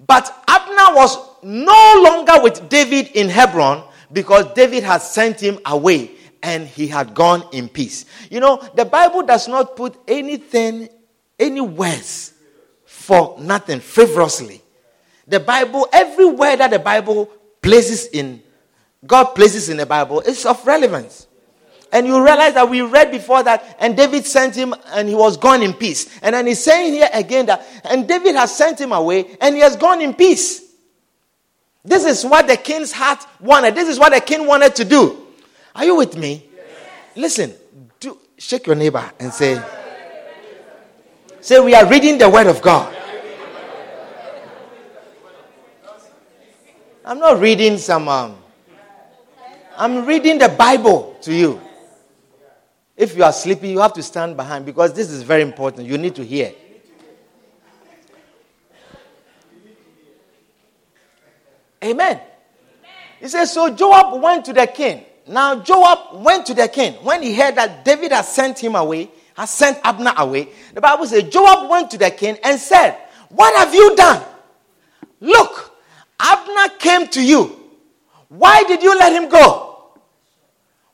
But 0.05 0.43
Abner 0.47 0.95
was 0.95 1.17
no 1.43 2.01
longer 2.03 2.41
with 2.41 2.69
David 2.69 3.07
in 3.15 3.29
Hebron 3.29 3.83
because 4.11 4.53
David 4.53 4.83
had 4.83 5.01
sent 5.01 5.39
him 5.39 5.59
away 5.65 6.11
and 6.43 6.67
he 6.67 6.87
had 6.87 7.13
gone 7.13 7.43
in 7.51 7.67
peace. 7.67 8.05
You 8.29 8.39
know, 8.39 8.57
the 8.75 8.85
Bible 8.85 9.23
does 9.23 9.47
not 9.47 9.75
put 9.75 9.97
anything, 10.07 10.89
any 11.39 11.61
words 11.61 12.33
for 12.85 13.35
nothing 13.39 13.79
frivolously. 13.79 14.61
The 15.27 15.39
Bible, 15.39 15.87
every 15.91 16.25
word 16.25 16.57
that 16.57 16.69
the 16.69 16.79
Bible 16.79 17.31
places 17.61 18.05
in, 18.07 18.43
God 19.05 19.33
places 19.33 19.69
in 19.69 19.77
the 19.77 19.85
Bible 19.85 20.21
is 20.21 20.45
of 20.45 20.65
relevance. 20.67 21.27
And 21.91 22.07
you 22.07 22.23
realize 22.23 22.53
that 22.55 22.69
we 22.69 22.81
read 22.81 23.11
before 23.11 23.43
that, 23.43 23.77
and 23.79 23.95
David 23.95 24.25
sent 24.25 24.55
him 24.55 24.73
and 24.87 25.07
he 25.07 25.15
was 25.15 25.37
gone 25.37 25.61
in 25.61 25.73
peace. 25.73 26.19
And 26.21 26.35
then 26.35 26.47
he's 26.47 26.61
saying 26.63 26.93
here 26.93 27.09
again 27.13 27.45
that, 27.45 27.65
and 27.85 28.07
David 28.07 28.35
has 28.35 28.55
sent 28.55 28.81
him 28.81 28.91
away 28.91 29.37
and 29.39 29.55
he 29.55 29.61
has 29.61 29.75
gone 29.75 30.01
in 30.01 30.13
peace. 30.13 30.63
This 31.83 32.03
is 32.03 32.25
what 32.25 32.47
the 32.47 32.57
king's 32.57 32.91
heart 32.91 33.25
wanted. 33.39 33.75
This 33.75 33.87
is 33.87 33.99
what 33.99 34.11
the 34.11 34.19
king 34.19 34.47
wanted 34.47 34.75
to 34.77 34.85
do. 34.85 35.27
Are 35.75 35.85
you 35.85 35.95
with 35.95 36.17
me? 36.17 36.43
Yes. 36.55 36.65
Listen, 37.15 37.53
do, 37.99 38.17
shake 38.37 38.65
your 38.65 38.75
neighbor 38.75 39.03
and 39.19 39.31
say, 39.31 39.61
say, 41.41 41.59
we 41.59 41.75
are 41.75 41.87
reading 41.87 42.17
the 42.17 42.27
word 42.27 42.47
of 42.47 42.61
God. 42.61 42.93
I'm 47.05 47.19
not 47.19 47.39
reading 47.39 47.77
some, 47.77 48.07
um, 48.07 48.35
I'm 49.77 50.07
reading 50.07 50.39
the 50.39 50.49
Bible 50.49 51.15
to 51.21 51.31
you. 51.31 51.61
If 52.97 53.17
you 53.17 53.23
are 53.23 53.33
sleeping, 53.33 53.71
you 53.71 53.79
have 53.79 53.93
to 53.93 54.03
stand 54.03 54.37
behind 54.37 54.65
because 54.65 54.93
this 54.93 55.09
is 55.09 55.23
very 55.23 55.41
important. 55.41 55.87
You 55.87 55.97
need 55.97 56.15
to 56.15 56.23
hear. 56.23 56.53
Amen. 61.83 62.19
He 63.19 63.27
says, 63.27 63.51
So 63.53 63.69
Joab 63.73 64.21
went 64.21 64.45
to 64.45 64.53
the 64.53 64.65
king. 64.65 65.03
Now, 65.27 65.59
Joab 65.61 66.23
went 66.23 66.45
to 66.47 66.53
the 66.53 66.67
king 66.67 66.93
when 67.03 67.21
he 67.21 67.35
heard 67.35 67.55
that 67.55 67.83
David 67.83 68.11
had 68.11 68.25
sent 68.25 68.59
him 68.59 68.75
away, 68.75 69.09
has 69.35 69.49
sent 69.49 69.79
Abner 69.83 70.13
away. 70.17 70.49
The 70.73 70.81
Bible 70.81 71.05
says, 71.05 71.23
Joab 71.23 71.69
went 71.69 71.91
to 71.91 71.97
the 71.97 72.11
king 72.11 72.37
and 72.43 72.59
said, 72.59 72.97
What 73.29 73.55
have 73.57 73.73
you 73.73 73.95
done? 73.95 74.23
Look, 75.19 75.75
Abner 76.19 76.75
came 76.77 77.07
to 77.09 77.23
you. 77.23 77.59
Why 78.29 78.63
did 78.63 78.81
you 78.81 78.97
let 78.97 79.11
him 79.13 79.29
go? 79.29 79.74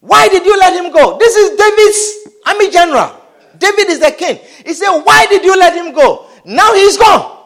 Why 0.01 0.27
did 0.27 0.43
you 0.45 0.57
let 0.57 0.73
him 0.73 0.91
go? 0.91 1.17
This 1.17 1.35
is 1.35 1.57
David's 1.57 2.37
army 2.45 2.69
general. 2.71 3.15
David 3.57 3.89
is 3.89 3.99
the 3.99 4.11
king. 4.11 4.39
He 4.65 4.73
said, 4.73 4.89
Why 4.99 5.27
did 5.27 5.43
you 5.45 5.57
let 5.57 5.75
him 5.75 5.93
go? 5.93 6.25
Now 6.43 6.73
he's 6.73 6.97
gone. 6.97 7.37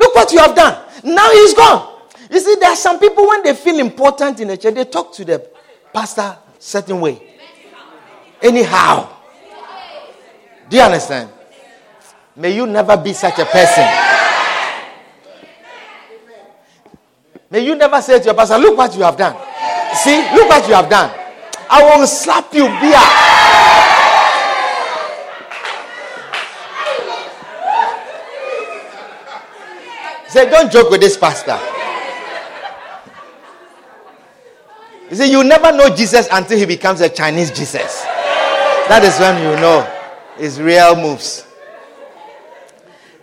Look 0.00 0.14
what 0.14 0.32
you 0.32 0.38
have 0.38 0.56
done. 0.56 0.82
Now 1.04 1.30
he's 1.30 1.52
gone. 1.52 2.00
You 2.30 2.40
see, 2.40 2.56
there 2.58 2.70
are 2.70 2.76
some 2.76 2.98
people 2.98 3.28
when 3.28 3.42
they 3.42 3.54
feel 3.54 3.78
important 3.78 4.40
in 4.40 4.48
the 4.48 4.56
church, 4.56 4.74
they 4.74 4.84
talk 4.84 5.12
to 5.14 5.24
the 5.24 5.50
pastor 5.92 6.36
certain 6.58 7.00
way. 7.00 7.20
Anyhow. 8.40 9.10
Do 10.70 10.76
you 10.76 10.82
understand? 10.82 11.30
May 12.36 12.54
you 12.54 12.66
never 12.66 12.96
be 12.96 13.12
such 13.12 13.38
a 13.38 13.44
person. 13.44 13.84
May 17.50 17.64
you 17.64 17.74
never 17.74 18.00
say 18.00 18.18
to 18.18 18.24
your 18.24 18.34
pastor, 18.34 18.58
Look 18.58 18.78
what 18.78 18.94
you 18.96 19.02
have 19.02 19.16
done. 19.16 19.36
See, 19.96 20.16
look 20.34 20.48
what 20.48 20.66
you 20.68 20.74
have 20.74 20.88
done. 20.88 21.27
I 21.70 21.98
will 21.98 22.06
slap 22.06 22.52
you, 22.54 22.64
Bia. 22.80 23.48
Say, 30.28 30.50
don't 30.50 30.70
joke 30.70 30.90
with 30.90 31.00
this 31.00 31.16
pastor. 31.16 31.58
You 35.10 35.16
see, 35.16 35.30
you 35.30 35.42
never 35.42 35.72
know 35.72 35.94
Jesus 35.94 36.28
until 36.30 36.58
he 36.58 36.66
becomes 36.66 37.00
a 37.00 37.08
Chinese 37.08 37.50
Jesus. 37.50 38.02
That 38.88 39.02
is 39.04 39.18
when 39.18 39.42
you 39.42 39.60
know 39.60 39.82
his 40.36 40.60
real 40.60 40.96
moves. 40.96 41.46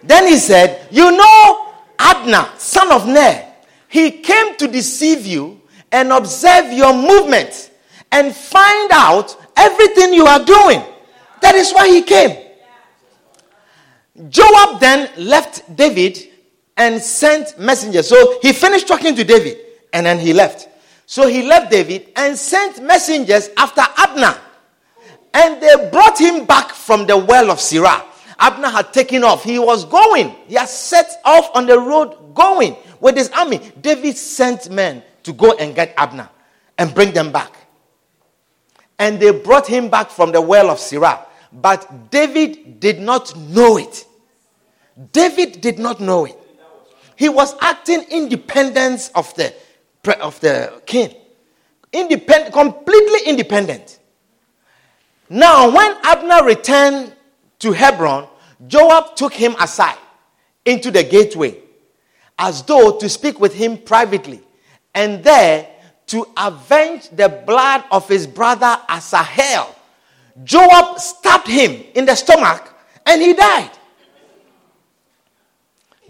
Then 0.02 0.28
he 0.28 0.38
said, 0.38 0.88
You 0.92 1.12
know, 1.12 1.74
Abner, 1.98 2.48
son 2.58 2.92
of 2.92 3.08
Ner, 3.08 3.54
he 3.88 4.12
came 4.12 4.56
to 4.58 4.68
deceive 4.68 5.26
you 5.26 5.62
and 5.92 6.12
observe 6.12 6.74
your 6.74 6.94
movements 6.94 7.70
and 8.16 8.34
find 8.34 8.90
out 8.94 9.36
everything 9.58 10.14
you 10.14 10.26
are 10.26 10.44
doing. 10.44 10.82
That 11.42 11.56
is 11.56 11.74
why 11.74 11.90
he 11.90 12.02
came. 12.02 12.32
Joab 14.30 14.80
then 14.80 15.10
left 15.18 15.76
David 15.76 16.18
and 16.78 17.02
sent 17.02 17.60
messengers. 17.60 18.08
So 18.08 18.40
he 18.42 18.54
finished 18.54 18.88
talking 18.88 19.16
to 19.16 19.26
David 19.26 19.58
and 19.92 20.06
then 20.06 20.18
he 20.18 20.32
left. 20.32 20.70
So 21.06 21.28
he 21.28 21.44
left 21.44 21.70
David 21.70 22.14
and 22.16 22.38
sent 22.38 22.82
messengers 22.82 23.50
after 23.58 23.82
Abner. 23.98 24.40
And 25.34 25.62
they 25.62 25.90
brought 25.92 26.18
him 26.18 26.46
back 26.46 26.72
from 26.72 27.06
the 27.06 27.18
well 27.18 27.52
of 27.52 27.58
Sirah. 27.58 28.02
Abner 28.40 28.70
had 28.70 28.94
taken 28.94 29.26
off. 29.26 29.44
He 29.44 29.60
was 29.60 29.84
going. 29.84 30.30
He 30.48 30.56
had 30.56 30.70
set 30.70 31.20
off 31.26 31.50
on 31.54 31.66
the 31.66 31.78
road 31.78 32.34
going 32.34 32.78
with 33.02 33.18
his 33.18 33.30
army. 33.32 33.60
David 33.82 34.16
sent 34.16 34.70
men 34.70 35.04
to 35.24 35.34
go 35.34 35.52
and 35.58 35.76
get 35.76 35.94
Abner 35.98 36.30
and 36.78 36.96
bring 36.96 37.12
them 37.12 37.34
back. 37.34 37.65
And 38.98 39.20
they 39.20 39.32
brought 39.32 39.68
him 39.68 39.90
back 39.90 40.10
from 40.10 40.32
the 40.32 40.42
well 40.42 40.70
of 40.70 40.78
Sirah. 40.78 41.26
But 41.52 42.12
David 42.12 42.80
did 42.80 43.00
not 43.00 43.36
know 43.36 43.78
it. 43.78 44.06
David 45.12 45.62
did 45.62 45.80
not 45.80 46.00
know 46.00 46.26
it. 46.26 46.38
He 47.16 47.30
was 47.30 47.56
acting 47.62 48.04
independence 48.10 49.10
of 49.16 49.34
the, 49.36 49.54
of 50.20 50.40
the 50.42 50.82
king. 50.86 51.14
Independent, 51.92 52.54
completely 52.54 53.20
independent. 53.26 54.00
Now, 55.30 55.74
when 55.74 55.96
Abner 56.04 56.46
returned 56.46 57.14
to 57.60 57.72
Hebron, 57.72 58.28
Joab 58.68 59.16
took 59.16 59.34
him 59.34 59.56
aside 59.60 59.98
into 60.66 60.92
the 60.92 61.04
gateway 61.04 61.58
as 62.38 62.64
though 62.64 62.98
to 62.98 63.08
speak 63.08 63.40
with 63.40 63.54
him 63.54 63.78
privately, 63.78 64.42
and 64.94 65.24
there 65.24 65.68
to 66.08 66.28
avenge 66.38 67.10
the 67.10 67.30
blood 67.46 67.84
of 67.92 68.08
his 68.08 68.28
brother 68.28 68.78
Asahel. 68.90 69.76
Joab 70.44 71.00
stabbed 71.00 71.48
him 71.48 71.84
in 71.96 72.06
the 72.06 72.16
stomach 72.16 72.74
and 73.06 73.22
he 73.22 73.34
died. 73.34 73.72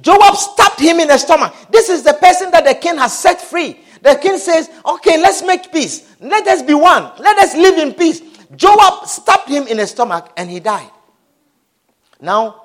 Joab 0.01 0.35
stabbed 0.35 0.79
him 0.79 0.99
in 0.99 1.07
the 1.07 1.17
stomach. 1.17 1.53
This 1.69 1.89
is 1.89 2.03
the 2.03 2.13
person 2.13 2.51
that 2.51 2.65
the 2.65 2.75
king 2.75 2.97
has 2.97 3.17
set 3.17 3.41
free. 3.41 3.79
The 4.01 4.15
king 4.21 4.37
says, 4.37 4.69
Okay, 4.85 5.19
let's 5.19 5.41
make 5.43 5.71
peace. 5.71 6.15
Let 6.19 6.47
us 6.47 6.61
be 6.61 6.73
one. 6.73 7.11
Let 7.19 7.37
us 7.39 7.55
live 7.55 7.77
in 7.77 7.93
peace. 7.93 8.21
Joab 8.55 9.07
stabbed 9.07 9.49
him 9.49 9.67
in 9.67 9.77
the 9.77 9.87
stomach 9.87 10.31
and 10.37 10.49
he 10.49 10.59
died. 10.59 10.91
Now, 12.19 12.63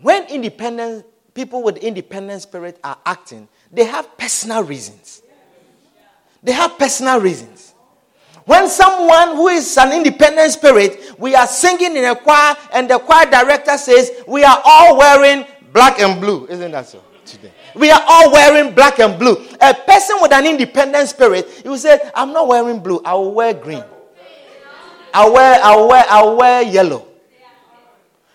when 0.00 0.24
independent 0.26 1.06
people 1.34 1.62
with 1.62 1.78
independent 1.78 2.42
spirit 2.42 2.78
are 2.84 2.98
acting, 3.04 3.48
they 3.72 3.84
have 3.84 4.16
personal 4.16 4.62
reasons. 4.62 5.22
They 6.42 6.52
have 6.52 6.78
personal 6.78 7.20
reasons. 7.20 7.74
When 8.44 8.68
someone 8.68 9.36
who 9.36 9.48
is 9.48 9.76
an 9.76 9.92
independent 9.92 10.52
spirit, 10.52 11.18
we 11.18 11.34
are 11.34 11.46
singing 11.46 11.96
in 11.96 12.04
a 12.04 12.16
choir, 12.16 12.56
and 12.72 12.88
the 12.88 12.98
choir 12.98 13.26
director 13.26 13.76
says, 13.76 14.10
We 14.26 14.42
are 14.42 14.62
all 14.64 14.96
wearing 14.96 15.44
black 15.72 16.00
and 16.00 16.18
blue. 16.20 16.46
Isn't 16.46 16.70
that 16.72 16.86
so 16.88 17.02
today? 17.26 17.52
We 17.74 17.90
are 17.90 18.02
all 18.08 18.32
wearing 18.32 18.74
black 18.74 19.00
and 19.00 19.18
blue. 19.18 19.36
A 19.60 19.74
person 19.74 20.16
with 20.22 20.32
an 20.32 20.46
independent 20.46 21.08
spirit, 21.10 21.46
he 21.62 21.68
will 21.68 21.76
say, 21.76 22.00
I'm 22.14 22.32
not 22.32 22.48
wearing 22.48 22.80
blue, 22.80 23.02
I 23.04 23.14
will 23.14 23.34
wear 23.34 23.52
green. 23.52 23.84
I'll 25.12 25.32
wear, 25.32 25.60
I'll 25.62 25.88
wear, 25.88 26.04
I'll 26.08 26.36
wear 26.36 26.62
yellow. 26.62 27.06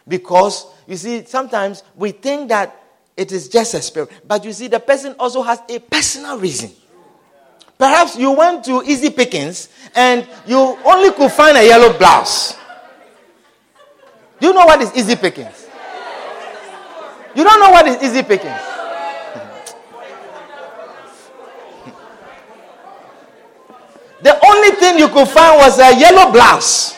Because 0.07 0.67
you 0.85 0.97
see, 0.97 1.23
sometimes 1.25 1.83
we 1.95 2.11
think 2.11 2.49
that 2.49 2.79
it 3.15 3.31
is 3.31 3.47
just 3.47 3.73
a 3.73 3.81
spirit. 3.81 4.09
But 4.27 4.43
you 4.43 4.53
see, 4.53 4.67
the 4.67 4.79
person 4.79 5.15
also 5.17 5.41
has 5.41 5.59
a 5.69 5.79
personal 5.79 6.37
reason. 6.37 6.71
Perhaps 7.83 8.15
you 8.15 8.31
went 8.31 8.63
to 8.63 8.81
Easy 8.85 9.09
Pickings 9.09 9.67
and 9.93 10.25
you 10.47 10.79
only 10.85 11.11
could 11.11 11.29
find 11.33 11.57
a 11.57 11.67
yellow 11.67 11.91
blouse. 11.97 12.55
Do 14.39 14.47
you 14.47 14.53
know 14.53 14.63
what 14.63 14.81
is 14.81 14.95
Easy 14.95 15.17
Pickings? 15.17 15.67
You 17.35 17.43
don't 17.43 17.59
know 17.59 17.71
what 17.71 17.85
is 17.85 18.01
Easy 18.01 18.23
Pickings? 18.23 18.55
the 24.21 24.39
only 24.47 24.69
thing 24.79 24.97
you 24.97 25.09
could 25.09 25.27
find 25.27 25.57
was 25.57 25.77
a 25.77 25.93
yellow 25.99 26.31
blouse. 26.31 26.95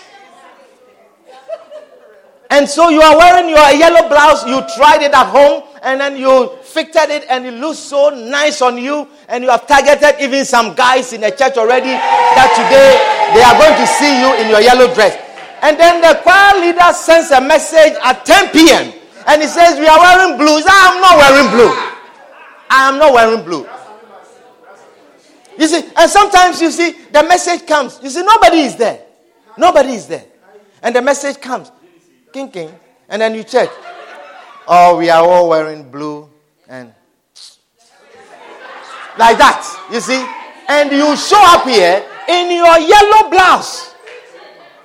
And 2.52 2.70
so 2.70 2.90
you 2.90 3.02
are 3.02 3.18
wearing 3.18 3.50
your 3.50 3.72
yellow 3.72 4.08
blouse, 4.08 4.46
you 4.46 4.62
tried 4.78 5.02
it 5.02 5.14
at 5.16 5.26
home, 5.26 5.64
and 5.82 6.00
then 6.00 6.16
you 6.16 6.60
fitted 6.76 7.08
it 7.10 7.24
and 7.30 7.46
it 7.46 7.54
looks 7.54 7.80
so 7.80 8.10
nice 8.10 8.62
on 8.62 8.78
you 8.78 9.08
and 9.30 9.46
you 9.46 9.50
have 9.50 9.66
targeted 9.66 10.20
even 10.20 10.44
some 10.44 10.76
guys 10.76 11.14
in 11.14 11.22
the 11.22 11.32
church 11.32 11.56
already 11.56 11.96
that 11.96 12.52
today 12.52 13.00
they 13.32 13.40
are 13.48 13.56
going 13.56 13.80
to 13.80 13.88
see 13.88 14.12
you 14.20 14.30
in 14.44 14.52
your 14.52 14.60
yellow 14.60 14.92
dress. 14.94 15.16
And 15.64 15.80
then 15.80 16.04
the 16.04 16.20
choir 16.22 16.60
leader 16.60 16.92
sends 16.92 17.32
a 17.32 17.40
message 17.40 17.96
at 18.04 18.26
10 18.26 18.52
p.m 18.52 18.92
and 19.26 19.42
he 19.42 19.48
says 19.48 19.80
we 19.80 19.88
are 19.88 19.98
wearing 19.98 20.38
blues. 20.38 20.66
i'm 20.68 21.00
not 21.00 21.16
wearing 21.16 21.50
blue. 21.56 21.72
I 22.68 22.90
am 22.90 22.98
not 23.00 23.14
wearing 23.14 23.46
blue. 23.46 23.66
You 25.58 25.68
see 25.68 25.82
and 25.96 26.12
sometimes 26.12 26.60
you 26.60 26.72
see 26.72 26.92
the 26.92 27.24
message 27.24 27.66
comes. 27.66 28.00
You 28.04 28.10
see 28.10 28.22
nobody 28.22 28.68
is 28.68 28.76
there. 28.76 29.00
Nobody 29.58 29.94
is 29.94 30.08
there. 30.08 30.26
And 30.84 30.94
the 30.94 31.02
message 31.02 31.40
comes. 31.40 31.72
King 32.34 32.52
king. 32.52 32.72
And 33.08 33.22
then 33.22 33.34
you 33.34 33.44
check. 33.46 33.70
Oh, 34.68 34.98
we 34.98 35.10
are 35.10 35.24
all 35.24 35.48
wearing 35.48 35.90
blue 35.90 36.35
and 36.68 36.94
like 39.18 39.38
that, 39.38 39.88
you 39.92 40.00
see? 40.00 40.26
And 40.68 40.92
you 40.92 41.16
show 41.16 41.40
up 41.40 41.68
here 41.68 42.04
in 42.28 42.52
your 42.52 42.80
yellow 42.80 43.30
blouse. 43.30 43.96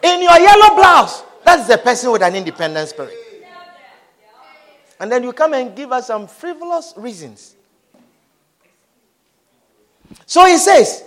In 0.03 0.23
your 0.23 0.39
yellow 0.39 0.77
blouse. 0.77 1.25
That's 1.45 1.67
the 1.67 1.79
person 1.79 2.13
with 2.13 2.23
an 2.23 2.37
independent 2.37 2.89
spirit. 2.89 3.15
And 5.01 5.11
then 5.11 5.23
you 5.25 5.33
come 5.33 5.55
and 5.55 5.75
give 5.75 5.91
us 5.93 6.07
some 6.07 6.27
frivolous 6.27 6.95
reasons. 6.97 7.57
So 10.27 10.45
he 10.47 10.59
says, 10.59 11.05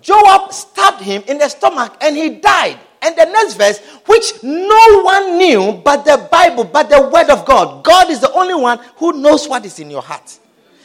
Joab 0.00 0.52
stabbed 0.52 1.00
him 1.00 1.22
in 1.26 1.38
the 1.38 1.48
stomach 1.48 1.96
and 2.00 2.16
he 2.16 2.30
died. 2.30 2.78
And 3.04 3.14
the 3.16 3.26
next 3.26 3.54
verse, 3.54 3.80
which 4.06 4.42
no 4.42 5.02
one 5.02 5.36
knew 5.36 5.72
but 5.84 6.06
the 6.06 6.26
Bible, 6.32 6.64
but 6.64 6.88
the 6.88 7.02
Word 7.12 7.28
of 7.28 7.44
God. 7.44 7.84
God 7.84 8.08
is 8.10 8.20
the 8.20 8.32
only 8.32 8.54
one 8.54 8.78
who 8.96 9.12
knows 9.12 9.46
what 9.46 9.66
is 9.66 9.78
in 9.78 9.90
your 9.90 10.00
heart. 10.00 10.38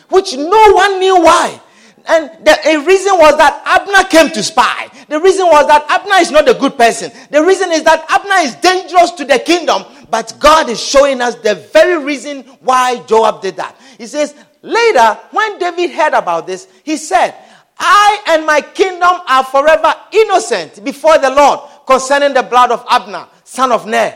Which 0.09 0.35
no 0.35 0.73
one 0.73 0.99
knew 0.99 1.21
why. 1.21 1.61
And 2.07 2.45
the 2.45 2.57
a 2.67 2.83
reason 2.83 3.13
was 3.17 3.37
that 3.37 3.61
Abner 3.65 4.09
came 4.09 4.31
to 4.33 4.43
spy. 4.43 4.89
The 5.07 5.19
reason 5.19 5.45
was 5.45 5.67
that 5.67 5.85
Abner 5.89 6.15
is 6.15 6.29
not 6.29 6.49
a 6.49 6.53
good 6.55 6.77
person. 6.77 7.11
The 7.31 7.41
reason 7.41 7.71
is 7.71 7.83
that 7.83 8.05
Abner 8.09 8.47
is 8.47 8.55
dangerous 8.55 9.11
to 9.11 9.23
the 9.23 9.39
kingdom. 9.39 9.83
But 10.11 10.35
God 10.39 10.69
is 10.69 10.79
showing 10.79 11.21
us 11.21 11.35
the 11.35 11.55
very 11.55 12.03
reason 12.03 12.41
why 12.61 13.01
Joab 13.05 13.41
did 13.41 13.55
that. 13.57 13.77
He 13.97 14.07
says, 14.07 14.35
later, 14.61 15.17
when 15.31 15.57
David 15.57 15.91
heard 15.91 16.13
about 16.13 16.47
this, 16.47 16.67
he 16.83 16.97
said, 16.97 17.35
I 17.77 18.23
and 18.27 18.45
my 18.45 18.59
kingdom 18.59 19.21
are 19.27 19.43
forever 19.45 19.93
innocent 20.11 20.83
before 20.83 21.17
the 21.17 21.29
Lord 21.29 21.61
concerning 21.89 22.35
the 22.35 22.43
blood 22.43 22.69
of 22.69 22.85
Abner, 22.87 23.25
son 23.43 23.71
of 23.71 23.87
Ner. 23.87 24.15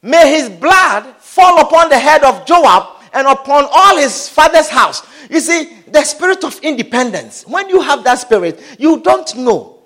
May 0.00 0.36
his 0.36 0.48
blood 0.48 1.16
fall 1.18 1.60
upon 1.60 1.90
the 1.90 1.98
head 1.98 2.24
of 2.24 2.46
Joab 2.46 3.02
and 3.12 3.26
upon 3.26 3.68
all 3.70 3.98
his 3.98 4.26
father's 4.30 4.70
house. 4.70 5.06
You 5.28 5.40
see, 5.40 5.70
the 5.88 6.02
spirit 6.02 6.42
of 6.42 6.58
independence. 6.60 7.46
When 7.46 7.68
you 7.68 7.82
have 7.82 8.04
that 8.04 8.20
spirit, 8.20 8.58
you 8.78 9.00
don't 9.00 9.36
know. 9.36 9.80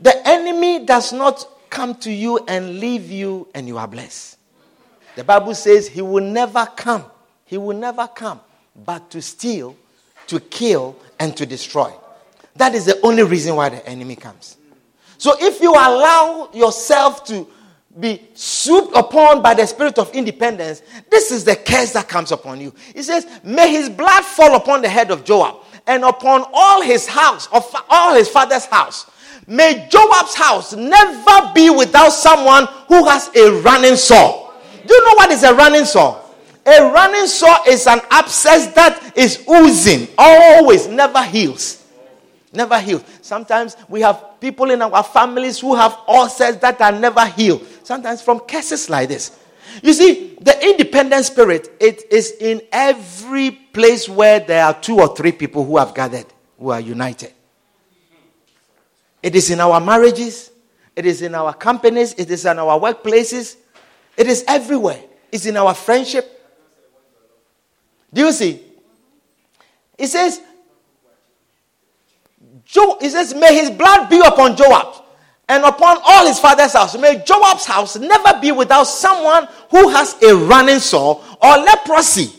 The 0.00 0.14
enemy 0.28 0.84
does 0.84 1.12
not 1.12 1.44
come 1.68 1.96
to 1.96 2.12
you 2.12 2.38
and 2.46 2.78
leave 2.78 3.10
you 3.10 3.48
and 3.52 3.66
you 3.66 3.76
are 3.76 3.88
blessed. 3.88 4.38
The 5.16 5.24
Bible 5.24 5.56
says 5.56 5.88
he 5.88 6.00
will 6.00 6.22
never 6.22 6.64
come. 6.76 7.04
He 7.44 7.58
will 7.58 7.76
never 7.76 8.06
come 8.06 8.40
but 8.86 9.10
to 9.10 9.20
steal, 9.20 9.74
to 10.28 10.38
kill, 10.38 10.94
and 11.18 11.36
to 11.36 11.44
destroy. 11.44 11.92
That 12.54 12.76
is 12.76 12.84
the 12.84 13.00
only 13.02 13.24
reason 13.24 13.56
why 13.56 13.70
the 13.70 13.84
enemy 13.84 14.14
comes. 14.14 14.57
So 15.18 15.34
if 15.38 15.60
you 15.60 15.72
allow 15.72 16.48
yourself 16.54 17.24
to 17.26 17.46
be 17.98 18.22
swooped 18.34 18.96
upon 18.96 19.42
by 19.42 19.54
the 19.54 19.66
spirit 19.66 19.98
of 19.98 20.14
independence, 20.14 20.82
this 21.10 21.32
is 21.32 21.44
the 21.44 21.56
curse 21.56 21.92
that 21.92 22.08
comes 22.08 22.30
upon 22.32 22.60
you. 22.60 22.72
He 22.94 23.02
says, 23.02 23.26
May 23.42 23.70
his 23.70 23.90
blood 23.90 24.24
fall 24.24 24.54
upon 24.54 24.82
the 24.82 24.88
head 24.88 25.10
of 25.10 25.24
Joab 25.24 25.56
and 25.86 26.04
upon 26.04 26.44
all 26.52 26.82
his 26.82 27.06
house, 27.06 27.48
of 27.52 27.64
all 27.90 28.14
his 28.14 28.28
father's 28.28 28.66
house. 28.66 29.10
May 29.48 29.88
Joab's 29.90 30.34
house 30.34 30.74
never 30.74 31.52
be 31.54 31.70
without 31.70 32.10
someone 32.10 32.66
who 32.86 33.08
has 33.08 33.30
a 33.34 33.60
running 33.62 33.96
sword. 33.96 34.52
Do 34.86 34.94
you 34.94 35.04
know 35.06 35.14
what 35.14 35.30
is 35.30 35.42
a 35.42 35.54
running 35.54 35.84
sword? 35.84 36.22
A 36.66 36.82
running 36.92 37.26
sore 37.26 37.56
is 37.66 37.86
an 37.86 38.00
abscess 38.10 38.72
that 38.74 39.16
is 39.16 39.42
oozing, 39.48 40.06
always, 40.18 40.86
never 40.86 41.22
heals. 41.22 41.86
Never 42.52 42.78
heals. 42.78 43.04
Sometimes 43.22 43.76
we 43.88 44.02
have 44.02 44.22
people 44.40 44.70
in 44.70 44.82
our 44.82 45.02
families 45.02 45.58
who 45.60 45.74
have 45.74 45.98
ulcers 46.06 46.56
that 46.58 46.80
are 46.80 46.92
never 46.92 47.24
healed. 47.26 47.66
Sometimes 47.82 48.22
from 48.22 48.40
cases 48.46 48.88
like 48.88 49.08
this. 49.08 49.38
You 49.82 49.92
see, 49.92 50.36
the 50.40 50.70
independent 50.70 51.24
spirit, 51.24 51.70
it 51.80 52.04
is 52.10 52.32
in 52.40 52.62
every 52.72 53.50
place 53.50 54.08
where 54.08 54.40
there 54.40 54.64
are 54.64 54.74
two 54.74 54.98
or 54.98 55.14
three 55.14 55.32
people 55.32 55.64
who 55.64 55.76
have 55.76 55.94
gathered, 55.94 56.26
who 56.58 56.70
are 56.70 56.80
united. 56.80 57.32
It 59.22 59.34
is 59.34 59.50
in 59.50 59.60
our 59.60 59.80
marriages, 59.80 60.50
it 60.96 61.06
is 61.06 61.22
in 61.22 61.34
our 61.34 61.52
companies, 61.52 62.14
it 62.16 62.30
is 62.30 62.44
in 62.44 62.58
our 62.58 62.78
workplaces, 62.78 63.56
it 64.16 64.26
is 64.26 64.44
everywhere. 64.48 65.00
It's 65.30 65.46
in 65.46 65.56
our 65.56 65.74
friendship. 65.74 66.26
Do 68.12 68.22
you 68.22 68.32
see? 68.32 68.62
It 69.98 70.06
says, 70.06 70.40
Jo- 72.68 72.98
he 73.00 73.08
says, 73.08 73.34
May 73.34 73.54
his 73.54 73.70
blood 73.70 74.08
be 74.10 74.20
upon 74.20 74.56
Joab 74.56 75.02
and 75.48 75.64
upon 75.64 75.98
all 76.06 76.26
his 76.26 76.38
father's 76.38 76.74
house. 76.74 76.96
May 76.98 77.22
Joab's 77.24 77.64
house 77.64 77.96
never 77.96 78.38
be 78.40 78.52
without 78.52 78.84
someone 78.84 79.48
who 79.70 79.88
has 79.88 80.22
a 80.22 80.36
running 80.36 80.78
sore 80.78 81.22
or 81.42 81.56
leprosy, 81.56 82.30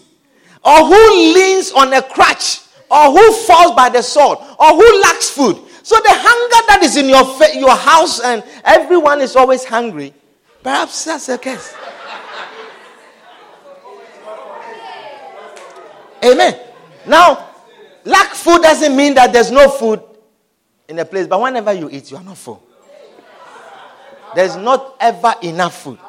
or 0.64 0.86
who 0.86 1.34
leans 1.34 1.72
on 1.72 1.92
a 1.94 2.02
crutch, 2.04 2.60
or 2.92 3.12
who 3.12 3.34
falls 3.34 3.76
by 3.76 3.90
the 3.90 4.04
sword, 4.04 4.38
or 4.60 4.70
who 4.70 5.02
lacks 5.02 5.30
food. 5.30 5.58
So 5.82 5.96
the 5.96 6.12
hunger 6.12 6.68
that 6.68 6.80
is 6.84 6.96
in 6.98 7.10
your, 7.10 7.26
fa- 7.26 7.58
your 7.58 7.76
house 7.76 8.20
and 8.20 8.44
everyone 8.64 9.22
is 9.22 9.36
always 9.36 9.66
hungry, 9.66 10.14
perhaps 10.62 11.06
that's 11.06 11.26
the 11.26 11.40
case. 11.40 11.76
Amen. 16.24 16.60
Now, 17.08 17.50
lack 18.04 18.34
food 18.34 18.62
doesn't 18.62 18.96
mean 18.96 19.16
that 19.16 19.34
there's 19.34 19.50
no 19.50 19.70
food 19.70 20.04
in 20.90 20.98
a 21.00 21.06
place, 21.06 21.28
but 21.28 21.40
whenever 21.40 21.72
you 21.72 21.90
eat, 21.90 22.10
you 22.12 22.18
are 22.18 22.24
not 22.24 22.38
full. 22.38 22.64
There's 24.36 24.56
not 24.56 24.96
ever 25.00 25.36
enough 25.44 25.84
food. 25.84 26.00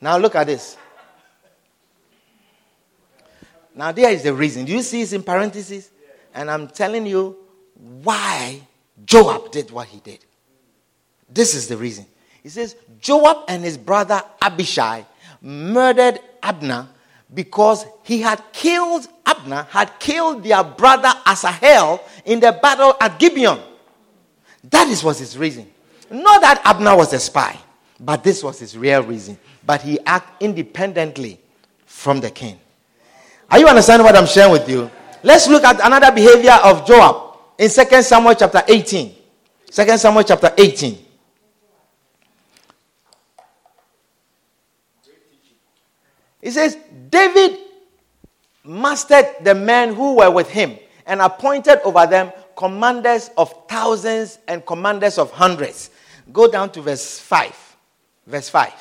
Now, 0.00 0.18
look 0.18 0.34
at 0.34 0.46
this. 0.46 0.76
Now, 3.74 3.90
there 3.92 4.10
is 4.10 4.22
the 4.22 4.34
reason. 4.34 4.64
Do 4.64 4.72
you 4.72 4.82
see 4.82 5.02
it's 5.02 5.12
in 5.12 5.22
parentheses? 5.22 5.90
And 6.34 6.50
I'm 6.50 6.68
telling 6.68 7.06
you 7.06 7.36
why 8.02 8.60
Joab 9.04 9.50
did 9.50 9.70
what 9.70 9.88
he 9.88 10.00
did. 10.00 10.24
This 11.28 11.54
is 11.54 11.68
the 11.68 11.76
reason. 11.76 12.06
He 12.42 12.48
says, 12.48 12.76
Joab 13.00 13.44
and 13.48 13.64
his 13.64 13.78
brother 13.78 14.22
Abishai 14.42 15.06
murdered 15.40 16.20
Abner 16.42 16.88
because 17.34 17.84
he 18.02 18.20
had 18.20 18.42
killed 18.52 19.06
Abner, 19.26 19.66
had 19.70 19.98
killed 19.98 20.44
their 20.44 20.62
brother 20.62 21.12
Asahel 21.26 22.00
in 22.24 22.40
the 22.40 22.58
battle 22.62 22.94
at 23.00 23.18
Gibeon. 23.18 23.58
That 24.70 24.88
is 24.88 25.02
was 25.02 25.18
his 25.18 25.36
reason. 25.36 25.70
Not 26.10 26.40
that 26.42 26.62
Abner 26.64 26.96
was 26.96 27.12
a 27.12 27.18
spy, 27.18 27.58
but 27.98 28.22
this 28.22 28.42
was 28.42 28.60
his 28.60 28.76
real 28.76 29.02
reason. 29.02 29.38
But 29.66 29.82
he 29.82 29.98
acted 30.06 30.46
independently 30.46 31.40
from 31.86 32.20
the 32.20 32.30
king. 32.30 32.58
Are 33.50 33.58
you 33.58 33.66
understanding 33.66 34.04
what 34.04 34.16
I'm 34.16 34.26
sharing 34.26 34.52
with 34.52 34.68
you? 34.68 34.90
Let's 35.22 35.48
look 35.48 35.64
at 35.64 35.84
another 35.84 36.12
behavior 36.12 36.58
of 36.62 36.86
Joab 36.86 37.38
in 37.58 37.70
2 37.70 38.02
Samuel 38.02 38.34
chapter 38.34 38.62
18. 38.66 39.14
2 39.70 39.98
Samuel 39.98 40.24
chapter 40.24 40.52
18. 40.56 41.03
It 46.44 46.52
says, 46.52 46.76
David 47.08 47.58
mastered 48.64 49.24
the 49.40 49.54
men 49.54 49.94
who 49.94 50.16
were 50.16 50.30
with 50.30 50.50
him 50.50 50.78
and 51.06 51.22
appointed 51.22 51.80
over 51.84 52.06
them 52.06 52.32
commanders 52.54 53.30
of 53.38 53.66
thousands 53.66 54.38
and 54.46 54.64
commanders 54.66 55.16
of 55.16 55.30
hundreds. 55.30 55.88
Go 56.34 56.46
down 56.46 56.70
to 56.72 56.82
verse 56.82 57.18
5. 57.18 57.76
Verse 58.26 58.50
5. 58.50 58.72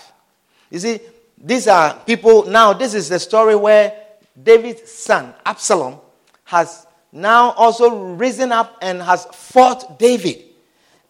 You 0.72 0.80
see, 0.80 0.99
these 1.38 1.70
are 1.70 1.97
people. 1.99 2.45
Now, 2.45 2.74
this 2.74 2.93
is 2.93 3.07
the 3.07 3.18
story 3.18 3.55
where 3.55 3.97
David's 4.41 4.91
son, 4.91 5.34
Absalom, 5.45 6.01
has 6.43 6.86
now 7.14 7.51
also 7.51 8.14
risen 8.16 8.51
up 8.51 8.78
and 8.82 9.01
has 9.01 9.24
fought 9.28 9.97
David 9.97 10.43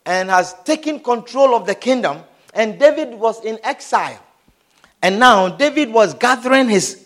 and 0.06 0.30
has 0.30 0.54
taken 0.66 1.00
control 1.00 1.56
of 1.56 1.66
the 1.66 1.74
kingdom. 1.74 2.20
And 2.54 2.78
David 2.78 3.16
was 3.16 3.44
in 3.44 3.58
exile. 3.64 4.20
And 5.04 5.20
now 5.20 5.50
David 5.50 5.92
was 5.92 6.14
gathering 6.14 6.70
his, 6.70 7.06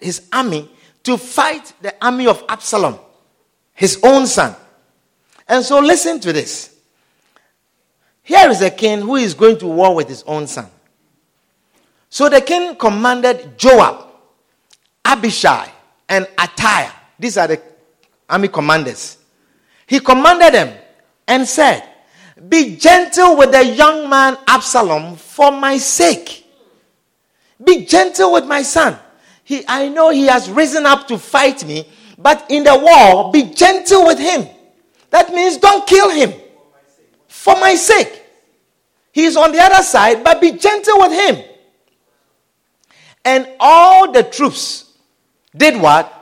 his 0.00 0.28
army 0.32 0.68
to 1.04 1.16
fight 1.16 1.72
the 1.80 1.94
army 2.04 2.26
of 2.26 2.42
Absalom, 2.48 2.98
his 3.72 4.00
own 4.02 4.26
son. 4.26 4.56
And 5.46 5.64
so 5.64 5.78
listen 5.78 6.18
to 6.20 6.32
this. 6.32 6.74
Here 8.24 8.50
is 8.50 8.60
a 8.62 8.70
king 8.70 9.00
who 9.00 9.14
is 9.14 9.32
going 9.32 9.58
to 9.58 9.68
war 9.68 9.94
with 9.94 10.08
his 10.08 10.24
own 10.24 10.48
son. 10.48 10.66
So 12.10 12.28
the 12.28 12.40
king 12.40 12.74
commanded 12.74 13.56
Joab, 13.56 14.06
Abishai, 15.04 15.70
and 16.08 16.24
Attai. 16.36 16.90
These 17.16 17.36
are 17.36 17.46
the 17.46 17.62
army 18.28 18.48
commanders. 18.48 19.18
He 19.86 20.00
commanded 20.00 20.52
them 20.52 20.76
and 21.28 21.46
said, 21.46 21.88
Be 22.48 22.74
gentle 22.74 23.36
with 23.36 23.52
the 23.52 23.64
young 23.64 24.10
man 24.10 24.36
Absalom 24.48 25.14
for 25.14 25.52
my 25.52 25.78
sake 25.78 26.45
be 27.62 27.84
gentle 27.84 28.32
with 28.32 28.44
my 28.46 28.62
son. 28.62 28.98
He, 29.44 29.64
I 29.68 29.88
know 29.88 30.10
he 30.10 30.26
has 30.26 30.50
risen 30.50 30.86
up 30.86 31.06
to 31.08 31.18
fight 31.18 31.64
me, 31.64 31.88
but 32.18 32.46
in 32.50 32.64
the 32.64 32.76
war, 32.76 33.30
be 33.30 33.44
gentle 33.44 34.06
with 34.06 34.18
him. 34.18 34.48
That 35.10 35.32
means 35.32 35.56
don't 35.58 35.86
kill 35.86 36.10
him 36.10 36.32
for 37.28 37.54
my 37.54 37.74
sake. 37.74 38.22
He's 39.12 39.36
on 39.36 39.52
the 39.52 39.60
other 39.60 39.82
side, 39.82 40.24
but 40.24 40.40
be 40.40 40.52
gentle 40.52 40.98
with 40.98 41.12
him. 41.12 41.44
And 43.24 43.48
all 43.58 44.12
the 44.12 44.22
troops 44.22 44.92
did 45.56 45.80
what? 45.80 46.12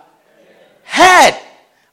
Heard. 0.85 1.35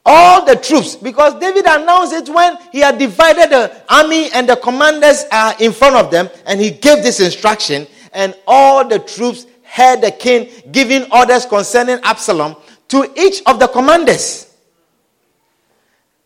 All 0.04 0.44
the 0.44 0.56
troops, 0.56 0.96
because 0.96 1.38
David 1.38 1.64
announced 1.64 2.12
it 2.12 2.28
when 2.28 2.58
he 2.72 2.80
had 2.80 2.98
divided 2.98 3.50
the 3.50 3.82
army 3.88 4.30
and 4.32 4.48
the 4.48 4.56
commanders 4.56 5.24
are 5.30 5.54
in 5.60 5.72
front 5.72 5.94
of 5.94 6.10
them, 6.10 6.28
and 6.44 6.60
he 6.60 6.70
gave 6.70 7.04
this 7.04 7.20
instruction 7.20 7.86
and 8.12 8.34
all 8.46 8.86
the 8.86 8.98
troops 8.98 9.46
heard 9.62 10.00
the 10.00 10.10
king 10.10 10.48
giving 10.70 11.10
orders 11.12 11.46
concerning 11.46 11.98
Absalom 12.02 12.56
to 12.88 13.10
each 13.16 13.42
of 13.46 13.58
the 13.58 13.68
commanders. 13.68 14.54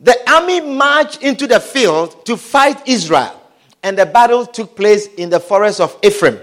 The 0.00 0.18
army 0.30 0.60
marched 0.60 1.22
into 1.22 1.46
the 1.46 1.60
field 1.60 2.26
to 2.26 2.36
fight 2.36 2.86
Israel, 2.88 3.40
and 3.82 3.96
the 3.96 4.04
battle 4.04 4.44
took 4.44 4.76
place 4.76 5.06
in 5.14 5.30
the 5.30 5.40
forest 5.40 5.80
of 5.80 5.96
Ephraim. 6.02 6.40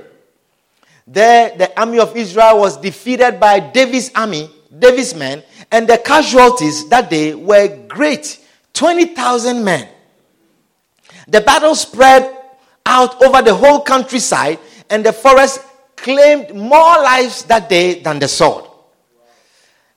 There, 1.06 1.56
the 1.58 1.78
army 1.80 2.00
of 2.00 2.16
Israel 2.16 2.60
was 2.60 2.78
defeated 2.78 3.40
by 3.40 3.60
David's 3.60 4.12
army, 4.16 4.50
David's 4.80 5.14
men, 5.14 5.44
and 5.72 5.88
the 5.88 5.98
casualties 5.98 6.88
that 6.90 7.10
day 7.10 7.36
were 7.36 7.68
great 7.88 8.40
20,000 8.74 9.64
men. 9.64 9.88
The 11.28 11.42
battle 11.42 11.76
spread 11.76 12.38
out 12.86 13.22
over 13.22 13.42
the 13.42 13.54
whole 13.54 13.82
countryside, 13.82 14.60
and 14.90 15.06
the 15.06 15.14
forest 15.14 15.62
claimed 15.96 16.54
more 16.54 17.02
lives 17.02 17.44
that 17.46 17.70
day 17.70 18.02
than 18.02 18.20
the 18.20 18.28
sword. 18.28 18.66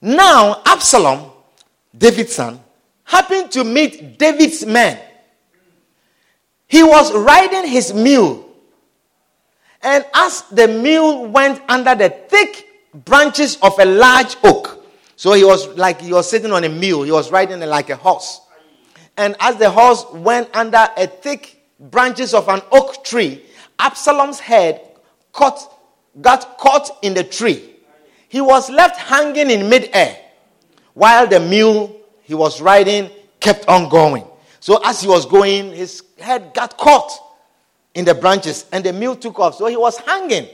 Now, 0.00 0.62
Absalom, 0.64 1.30
David's 1.96 2.34
son, 2.34 2.60
happened 3.04 3.50
to 3.52 3.64
meet 3.64 4.18
David's 4.18 4.64
men. 4.66 5.00
He 6.68 6.82
was 6.82 7.12
riding 7.12 7.68
his 7.68 7.92
mule. 7.92 8.44
And 9.82 10.04
as 10.14 10.42
the 10.50 10.68
mule 10.68 11.26
went 11.26 11.62
under 11.68 11.94
the 11.94 12.10
thick 12.10 12.66
branches 12.92 13.56
of 13.62 13.78
a 13.78 13.84
large 13.84 14.36
oak, 14.42 14.84
so 15.16 15.32
he 15.32 15.44
was 15.44 15.68
like 15.78 16.00
he 16.00 16.12
was 16.12 16.28
sitting 16.28 16.52
on 16.52 16.64
a 16.64 16.68
mule, 16.68 17.04
he 17.04 17.12
was 17.12 17.30
riding 17.30 17.60
like 17.60 17.90
a 17.90 17.96
horse. 17.96 18.40
And 19.16 19.36
as 19.40 19.56
the 19.56 19.70
horse 19.70 20.04
went 20.12 20.54
under 20.54 20.88
a 20.96 21.06
thick 21.06 21.62
branches 21.78 22.34
of 22.34 22.48
an 22.48 22.60
oak 22.70 23.04
tree, 23.04 23.42
Absalom's 23.78 24.40
head 24.40 24.80
caught, 25.32 25.60
got 26.20 26.58
caught 26.58 26.90
in 27.02 27.14
the 27.14 27.24
tree. 27.24 27.74
He 28.28 28.40
was 28.40 28.70
left 28.70 28.98
hanging 28.98 29.50
in 29.50 29.68
midair 29.68 30.18
while 30.94 31.26
the 31.26 31.40
mule 31.40 32.00
he 32.22 32.34
was 32.34 32.60
riding 32.60 33.10
kept 33.38 33.68
on 33.68 33.88
going. 33.88 34.24
So 34.60 34.80
as 34.84 35.00
he 35.00 35.08
was 35.08 35.26
going, 35.26 35.72
his 35.72 36.02
head 36.18 36.52
got 36.54 36.76
caught 36.76 37.12
in 37.94 38.04
the 38.04 38.14
branches 38.14 38.66
and 38.72 38.84
the 38.84 38.92
mule 38.92 39.14
took 39.14 39.38
off. 39.38 39.54
So 39.54 39.66
he 39.66 39.76
was 39.76 39.98
hanging. 39.98 40.48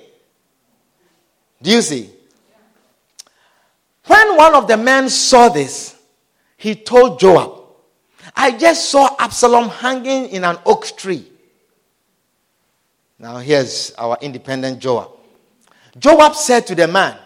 Do 1.62 1.70
you 1.70 1.80
see? 1.80 2.10
When 4.06 4.36
one 4.36 4.54
of 4.54 4.66
the 4.68 4.76
men 4.76 5.08
saw 5.08 5.48
this, 5.48 5.96
he 6.56 6.74
told 6.74 7.20
Joab, 7.20 7.62
I 8.36 8.52
just 8.52 8.90
saw 8.90 9.16
Absalom 9.18 9.68
hanging 9.68 10.28
in 10.28 10.44
an 10.44 10.58
oak 10.66 10.86
tree. 10.96 11.31
Now, 13.22 13.36
here's 13.36 13.92
our 13.92 14.18
independent 14.20 14.80
Joab. 14.80 15.10
Joab 15.96 16.34
said 16.34 16.66
to 16.66 16.74
the 16.74 16.88
man, 16.88 17.16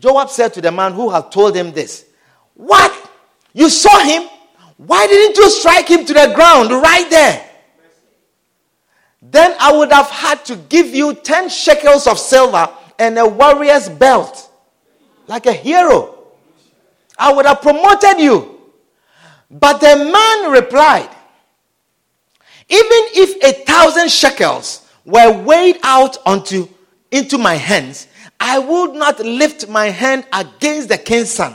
Joab 0.00 0.28
said 0.28 0.52
to 0.54 0.60
the 0.60 0.72
man 0.72 0.92
who 0.92 1.08
had 1.08 1.30
told 1.30 1.54
him 1.54 1.70
this, 1.70 2.06
What? 2.54 3.10
You 3.52 3.70
saw 3.70 4.00
him? 4.00 4.28
Why 4.78 5.06
didn't 5.06 5.36
you 5.36 5.48
strike 5.48 5.86
him 5.86 6.04
to 6.04 6.12
the 6.12 6.32
ground 6.34 6.72
right 6.72 7.08
there? 7.08 7.48
Then 9.22 9.54
I 9.60 9.76
would 9.76 9.92
have 9.92 10.10
had 10.10 10.44
to 10.46 10.56
give 10.56 10.88
you 10.88 11.14
10 11.14 11.50
shekels 11.50 12.08
of 12.08 12.18
silver 12.18 12.68
and 12.98 13.16
a 13.16 13.28
warrior's 13.28 13.88
belt, 13.88 14.50
like 15.28 15.46
a 15.46 15.52
hero. 15.52 16.18
I 17.16 17.32
would 17.32 17.46
have 17.46 17.62
promoted 17.62 18.18
you. 18.18 18.58
But 19.48 19.78
the 19.78 20.10
man 20.10 20.50
replied, 20.50 21.10
Even 22.68 23.02
if 23.14 23.42
a 23.42 23.64
thousand 23.64 24.10
shekels 24.10 24.88
were 25.04 25.32
weighed 25.42 25.78
out 25.82 26.18
onto, 26.26 26.68
into 27.10 27.38
my 27.38 27.54
hands, 27.54 28.06
I 28.38 28.58
would 28.58 28.94
not 28.94 29.20
lift 29.20 29.68
my 29.68 29.86
hand 29.86 30.26
against 30.32 30.88
the 30.88 30.98
king's 30.98 31.30
son. 31.30 31.54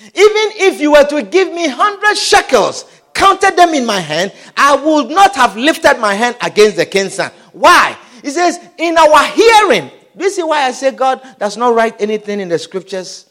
Even 0.00 0.12
if 0.14 0.80
you 0.80 0.92
were 0.92 1.04
to 1.04 1.22
give 1.22 1.52
me 1.52 1.68
hundred 1.68 2.16
shekels, 2.16 2.84
counted 3.14 3.56
them 3.56 3.74
in 3.74 3.84
my 3.84 4.00
hand, 4.00 4.32
I 4.56 4.76
would 4.76 5.10
not 5.10 5.34
have 5.34 5.56
lifted 5.56 5.98
my 5.98 6.14
hand 6.14 6.36
against 6.40 6.76
the 6.76 6.86
king's 6.86 7.14
son. 7.14 7.32
Why? 7.52 7.96
He 8.22 8.30
says, 8.30 8.60
in 8.78 8.96
our 8.96 9.24
hearing. 9.24 9.90
This 10.14 10.38
is 10.38 10.44
why 10.44 10.62
I 10.62 10.72
say 10.72 10.90
God 10.90 11.20
does 11.38 11.56
not 11.56 11.74
write 11.74 12.00
anything 12.00 12.40
in 12.40 12.48
the 12.48 12.58
scriptures 12.58 13.28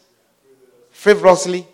frivolously. 0.90 1.66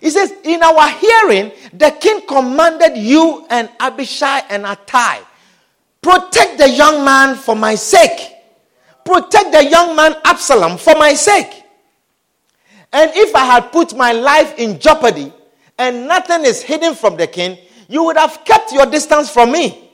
He 0.00 0.10
says, 0.10 0.32
in 0.44 0.62
our 0.62 0.88
hearing, 0.90 1.52
the 1.72 1.90
king 2.00 2.20
commanded 2.26 2.96
you 2.96 3.46
and 3.50 3.68
Abishai 3.80 4.40
and 4.50 4.64
Atai, 4.64 5.18
protect 6.00 6.58
the 6.58 6.70
young 6.70 7.04
man 7.04 7.34
for 7.36 7.56
my 7.56 7.74
sake. 7.74 8.32
Protect 9.04 9.52
the 9.52 9.64
young 9.64 9.96
man 9.96 10.14
Absalom 10.24 10.76
for 10.78 10.94
my 10.96 11.14
sake. 11.14 11.64
And 12.92 13.10
if 13.14 13.34
I 13.34 13.44
had 13.44 13.72
put 13.72 13.96
my 13.96 14.12
life 14.12 14.58
in 14.58 14.78
jeopardy 14.78 15.32
and 15.78 16.06
nothing 16.06 16.44
is 16.44 16.62
hidden 16.62 16.94
from 16.94 17.16
the 17.16 17.26
king, 17.26 17.58
you 17.88 18.04
would 18.04 18.16
have 18.16 18.44
kept 18.44 18.72
your 18.72 18.86
distance 18.86 19.30
from 19.30 19.52
me. 19.52 19.90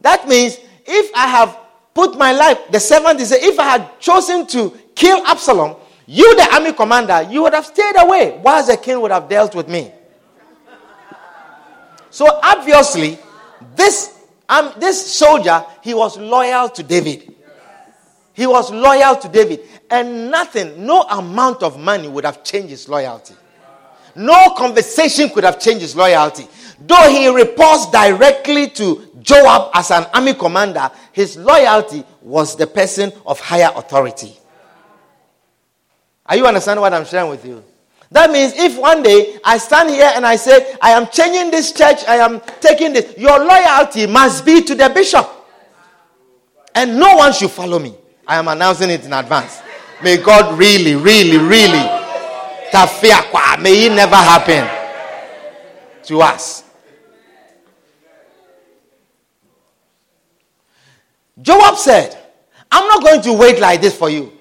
That 0.00 0.28
means 0.28 0.58
if 0.86 1.10
I 1.14 1.26
have 1.26 1.58
put 1.94 2.18
my 2.18 2.32
life, 2.32 2.58
the 2.70 2.80
servant 2.80 3.20
is 3.20 3.32
if 3.32 3.58
I 3.58 3.78
had 3.78 4.00
chosen 4.00 4.46
to 4.48 4.70
kill 4.94 5.24
Absalom, 5.26 5.76
you, 6.12 6.34
the 6.34 6.52
army 6.52 6.72
commander, 6.72 7.22
you 7.30 7.40
would 7.44 7.54
have 7.54 7.64
stayed 7.64 7.94
away 7.96 8.40
whilst 8.42 8.68
the 8.68 8.76
king 8.76 9.00
would 9.00 9.12
have 9.12 9.28
dealt 9.28 9.54
with 9.54 9.68
me. 9.68 9.92
So 12.10 12.26
obviously, 12.42 13.16
this, 13.76 14.18
um, 14.48 14.72
this 14.76 15.14
soldier, 15.14 15.64
he 15.84 15.94
was 15.94 16.18
loyal 16.18 16.68
to 16.70 16.82
David. 16.82 17.32
He 18.32 18.44
was 18.44 18.72
loyal 18.72 19.14
to 19.18 19.28
David. 19.28 19.60
And 19.88 20.32
nothing, 20.32 20.84
no 20.84 21.02
amount 21.02 21.62
of 21.62 21.78
money 21.78 22.08
would 22.08 22.24
have 22.24 22.42
changed 22.42 22.70
his 22.70 22.88
loyalty. 22.88 23.34
No 24.16 24.54
conversation 24.58 25.28
could 25.28 25.44
have 25.44 25.60
changed 25.60 25.82
his 25.82 25.94
loyalty. 25.94 26.48
Though 26.80 27.08
he 27.08 27.28
reports 27.28 27.88
directly 27.92 28.68
to 28.70 29.10
Joab 29.20 29.70
as 29.74 29.92
an 29.92 30.06
army 30.12 30.34
commander, 30.34 30.90
his 31.12 31.36
loyalty 31.36 32.02
was 32.20 32.56
the 32.56 32.66
person 32.66 33.12
of 33.24 33.38
higher 33.38 33.70
authority. 33.76 34.39
Are 36.30 36.36
you 36.36 36.46
understanding 36.46 36.80
what 36.80 36.94
I'm 36.94 37.04
sharing 37.04 37.28
with 37.28 37.44
you? 37.44 37.64
That 38.12 38.30
means 38.30 38.52
if 38.54 38.78
one 38.78 39.02
day 39.02 39.38
I 39.44 39.58
stand 39.58 39.90
here 39.90 40.10
and 40.14 40.24
I 40.24 40.36
say, 40.36 40.76
I 40.80 40.90
am 40.90 41.08
changing 41.08 41.50
this 41.50 41.72
church, 41.72 42.04
I 42.06 42.16
am 42.16 42.40
taking 42.60 42.92
this, 42.92 43.18
your 43.18 43.44
loyalty 43.44 44.06
must 44.06 44.46
be 44.46 44.62
to 44.62 44.76
the 44.76 44.88
bishop. 44.90 45.28
And 46.72 46.98
no 47.00 47.16
one 47.16 47.32
should 47.32 47.50
follow 47.50 47.80
me. 47.80 47.94
I 48.28 48.36
am 48.36 48.46
announcing 48.46 48.90
it 48.90 49.04
in 49.04 49.12
advance. 49.12 49.60
May 50.04 50.18
God 50.18 50.56
really, 50.56 50.94
really, 50.94 51.36
really, 51.36 51.84
tafia 52.70 53.60
may 53.60 53.86
it 53.86 53.92
never 53.92 54.14
happen 54.14 54.68
to 56.04 56.20
us. 56.22 56.62
Joab 61.42 61.76
said, 61.76 62.16
I'm 62.70 62.86
not 62.86 63.02
going 63.02 63.20
to 63.22 63.32
wait 63.32 63.58
like 63.58 63.80
this 63.80 63.96
for 63.96 64.08
you. 64.10 64.32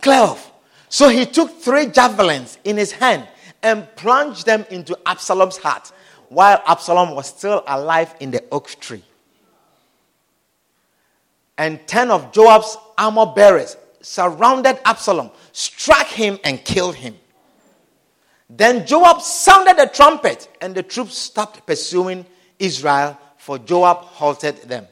Clear 0.00 0.22
off. 0.22 0.47
So 0.88 1.08
he 1.08 1.26
took 1.26 1.60
three 1.60 1.86
javelins 1.86 2.58
in 2.64 2.76
his 2.76 2.92
hand 2.92 3.28
and 3.62 3.86
plunged 3.96 4.46
them 4.46 4.64
into 4.70 4.96
Absalom's 5.04 5.56
heart 5.56 5.92
while 6.28 6.62
Absalom 6.66 7.14
was 7.14 7.26
still 7.26 7.62
alive 7.66 8.14
in 8.20 8.30
the 8.30 8.44
oak 8.50 8.68
tree 8.80 9.02
and 11.58 11.84
10 11.86 12.10
of 12.10 12.32
Joab's 12.32 12.78
armor 12.96 13.26
bearers 13.26 13.76
surrounded 14.00 14.78
Absalom, 14.84 15.30
struck 15.52 16.06
him, 16.06 16.38
and 16.44 16.64
killed 16.64 16.94
him. 16.94 17.16
Then 18.48 18.86
Joab 18.86 19.20
sounded 19.20 19.76
the 19.76 19.90
trumpet, 19.92 20.48
and 20.60 20.74
the 20.74 20.84
troops 20.84 21.18
stopped 21.18 21.66
pursuing 21.66 22.24
Israel, 22.58 23.18
for 23.36 23.58
Joab 23.58 23.98
halted 23.98 24.56
them. 24.62 24.86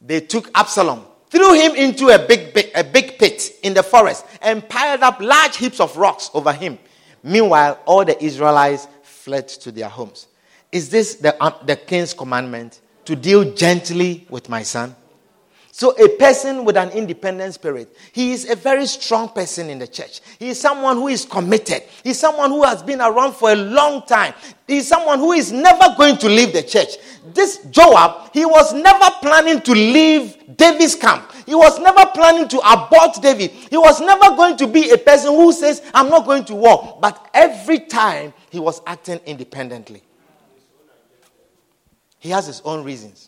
They 0.00 0.20
took 0.20 0.48
Absalom, 0.54 1.04
threw 1.30 1.54
him 1.54 1.74
into 1.74 2.08
a 2.08 2.18
big, 2.18 2.54
big, 2.54 2.70
a 2.74 2.84
big 2.84 3.18
pit 3.18 3.58
in 3.62 3.74
the 3.74 3.82
forest, 3.82 4.24
and 4.42 4.66
piled 4.68 5.02
up 5.02 5.20
large 5.20 5.56
heaps 5.56 5.80
of 5.80 5.96
rocks 5.96 6.30
over 6.34 6.52
him. 6.52 6.78
Meanwhile, 7.22 7.80
all 7.84 8.04
the 8.04 8.22
Israelites 8.22 8.88
fled 9.02 9.48
to 9.48 9.72
their 9.72 9.88
homes. 9.88 10.28
Is 10.70 10.90
this 10.90 11.16
the, 11.16 11.42
um, 11.42 11.54
the 11.64 11.76
king's 11.76 12.14
commandment 12.14 12.80
to 13.04 13.16
deal 13.16 13.54
gently 13.54 14.26
with 14.28 14.48
my 14.48 14.62
son? 14.62 14.94
So, 15.78 15.92
a 15.92 16.08
person 16.08 16.64
with 16.64 16.76
an 16.76 16.90
independent 16.90 17.54
spirit, 17.54 17.96
he 18.10 18.32
is 18.32 18.50
a 18.50 18.56
very 18.56 18.84
strong 18.84 19.28
person 19.28 19.70
in 19.70 19.78
the 19.78 19.86
church. 19.86 20.20
He 20.40 20.48
is 20.48 20.58
someone 20.60 20.96
who 20.96 21.06
is 21.06 21.24
committed. 21.24 21.84
He's 22.02 22.18
someone 22.18 22.50
who 22.50 22.64
has 22.64 22.82
been 22.82 23.00
around 23.00 23.34
for 23.34 23.52
a 23.52 23.54
long 23.54 24.02
time. 24.02 24.34
He's 24.66 24.88
someone 24.88 25.20
who 25.20 25.30
is 25.30 25.52
never 25.52 25.94
going 25.96 26.18
to 26.18 26.28
leave 26.28 26.52
the 26.52 26.64
church. 26.64 26.96
This 27.32 27.58
Joab, 27.70 28.34
he 28.34 28.44
was 28.44 28.74
never 28.74 29.04
planning 29.22 29.60
to 29.60 29.70
leave 29.70 30.56
David's 30.56 30.96
camp. 30.96 31.30
He 31.46 31.54
was 31.54 31.78
never 31.78 32.06
planning 32.06 32.48
to 32.48 32.58
abort 32.58 33.22
David. 33.22 33.52
He 33.52 33.76
was 33.76 34.00
never 34.00 34.34
going 34.34 34.56
to 34.56 34.66
be 34.66 34.90
a 34.90 34.98
person 34.98 35.30
who 35.30 35.52
says, 35.52 35.80
I'm 35.94 36.08
not 36.08 36.26
going 36.26 36.44
to 36.46 36.56
war. 36.56 36.98
But 37.00 37.30
every 37.32 37.78
time 37.78 38.34
he 38.50 38.58
was 38.58 38.82
acting 38.84 39.20
independently. 39.26 40.02
He 42.18 42.30
has 42.30 42.48
his 42.48 42.62
own 42.62 42.82
reasons. 42.82 43.27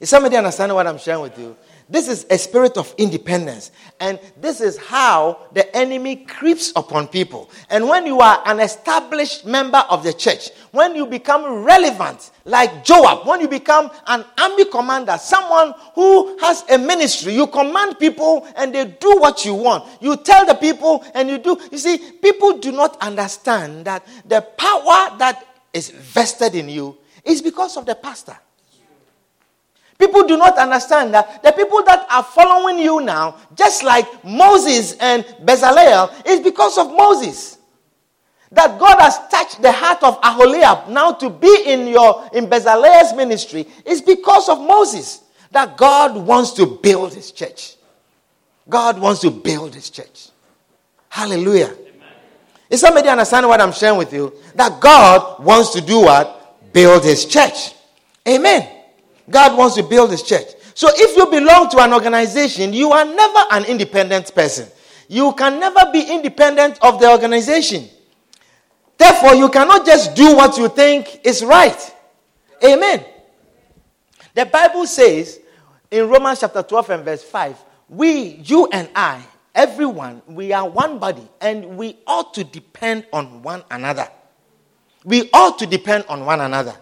Is 0.00 0.08
somebody 0.08 0.36
understanding 0.36 0.74
what 0.74 0.86
I'm 0.86 0.98
sharing 0.98 1.20
with 1.20 1.38
you? 1.38 1.54
This 1.90 2.08
is 2.08 2.24
a 2.30 2.38
spirit 2.38 2.78
of 2.78 2.94
independence. 2.96 3.70
And 3.98 4.18
this 4.40 4.62
is 4.62 4.78
how 4.78 5.48
the 5.52 5.76
enemy 5.76 6.16
creeps 6.24 6.72
upon 6.74 7.08
people. 7.08 7.50
And 7.68 7.86
when 7.86 8.06
you 8.06 8.20
are 8.20 8.40
an 8.46 8.60
established 8.60 9.44
member 9.44 9.84
of 9.90 10.02
the 10.02 10.14
church, 10.14 10.50
when 10.70 10.94
you 10.94 11.04
become 11.04 11.64
relevant, 11.64 12.30
like 12.46 12.82
Joab, 12.82 13.26
when 13.26 13.42
you 13.42 13.48
become 13.48 13.90
an 14.06 14.24
army 14.40 14.66
commander, 14.66 15.18
someone 15.18 15.74
who 15.94 16.38
has 16.38 16.64
a 16.70 16.78
ministry, 16.78 17.34
you 17.34 17.48
command 17.48 17.98
people 17.98 18.48
and 18.56 18.74
they 18.74 18.86
do 18.86 19.18
what 19.18 19.44
you 19.44 19.54
want. 19.54 19.84
You 20.00 20.16
tell 20.16 20.46
the 20.46 20.54
people 20.54 21.04
and 21.12 21.28
you 21.28 21.38
do. 21.38 21.60
You 21.70 21.78
see, 21.78 21.98
people 22.22 22.56
do 22.58 22.72
not 22.72 22.96
understand 23.02 23.84
that 23.84 24.06
the 24.24 24.40
power 24.40 25.18
that 25.18 25.44
is 25.74 25.90
vested 25.90 26.54
in 26.54 26.70
you 26.70 26.96
is 27.24 27.42
because 27.42 27.76
of 27.76 27.84
the 27.84 27.96
pastor. 27.96 28.38
People 30.00 30.26
do 30.26 30.38
not 30.38 30.56
understand 30.56 31.12
that 31.12 31.42
the 31.42 31.52
people 31.52 31.82
that 31.84 32.06
are 32.10 32.22
following 32.22 32.78
you 32.78 33.02
now, 33.02 33.36
just 33.54 33.84
like 33.84 34.06
Moses 34.24 34.96
and 34.98 35.24
Bezalel, 35.44 36.10
is 36.26 36.40
because 36.40 36.78
of 36.78 36.86
Moses. 36.86 37.58
That 38.50 38.80
God 38.80 38.98
has 38.98 39.18
touched 39.28 39.60
the 39.60 39.70
heart 39.70 40.02
of 40.02 40.18
Aholiab 40.22 40.88
now 40.88 41.12
to 41.12 41.28
be 41.28 41.64
in 41.66 41.86
your 41.86 42.28
in 42.32 42.46
Bezalel's 42.46 43.14
ministry 43.14 43.66
is 43.84 44.00
because 44.00 44.48
of 44.48 44.58
Moses. 44.58 45.22
That 45.52 45.76
God 45.76 46.16
wants 46.16 46.52
to 46.52 46.64
build 46.64 47.12
his 47.12 47.30
church. 47.30 47.76
God 48.70 48.98
wants 48.98 49.20
to 49.20 49.30
build 49.30 49.74
his 49.74 49.90
church. 49.90 50.30
Hallelujah. 51.10 51.66
Amen. 51.66 52.08
Is 52.70 52.80
somebody 52.80 53.08
understanding 53.08 53.50
what 53.50 53.60
I'm 53.60 53.72
sharing 53.72 53.98
with 53.98 54.12
you? 54.14 54.32
That 54.54 54.80
God 54.80 55.44
wants 55.44 55.70
to 55.74 55.82
do 55.82 56.00
what? 56.00 56.72
Build 56.72 57.04
his 57.04 57.26
church. 57.26 57.74
Amen. 58.26 58.79
God 59.30 59.56
wants 59.56 59.76
to 59.76 59.82
build 59.82 60.10
his 60.10 60.22
church. 60.22 60.48
So 60.74 60.88
if 60.92 61.16
you 61.16 61.26
belong 61.26 61.68
to 61.70 61.78
an 61.80 61.92
organization, 61.92 62.72
you 62.72 62.92
are 62.92 63.04
never 63.04 63.40
an 63.50 63.64
independent 63.64 64.34
person. 64.34 64.68
You 65.08 65.32
can 65.32 65.58
never 65.58 65.90
be 65.92 66.02
independent 66.02 66.78
of 66.82 67.00
the 67.00 67.10
organization. 67.10 67.88
Therefore, 68.96 69.34
you 69.34 69.48
cannot 69.48 69.84
just 69.84 70.14
do 70.14 70.36
what 70.36 70.56
you 70.58 70.68
think 70.68 71.20
is 71.24 71.44
right. 71.44 71.96
Amen. 72.64 73.04
The 74.34 74.46
Bible 74.46 74.86
says 74.86 75.40
in 75.90 76.08
Romans 76.08 76.40
chapter 76.40 76.62
12 76.62 76.90
and 76.90 77.04
verse 77.04 77.22
5, 77.24 77.56
we, 77.88 78.36
you 78.44 78.68
and 78.72 78.88
I, 78.94 79.22
everyone, 79.54 80.22
we 80.26 80.52
are 80.52 80.68
one 80.68 80.98
body 80.98 81.26
and 81.40 81.76
we 81.76 81.98
ought 82.06 82.34
to 82.34 82.44
depend 82.44 83.06
on 83.12 83.42
one 83.42 83.64
another. 83.70 84.08
We 85.04 85.30
ought 85.32 85.58
to 85.58 85.66
depend 85.66 86.04
on 86.08 86.24
one 86.24 86.40
another. 86.40 86.76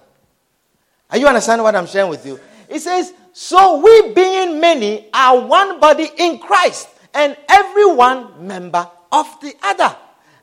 Are 1.10 1.18
you 1.18 1.26
understanding 1.26 1.64
what 1.64 1.74
I'm 1.74 1.86
sharing 1.86 2.10
with 2.10 2.24
you? 2.26 2.38
It 2.68 2.80
says, 2.80 3.12
So 3.32 3.80
we 3.80 4.12
being 4.14 4.60
many 4.60 5.08
are 5.12 5.40
one 5.40 5.80
body 5.80 6.08
in 6.18 6.38
Christ, 6.38 6.88
and 7.14 7.36
every 7.48 7.86
one 7.92 8.46
member 8.46 8.88
of 9.10 9.26
the 9.40 9.54
other. 9.62 9.96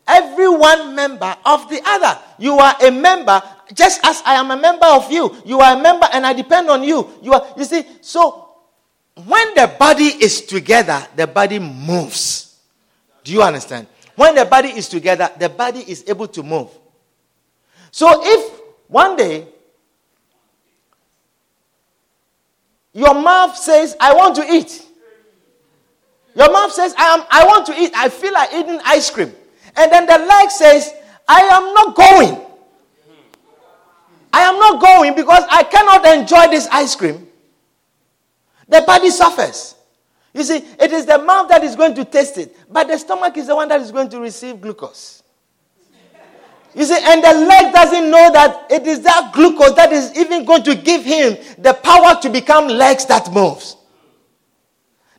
Every 0.07 0.49
one 0.49 0.93
member 0.95 1.36
of 1.45 1.68
the 1.70 1.82
other. 1.84 2.20
You 2.38 2.57
are 2.59 2.76
a 2.84 2.91
member, 2.91 3.41
just 3.74 4.05
as 4.05 4.22
I 4.24 4.36
am 4.36 4.51
a 4.51 4.57
member 4.57 4.86
of 4.86 5.11
you. 5.11 5.36
You 5.45 5.61
are 5.61 5.78
a 5.78 5.82
member, 5.82 6.07
and 6.11 6.26
I 6.26 6.34
depend 6.34 6.70
on 6.70 6.84
you. 6.84 7.09
You 7.24 7.34
are. 7.34 7.47
You 7.57 7.66
see. 7.66 7.84
So 8.01 8.49
when 9.26 9.53
the 9.55 9.74
body 9.80 10.03
is 10.05 10.41
together, 10.41 11.07
the 11.16 11.26
body 11.26 11.57
moves. 11.57 12.59
Do 13.24 13.32
you 13.32 13.41
understand? 13.41 13.88
When 14.16 14.36
the 14.36 14.45
body 14.45 14.70
is 14.70 14.88
together, 14.88 15.30
the 15.39 15.49
body 15.49 15.80
is 15.80 16.03
able 16.07 16.28
to 16.28 16.43
move. 16.43 16.70
So 17.91 18.07
if 18.24 18.59
one 18.88 19.16
day 19.16 19.47
your 22.96 23.14
mouth 23.14 23.58
says, 23.58 23.98
I 24.00 24.14
want 24.16 24.38
to 24.38 24.46
eat. 24.50 24.82
Your 26.34 26.50
mouth 26.52 26.72
says, 26.72 26.96
I, 26.98 27.14
am, 27.14 27.24
I 27.30 27.46
want 27.46 27.66
to 27.66 27.74
eat. 27.78 27.91
I 27.93 28.08
feel 28.08 28.32
like 28.32 28.54
eating 28.54 28.80
ice 28.86 29.10
cream. 29.10 29.34
And 29.76 29.91
then 29.91 30.06
the 30.06 30.18
leg 30.18 30.50
says, 30.50 30.93
I 31.28 31.41
am 31.41 31.74
not 31.74 31.93
going. 31.93 32.41
I 34.32 34.41
am 34.43 34.58
not 34.58 34.82
going 34.82 35.14
because 35.14 35.43
I 35.52 35.64
cannot 35.64 36.06
enjoy 36.06 36.50
this 36.50 36.68
ice 36.72 36.96
cream. 36.96 37.28
The 38.70 38.82
body 38.88 39.10
suffers. 39.10 39.76
You 40.34 40.43
see, 40.43 40.64
it 40.80 40.91
is 40.93 41.06
the 41.06 41.18
mouth 41.18 41.50
that 41.50 41.66
is 41.66 41.76
going 41.76 41.96
to 41.96 42.06
taste 42.06 42.38
it, 42.38 42.56
but 42.72 42.88
the 42.88 42.98
stomach 42.98 43.36
is 43.36 43.48
the 43.48 43.56
one 43.56 43.68
that 43.68 43.82
is 43.82 43.91
going 43.91 44.08
to 44.10 44.22
receive 44.22 44.62
glucose. 44.62 45.22
You 46.76 46.84
see, 46.84 46.97
and 47.01 47.23
the 47.23 47.34
leg 47.34 47.73
doesn't 47.73 48.11
know 48.11 48.32
that 48.34 48.69
it 48.69 48.86
is 48.86 48.99
that 49.01 49.32
glucose 49.34 49.73
that 49.76 49.93
is 49.93 50.13
even 50.17 50.43
going 50.43 50.61
to 50.63 50.76
give 50.76 51.05
him 51.05 51.38
the 51.57 51.73
power 51.73 52.19
to 52.21 52.30
become 52.30 52.67
legs 52.67 53.05
that 53.05 53.32
moves. 53.32 53.78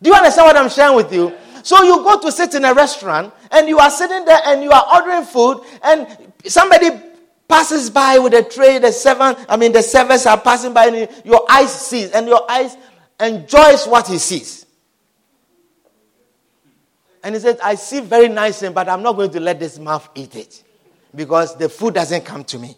Do 0.02 0.10
you 0.10 0.14
understand 0.14 0.46
what 0.48 0.56
I'm 0.56 0.68
sharing 0.68 0.96
with 0.96 1.10
you? 1.10 1.32
So 1.62 1.82
you 1.82 1.96
go 2.04 2.20
to 2.20 2.30
sit 2.30 2.54
in 2.54 2.66
a 2.66 2.74
restaurant 2.74 3.32
and 3.50 3.68
you 3.68 3.78
are 3.78 3.90
sitting 3.90 4.26
there 4.26 4.38
and 4.44 4.62
you 4.62 4.70
are 4.70 4.84
ordering 4.94 5.24
food 5.24 5.62
and 5.82 6.06
somebody 6.44 6.90
passes 7.48 7.88
by 7.88 8.18
with 8.18 8.34
a 8.34 8.42
tray, 8.42 8.78
the 8.78 8.92
seven, 8.92 9.34
I 9.48 9.56
mean 9.56 9.72
the 9.72 9.82
servers 9.82 10.26
are 10.26 10.38
passing 10.38 10.74
by 10.74 10.88
and 10.88 11.08
your 11.24 11.50
eyes 11.50 11.72
sees 11.72 12.10
and 12.10 12.28
your 12.28 12.48
eyes 12.50 12.76
enjoys 13.18 13.86
what 13.86 14.06
he 14.06 14.18
sees. 14.18 14.66
And 17.24 17.34
he 17.34 17.40
says, 17.40 17.58
I 17.64 17.76
see 17.76 18.00
very 18.00 18.28
nice 18.28 18.60
thing, 18.60 18.74
but 18.74 18.90
I'm 18.90 19.02
not 19.02 19.14
going 19.16 19.30
to 19.30 19.40
let 19.40 19.58
this 19.58 19.78
mouth 19.78 20.06
eat 20.14 20.36
it 20.36 20.62
because 21.16 21.56
the 21.56 21.68
food 21.68 21.94
doesn't 21.94 22.24
come 22.24 22.44
to 22.44 22.58
me. 22.58 22.76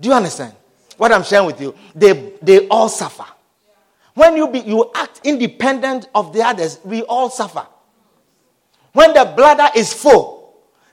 Do 0.00 0.08
you 0.08 0.14
understand 0.14 0.54
what 0.96 1.12
I'm 1.12 1.24
sharing 1.24 1.46
with 1.46 1.60
you? 1.60 1.74
They, 1.94 2.32
they 2.40 2.68
all 2.68 2.88
suffer. 2.88 3.26
When 4.14 4.36
you, 4.36 4.48
be, 4.48 4.60
you 4.60 4.90
act 4.94 5.20
independent 5.24 6.08
of 6.14 6.32
the 6.32 6.42
others, 6.42 6.78
we 6.84 7.02
all 7.02 7.28
suffer. 7.28 7.66
When 8.92 9.12
the 9.12 9.32
bladder 9.36 9.68
is 9.76 9.92
full, 9.92 10.38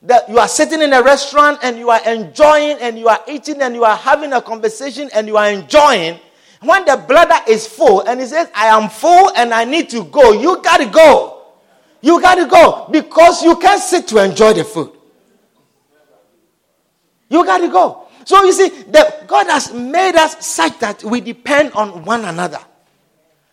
that 0.04 0.30
you 0.30 0.38
are 0.38 0.48
sitting 0.48 0.82
in 0.82 0.94
a 0.94 1.02
restaurant 1.02 1.60
and 1.64 1.78
you 1.78 1.90
are 1.90 2.02
enjoying 2.08 2.78
and 2.80 3.00
you 3.00 3.08
are 3.08 3.20
eating 3.28 3.62
and 3.62 3.74
you 3.74 3.84
are 3.84 3.98
having 3.98 4.34
a 4.34 4.42
conversation 4.42 5.10
and 5.14 5.28
you 5.28 5.38
are 5.38 5.50
enjoying, 5.50 6.20
when 6.62 6.86
the 6.86 7.04
bladder 7.08 7.44
is 7.48 7.68
full 7.68 8.02
and 8.02 8.20
he 8.20 8.28
says, 8.28 8.50
I 8.56 8.68
am 8.68 8.90
full 8.90 9.32
and 9.36 9.54
I 9.54 9.64
need 9.64 9.90
to 9.92 10.04
go, 10.06 10.34
you 10.34 10.62
got 10.62 10.78
to 10.78 10.86
go. 10.88 11.34
You 12.02 12.22
got 12.22 12.36
to 12.36 12.46
go 12.46 12.88
because 12.92 13.44
you 13.44 13.56
can't 13.58 13.82
sit 13.82 14.08
to 14.10 14.24
enjoy 14.24 14.54
the 14.54 14.64
food. 14.64 14.97
You 17.30 17.46
got 17.46 17.60
to 17.60 17.68
go. 17.68 18.08
So 18.26 18.44
you 18.44 18.52
see, 18.52 18.70
the, 18.70 19.24
God 19.28 19.48
has 19.48 19.74
made 19.74 20.16
us 20.16 20.46
such 20.46 20.80
that 20.80 21.04
we 21.04 21.22
depend 21.22 21.72
on 21.74 22.04
one 22.04 22.26
another. 22.26 22.60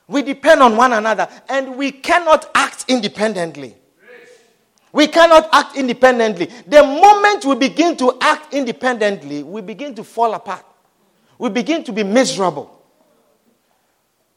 We 0.08 0.22
depend 0.22 0.62
on 0.62 0.76
one 0.76 0.92
another 0.92 1.28
and 1.48 1.76
we 1.76 1.92
cannot 1.92 2.50
act 2.54 2.84
independently. 2.88 3.74
We 4.92 5.08
cannot 5.08 5.48
act 5.52 5.76
independently. 5.76 6.46
The 6.66 6.82
moment 6.82 7.44
we 7.44 7.56
begin 7.56 7.96
to 7.96 8.16
act 8.20 8.54
independently, 8.54 9.42
we 9.42 9.60
begin 9.60 9.94
to 9.96 10.04
fall 10.04 10.34
apart. 10.34 10.64
We 11.38 11.48
begin 11.50 11.82
to 11.84 11.92
be 11.92 12.04
miserable. 12.04 12.70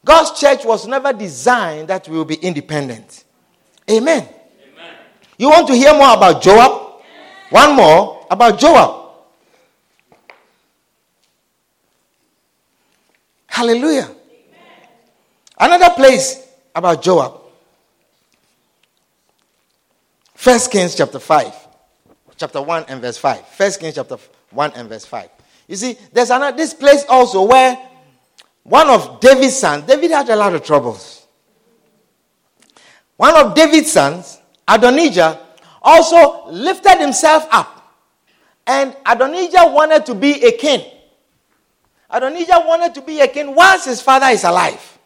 God's 0.04 0.38
church 0.40 0.64
was 0.64 0.86
never 0.86 1.12
designed 1.12 1.88
that 1.88 2.08
we 2.08 2.16
will 2.16 2.24
be 2.24 2.36
independent. 2.36 3.24
Amen. 3.90 4.22
Amen. 4.22 4.94
You 5.36 5.50
want 5.50 5.68
to 5.68 5.74
hear 5.74 5.92
more 5.92 6.14
about 6.14 6.42
Joab? 6.42 7.02
One 7.50 7.76
more 7.76 8.26
about 8.30 8.58
Joab. 8.58 9.07
Hallelujah. 13.58 14.08
Another 15.58 15.90
place 15.96 16.46
about 16.72 17.02
Joab. 17.02 17.40
First 20.32 20.70
Kings 20.70 20.94
chapter 20.94 21.18
5. 21.18 21.52
Chapter 22.36 22.62
1 22.62 22.84
and 22.86 23.00
verse 23.00 23.18
5. 23.18 23.48
First 23.48 23.80
Kings 23.80 23.96
chapter 23.96 24.16
1 24.50 24.72
and 24.76 24.88
verse 24.88 25.04
5. 25.04 25.28
You 25.66 25.74
see, 25.74 25.98
there's 26.12 26.30
another 26.30 26.56
this 26.56 26.72
place 26.72 27.04
also 27.08 27.42
where 27.48 27.76
one 28.62 28.88
of 28.90 29.18
David's 29.18 29.56
sons, 29.56 29.82
David 29.88 30.12
had 30.12 30.28
a 30.28 30.36
lot 30.36 30.54
of 30.54 30.62
troubles. 30.62 31.26
One 33.16 33.34
of 33.34 33.56
David's 33.56 33.90
sons, 33.90 34.38
Adonijah, 34.68 35.36
also 35.82 36.46
lifted 36.46 37.00
himself 37.00 37.48
up. 37.50 37.92
And 38.68 38.96
Adonijah 39.04 39.66
wanted 39.66 40.06
to 40.06 40.14
be 40.14 40.44
a 40.44 40.52
king. 40.52 40.92
Adonijah 42.10 42.64
wanted 42.66 42.94
to 42.94 43.02
be 43.02 43.20
a 43.20 43.28
king 43.28 43.54
once 43.54 43.84
his 43.84 44.00
father 44.00 44.26
is 44.26 44.44
alive. 44.44 44.98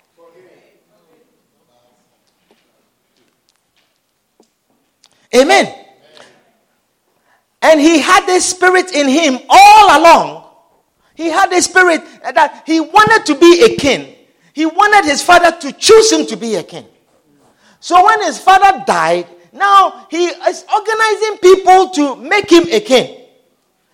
Amen. 5.34 5.74
And 7.62 7.80
he 7.80 8.00
had 8.00 8.26
this 8.26 8.50
spirit 8.50 8.92
in 8.92 9.08
him 9.08 9.38
all 9.48 9.98
along. 10.00 10.44
He 11.14 11.28
had 11.28 11.52
a 11.52 11.62
spirit 11.62 12.02
that 12.22 12.64
he 12.66 12.80
wanted 12.80 13.24
to 13.26 13.38
be 13.38 13.64
a 13.64 13.76
king. 13.76 14.14
He 14.52 14.66
wanted 14.66 15.08
his 15.08 15.22
father 15.22 15.56
to 15.60 15.72
choose 15.72 16.12
him 16.12 16.26
to 16.26 16.36
be 16.36 16.56
a 16.56 16.62
king. 16.62 16.86
So 17.80 18.04
when 18.04 18.22
his 18.22 18.38
father 18.38 18.84
died, 18.86 19.26
now 19.52 20.06
he 20.10 20.26
is 20.26 20.64
organizing 20.72 21.38
people 21.38 21.90
to 21.90 22.16
make 22.16 22.50
him 22.50 22.64
a 22.70 22.80
king 22.80 23.26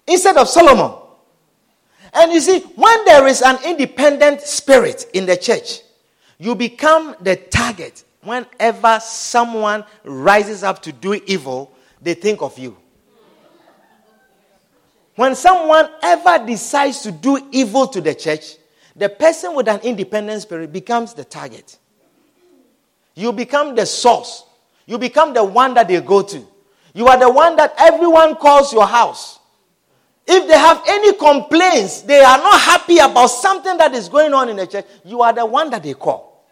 instead 0.07 0.37
of 0.37 0.49
Solomon. 0.49 0.98
And 2.13 2.33
you 2.33 2.41
see, 2.41 2.61
when 2.61 3.05
there 3.05 3.27
is 3.27 3.43
an 3.43 3.59
independent 3.65 4.41
spirit 4.41 5.07
in 5.13 5.27
the 5.27 5.37
church, 5.37 5.83
you 6.39 6.55
become 6.55 7.17
the 7.21 7.37
target. 7.37 8.05
Whenever 8.23 9.01
someone 9.01 9.85
rises 10.05 10.63
up 10.63 10.83
to 10.83 10.93
do 10.93 11.15
evil, 11.27 11.73
they 12.01 12.15
think 12.15 12.43
of 12.43 12.59
you. 12.59 12.77
When 15.15 15.35
someone 15.35 15.89
ever 16.03 16.45
decides 16.47 17.01
to 17.01 17.13
do 17.13 17.49
evil 17.51 17.89
to 17.89 18.01
the 18.01 18.15
church, 18.15 18.57
the 18.95 19.09
person 19.09 19.55
with 19.55 19.69
an 19.69 19.81
independent 19.81 20.43
spirit 20.43 20.73
becomes 20.73 21.15
the 21.15 21.25
target. 21.25 21.79
You 23.15 23.33
become 23.33 23.75
the 23.75 23.85
source. 23.85 24.45
You 24.87 24.97
become 24.97 25.35
the 25.35 25.43
one 25.43 25.75
that 25.75 25.89
they 25.89 26.01
go 26.01 26.23
to. 26.23 26.47
You 26.95 27.09
are 27.09 27.19
the 27.19 27.31
one 27.31 27.57
that 27.57 27.75
everyone 27.79 28.37
calls 28.37 28.73
your 28.73 28.87
house. 28.87 29.38
If 30.31 30.47
they 30.47 30.59
have 30.59 30.83
any 30.87 31.15
complaints, 31.15 32.03
they 32.03 32.21
are 32.21 32.37
not 32.37 32.61
happy 32.61 32.99
about 32.99 33.29
something 33.29 33.79
that 33.79 33.95
is 33.95 34.11
going 34.11 34.35
on 34.35 34.51
in 34.51 34.57
the 34.57 34.67
church, 34.67 34.85
you 35.03 35.23
are 35.23 35.33
the 35.33 35.47
one 35.47 35.71
that 35.71 35.83
they 35.83 35.95
call. 35.95 36.45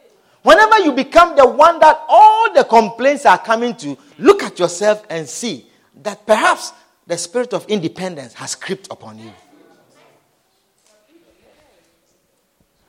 Whenever 0.43 0.79
you 0.79 0.93
become 0.93 1.37
the 1.37 1.47
one 1.47 1.79
that 1.81 2.03
all 2.09 2.55
the 2.55 2.64
complaints 2.64 3.27
are 3.27 3.37
coming 3.37 3.77
to, 3.77 3.99
look 4.16 4.43
at 4.43 4.59
yourself 4.59 5.05
and 5.11 5.29
see 5.29 5.66
that 6.03 6.27
perhaps 6.27 6.72
the 7.07 7.18
spirit 7.18 7.53
of 7.53 7.66
independence 7.66 8.33
has 8.33 8.55
crept 8.55 8.89
upon 8.91 9.18
you. 9.18 9.31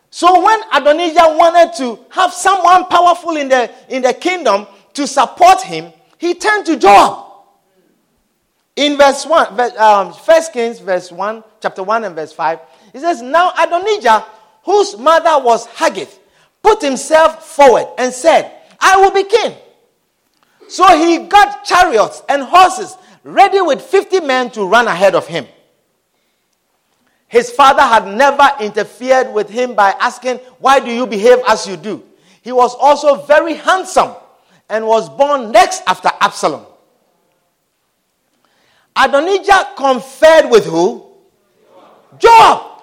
So 0.09 0.41
when 0.41 0.59
Adonijah 0.73 1.35
wanted 1.38 1.75
to 1.77 1.99
have 2.11 2.31
someone 2.31 2.85
powerful 2.85 3.35
in 3.35 3.49
the, 3.49 3.69
in 3.89 4.03
the 4.03 4.13
kingdom 4.13 4.67
to 4.93 5.05
support 5.05 5.61
him, 5.61 5.91
he 6.17 6.33
turned 6.33 6.65
to 6.67 6.77
Joab. 6.77 7.26
In 8.78 8.95
verse 8.95 9.25
1, 9.25 9.55
verse, 9.55 9.75
um, 9.78 10.11
1 10.13 10.41
Kings, 10.53 10.80
verse 10.80 11.11
1, 11.11 11.43
chapter 11.59 11.82
1 11.82 12.03
and 12.03 12.15
verse 12.15 12.32
5, 12.32 12.59
he 12.93 12.99
says, 12.99 13.23
Now 13.23 13.51
Adonijah, 13.59 14.23
whose 14.63 14.95
mother 14.97 15.43
was 15.43 15.65
Haggith, 15.65 16.19
put 16.61 16.84
himself 16.84 17.43
forward 17.43 17.88
and 17.97 18.13
said, 18.13 18.53
I 18.80 18.97
will 18.97 19.11
be 19.11 19.23
king. 19.23 19.55
So 20.69 20.86
he 20.95 21.25
got 21.25 21.65
chariots 21.65 22.21
and 22.30 22.43
horses 22.43 22.95
ready 23.23 23.59
with 23.61 23.82
50 23.82 24.19
men 24.19 24.51
to 24.51 24.63
run 24.65 24.88
ahead 24.88 25.15
of 25.15 25.25
him. 25.25 25.47
His 27.28 27.49
father 27.49 27.82
had 27.82 28.05
never 28.07 28.47
interfered 28.61 29.34
with 29.34 29.49
him 29.49 29.73
by 29.73 29.95
asking, 29.99 30.38
Why 30.59 30.80
do 30.80 30.91
you 30.91 31.07
behave 31.07 31.39
as 31.47 31.65
you 31.67 31.78
do? 31.78 32.03
He 32.43 32.51
was 32.51 32.75
also 32.75 33.25
very 33.25 33.55
handsome 33.55 34.13
and 34.69 34.86
was 34.86 35.09
born 35.09 35.51
next 35.51 35.82
after 35.88 36.09
Absalom. 36.21 36.65
Adonijah 38.97 39.73
conferred 39.75 40.49
with 40.49 40.65
who? 40.65 41.05
Joab. 42.17 42.81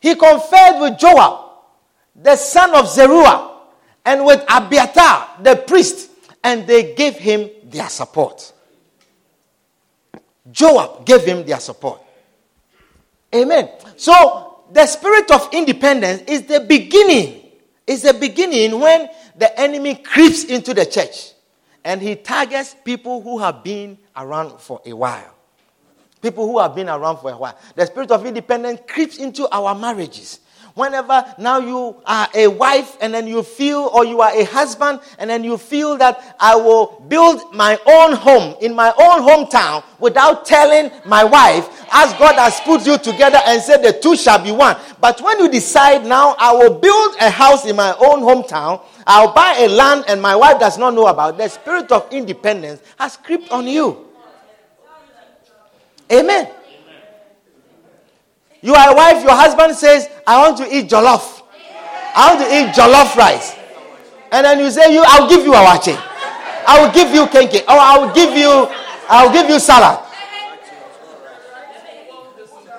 he 0.00 0.14
conferred 0.16 0.80
with 0.80 0.98
Joab, 0.98 1.50
the 2.16 2.36
son 2.36 2.74
of 2.74 2.88
Zeruiah, 2.88 3.50
and 4.04 4.24
with 4.24 4.44
Abiathar, 4.48 5.42
the 5.42 5.56
priest, 5.56 6.10
and 6.42 6.66
they 6.66 6.94
gave 6.94 7.16
him 7.16 7.48
their 7.64 7.88
support. 7.88 8.52
Joab 10.50 11.06
gave 11.06 11.22
him 11.22 11.46
their 11.46 11.60
support. 11.60 12.02
Amen. 13.34 13.70
So 13.96 14.64
the 14.72 14.86
spirit 14.86 15.30
of 15.30 15.48
independence 15.52 16.22
is 16.26 16.42
the 16.42 16.60
beginning. 16.60 17.40
Is 17.86 18.02
the 18.02 18.14
beginning 18.14 18.80
when 18.80 19.08
the 19.36 19.60
enemy 19.60 19.96
creeps 19.96 20.44
into 20.44 20.72
the 20.72 20.86
church 20.86 21.32
and 21.84 22.00
he 22.00 22.16
targets 22.16 22.74
people 22.82 23.20
who 23.20 23.38
have 23.38 23.62
been 23.62 23.98
around 24.16 24.60
for 24.60 24.80
a 24.84 24.92
while. 24.92 25.34
People 26.22 26.46
who 26.46 26.58
have 26.58 26.74
been 26.74 26.88
around 26.88 27.18
for 27.18 27.30
a 27.30 27.36
while. 27.36 27.58
The 27.74 27.86
spirit 27.86 28.10
of 28.10 28.24
independence 28.24 28.80
creeps 28.88 29.18
into 29.18 29.48
our 29.54 29.74
marriages. 29.74 30.40
Whenever 30.74 31.24
now 31.38 31.58
you 31.58 31.96
are 32.04 32.28
a 32.34 32.48
wife 32.48 32.96
and 33.00 33.14
then 33.14 33.28
you 33.28 33.44
feel, 33.44 33.90
or 33.94 34.04
you 34.04 34.20
are 34.20 34.32
a 34.34 34.42
husband 34.42 34.98
and 35.18 35.30
then 35.30 35.44
you 35.44 35.56
feel 35.56 35.96
that 35.98 36.36
I 36.40 36.56
will 36.56 37.04
build 37.06 37.54
my 37.54 37.78
own 37.86 38.14
home 38.14 38.56
in 38.60 38.74
my 38.74 38.92
own 38.98 39.22
hometown 39.22 39.84
without 40.00 40.44
telling 40.44 40.90
my 41.06 41.22
wife, 41.22 41.68
as 41.92 42.12
God 42.14 42.34
has 42.34 42.58
put 42.60 42.84
you 42.84 42.98
together 42.98 43.38
and 43.46 43.62
said 43.62 43.84
the 43.84 43.92
two 43.92 44.16
shall 44.16 44.42
be 44.42 44.50
one. 44.50 44.76
But 45.00 45.20
when 45.20 45.38
you 45.38 45.48
decide 45.48 46.04
now, 46.04 46.34
I 46.40 46.52
will 46.52 46.76
build 46.80 47.14
a 47.20 47.30
house 47.30 47.64
in 47.66 47.76
my 47.76 47.94
own 47.94 48.20
hometown, 48.22 48.82
I'll 49.06 49.32
buy 49.32 49.54
a 49.60 49.68
land 49.68 50.06
and 50.08 50.20
my 50.20 50.34
wife 50.34 50.58
does 50.58 50.76
not 50.76 50.92
know 50.92 51.06
about, 51.06 51.38
the 51.38 51.46
spirit 51.46 51.92
of 51.92 52.12
independence 52.12 52.82
has 52.98 53.16
crept 53.16 53.48
on 53.52 53.68
you. 53.68 54.08
Amen. 56.10 56.50
You 58.64 58.74
are 58.74 58.92
a 58.92 58.96
wife, 58.96 59.22
your 59.22 59.36
husband 59.36 59.76
says, 59.76 60.08
I 60.26 60.40
want 60.40 60.56
to 60.56 60.64
eat 60.74 60.88
jollof. 60.88 61.42
I 62.16 62.32
want 62.32 62.40
to 62.40 62.48
eat 62.48 62.72
jollof 62.72 63.14
rice. 63.14 63.54
And 64.32 64.46
then 64.46 64.58
you 64.58 64.70
say, 64.70 64.90
you, 64.90 65.04
I'll 65.06 65.28
give 65.28 65.44
you 65.44 65.52
awache. 65.52 65.92
I 66.66 66.80
will 66.82 66.90
give 66.90 67.12
you 67.14 67.26
kenkey. 67.26 67.60
Or 67.68 67.76
I 67.76 67.98
will 67.98 68.14
give 68.14 68.34
you, 68.34 68.48
I 69.06 69.26
will 69.26 69.34
give 69.34 69.50
you 69.50 69.58
salad. 69.60 70.00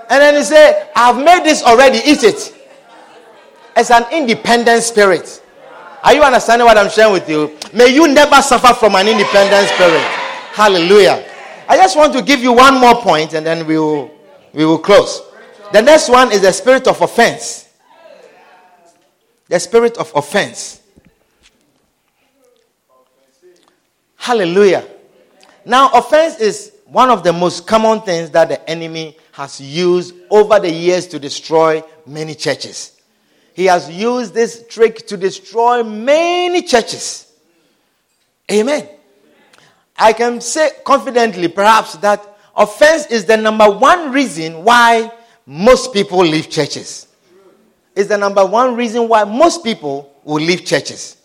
And 0.10 0.22
then 0.24 0.34
you 0.34 0.44
say, 0.44 0.90
I've 0.96 1.24
made 1.24 1.44
this 1.44 1.62
already, 1.62 2.00
eat 2.00 2.24
it. 2.24 2.56
It's 3.78 3.92
an 3.92 4.06
independent 4.12 4.82
spirit. 4.82 5.44
Are 6.04 6.16
you 6.16 6.24
understanding 6.24 6.66
what 6.66 6.80
I'm 6.80 6.90
sharing 6.90 7.14
with 7.14 7.30
you? 7.30 7.60
May 7.74 7.94
you 7.94 8.08
never 8.08 8.42
suffer 8.42 8.74
from 8.74 8.96
an 8.96 9.08
independent 9.08 9.68
spirit. 9.70 10.02
Hallelujah. 10.52 11.24
I 11.70 11.78
just 11.78 11.96
want 11.96 12.12
to 12.14 12.24
give 12.24 12.40
you 12.40 12.54
one 12.54 12.80
more 12.80 12.96
point 12.96 13.34
and 13.36 13.46
then 13.46 13.68
we 13.68 13.78
will, 13.78 14.10
we 14.52 14.66
will 14.66 14.80
close. 14.80 15.22
The 15.72 15.82
next 15.82 16.10
one 16.10 16.32
is 16.32 16.42
the 16.42 16.52
spirit 16.52 16.88
of 16.88 17.02
offense. 17.02 17.68
The 19.48 19.60
spirit 19.60 19.98
of 19.98 20.12
offense. 20.16 20.82
Hallelujah. 24.16 24.86
Now, 25.66 25.90
offense 25.92 26.40
is 26.40 26.74
one 26.86 27.10
of 27.10 27.24
the 27.24 27.34
most 27.34 27.68
common 27.68 28.02
things 28.02 28.30
that 28.32 28.50
the 28.50 28.70
enemy 28.70 29.18
has 29.32 29.60
used 29.60 30.16
over 30.30 30.60
the 30.60 30.72
years 30.72 31.08
to 31.08 31.20
destroy 31.20 31.84
many 32.06 32.36
churches. 32.36 33.02
He 33.54 33.66
has 33.66 33.90
used 33.90 34.34
this 34.34 34.66
trick 34.68 35.06
to 35.08 35.18
destroy 35.18 35.84
many 35.84 36.62
churches. 36.62 37.32
Amen. 38.52 38.90
I 39.98 40.14
can 40.14 40.42
say 40.42 40.72
confidently, 40.84 41.48
perhaps, 41.48 41.96
that 41.98 42.26
offense 42.56 43.08
is 43.08 43.26
the 43.26 43.38
number 43.38 43.70
one 43.70 44.12
reason 44.12 44.64
why 44.64 45.12
most 45.46 45.94
people 45.94 46.20
leave 46.20 46.50
churches. 46.50 47.08
It's 47.96 48.10
the 48.10 48.18
number 48.18 48.46
one 48.46 48.76
reason 48.76 49.08
why 49.08 49.24
most 49.24 49.64
people 49.64 50.14
will 50.24 50.44
leave 50.44 50.66
churches. 50.66 51.18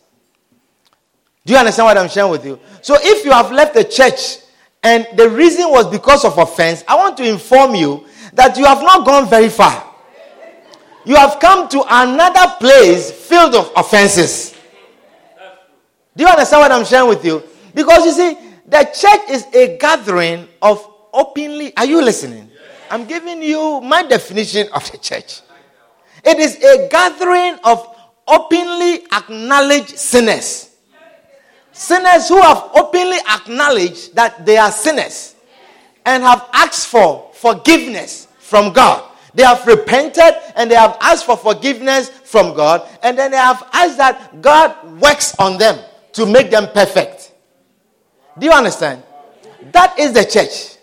Do 1.45 1.55
you 1.55 1.59
understand 1.59 1.87
what 1.87 1.99
I'm 1.99 2.09
sharing 2.09 2.31
with 2.31 2.45
you? 2.45 2.61
So 2.83 2.97
if 3.01 3.25
you 3.25 3.33
have 3.33 3.51
left 3.51 3.75
the 3.75 3.85
church 3.85 4.39
and 4.83 5.07
the 5.17 5.29
reason 5.29 5.71
was 5.71 5.87
because 5.87 6.25
of 6.25 6.39
offense, 6.39 6.85
I 6.87 6.97
want 6.97 7.17
to 7.17 7.29
inform 7.29 7.75
you 7.75 8.07
that 8.35 8.57
you 8.57 8.65
have 8.67 8.83
not 8.83 9.07
gone 9.07 9.29
very 9.29 9.49
far. 9.49 9.87
You 11.05 11.17
have 11.17 11.41
come 11.41 11.69
to 11.71 11.83
another 11.89 12.55
place 12.59 13.11
filled 13.11 13.55
of 13.55 13.73
offenses. 13.75 14.55
Do 16.15 16.25
you 16.25 16.29
understand 16.29 16.61
what 16.61 16.73
I'm 16.73 16.85
sharing 16.85 17.09
with 17.09 17.25
you? 17.25 17.43
Because 17.75 18.05
you 18.05 18.13
see, 18.13 18.39
the 18.67 18.85
church 18.85 19.31
is 19.31 19.47
a 19.55 19.79
gathering 19.79 20.47
of 20.61 20.87
openly. 21.13 21.75
Are 21.77 21.87
you 21.87 22.03
listening? 22.03 22.50
I'm 22.91 23.07
giving 23.07 23.41
you 23.43 23.81
my 23.81 24.03
definition 24.03 24.69
of 24.75 24.91
the 24.91 24.99
church. 24.99 25.43
It 26.25 26.39
is 26.39 26.57
a 26.57 26.89
gathering 26.89 27.59
of 27.65 27.97
openly 28.27 29.05
acknowledged 29.13 29.97
sinners. 29.97 30.71
Sinners 31.73 32.29
who 32.29 32.41
have 32.43 32.71
openly 32.75 33.19
acknowledged 33.33 34.15
that 34.17 34.45
they 34.45 34.57
are 34.57 34.73
sinners 34.73 35.37
and 36.05 36.23
have 36.25 36.49
asked 36.53 36.89
for 36.89 37.31
forgiveness 37.35 38.27
from 38.39 38.73
God. 38.73 39.05
They 39.35 39.45
have 39.45 39.65
repented 39.67 40.35
and 40.57 40.69
they 40.69 40.75
have 40.75 40.97
asked 41.01 41.25
for 41.25 41.37
forgiveness 41.37 42.09
from 42.09 42.55
God, 42.55 42.87
and 43.03 43.17
then 43.17 43.31
they 43.31 43.37
have 43.37 43.69
asked 43.73 43.97
that 43.99 44.43
God 44.43 45.01
works 45.01 45.35
on 45.39 45.59
them 45.59 45.79
to 46.13 46.27
make 46.27 46.51
them 46.51 46.69
perfect. 46.75 47.33
Do 48.39 48.47
you 48.47 48.53
understand? 48.53 49.05
That 49.73 49.99
is 49.99 50.13
the 50.13 50.25
church. 50.25 50.79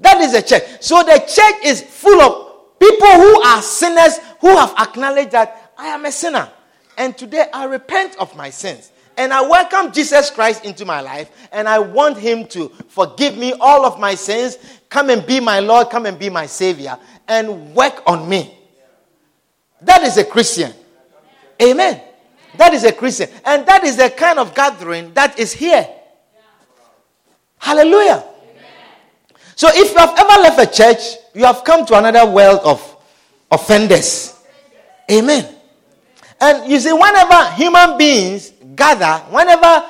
That 0.00 0.20
is 0.20 0.32
the 0.32 0.42
church. 0.42 0.62
So 0.80 1.02
the 1.02 1.18
church 1.18 1.64
is 1.64 1.82
full 1.82 2.20
of 2.20 2.78
people 2.78 3.08
who 3.08 3.42
are 3.42 3.62
sinners 3.62 4.18
who 4.40 4.56
have 4.56 4.74
acknowledged 4.78 5.32
that 5.32 5.72
I 5.78 5.86
am 5.88 6.04
a 6.04 6.12
sinner. 6.12 6.50
And 6.98 7.16
today 7.16 7.46
I 7.52 7.64
repent 7.64 8.16
of 8.18 8.34
my 8.36 8.50
sins. 8.50 8.92
And 9.18 9.32
I 9.32 9.40
welcome 9.40 9.92
Jesus 9.92 10.30
Christ 10.30 10.64
into 10.64 10.84
my 10.84 11.00
life. 11.00 11.30
And 11.50 11.68
I 11.68 11.78
want 11.78 12.18
him 12.18 12.46
to 12.48 12.68
forgive 12.88 13.38
me 13.38 13.54
all 13.54 13.86
of 13.86 13.98
my 13.98 14.14
sins. 14.14 14.58
Come 14.90 15.08
and 15.08 15.26
be 15.26 15.40
my 15.40 15.60
Lord. 15.60 15.88
Come 15.88 16.04
and 16.04 16.18
be 16.18 16.28
my 16.28 16.46
Savior. 16.46 16.98
And 17.26 17.74
work 17.74 18.02
on 18.06 18.28
me. 18.28 18.56
That 19.80 20.02
is 20.02 20.18
a 20.18 20.24
Christian. 20.24 20.72
Amen. 21.62 22.02
That 22.58 22.74
is 22.74 22.84
a 22.84 22.92
Christian. 22.92 23.30
And 23.44 23.66
that 23.66 23.84
is 23.84 23.96
the 23.96 24.10
kind 24.10 24.38
of 24.38 24.54
gathering 24.54 25.14
that 25.14 25.38
is 25.38 25.52
here. 25.52 25.88
Hallelujah. 27.58 28.22
So 29.56 29.68
if 29.72 29.90
you 29.90 29.98
have 29.98 30.14
ever 30.18 30.42
left 30.42 30.60
a 30.60 30.66
church, 30.70 31.16
you 31.34 31.44
have 31.44 31.64
come 31.64 31.86
to 31.86 31.98
another 31.98 32.30
world 32.30 32.60
of 32.62 32.96
offenders. 33.50 34.38
Amen. 35.10 35.48
And 36.38 36.70
you 36.70 36.78
see, 36.78 36.92
whenever 36.92 37.50
human 37.52 37.96
beings 37.96 38.52
gather, 38.74 39.24
whenever 39.30 39.82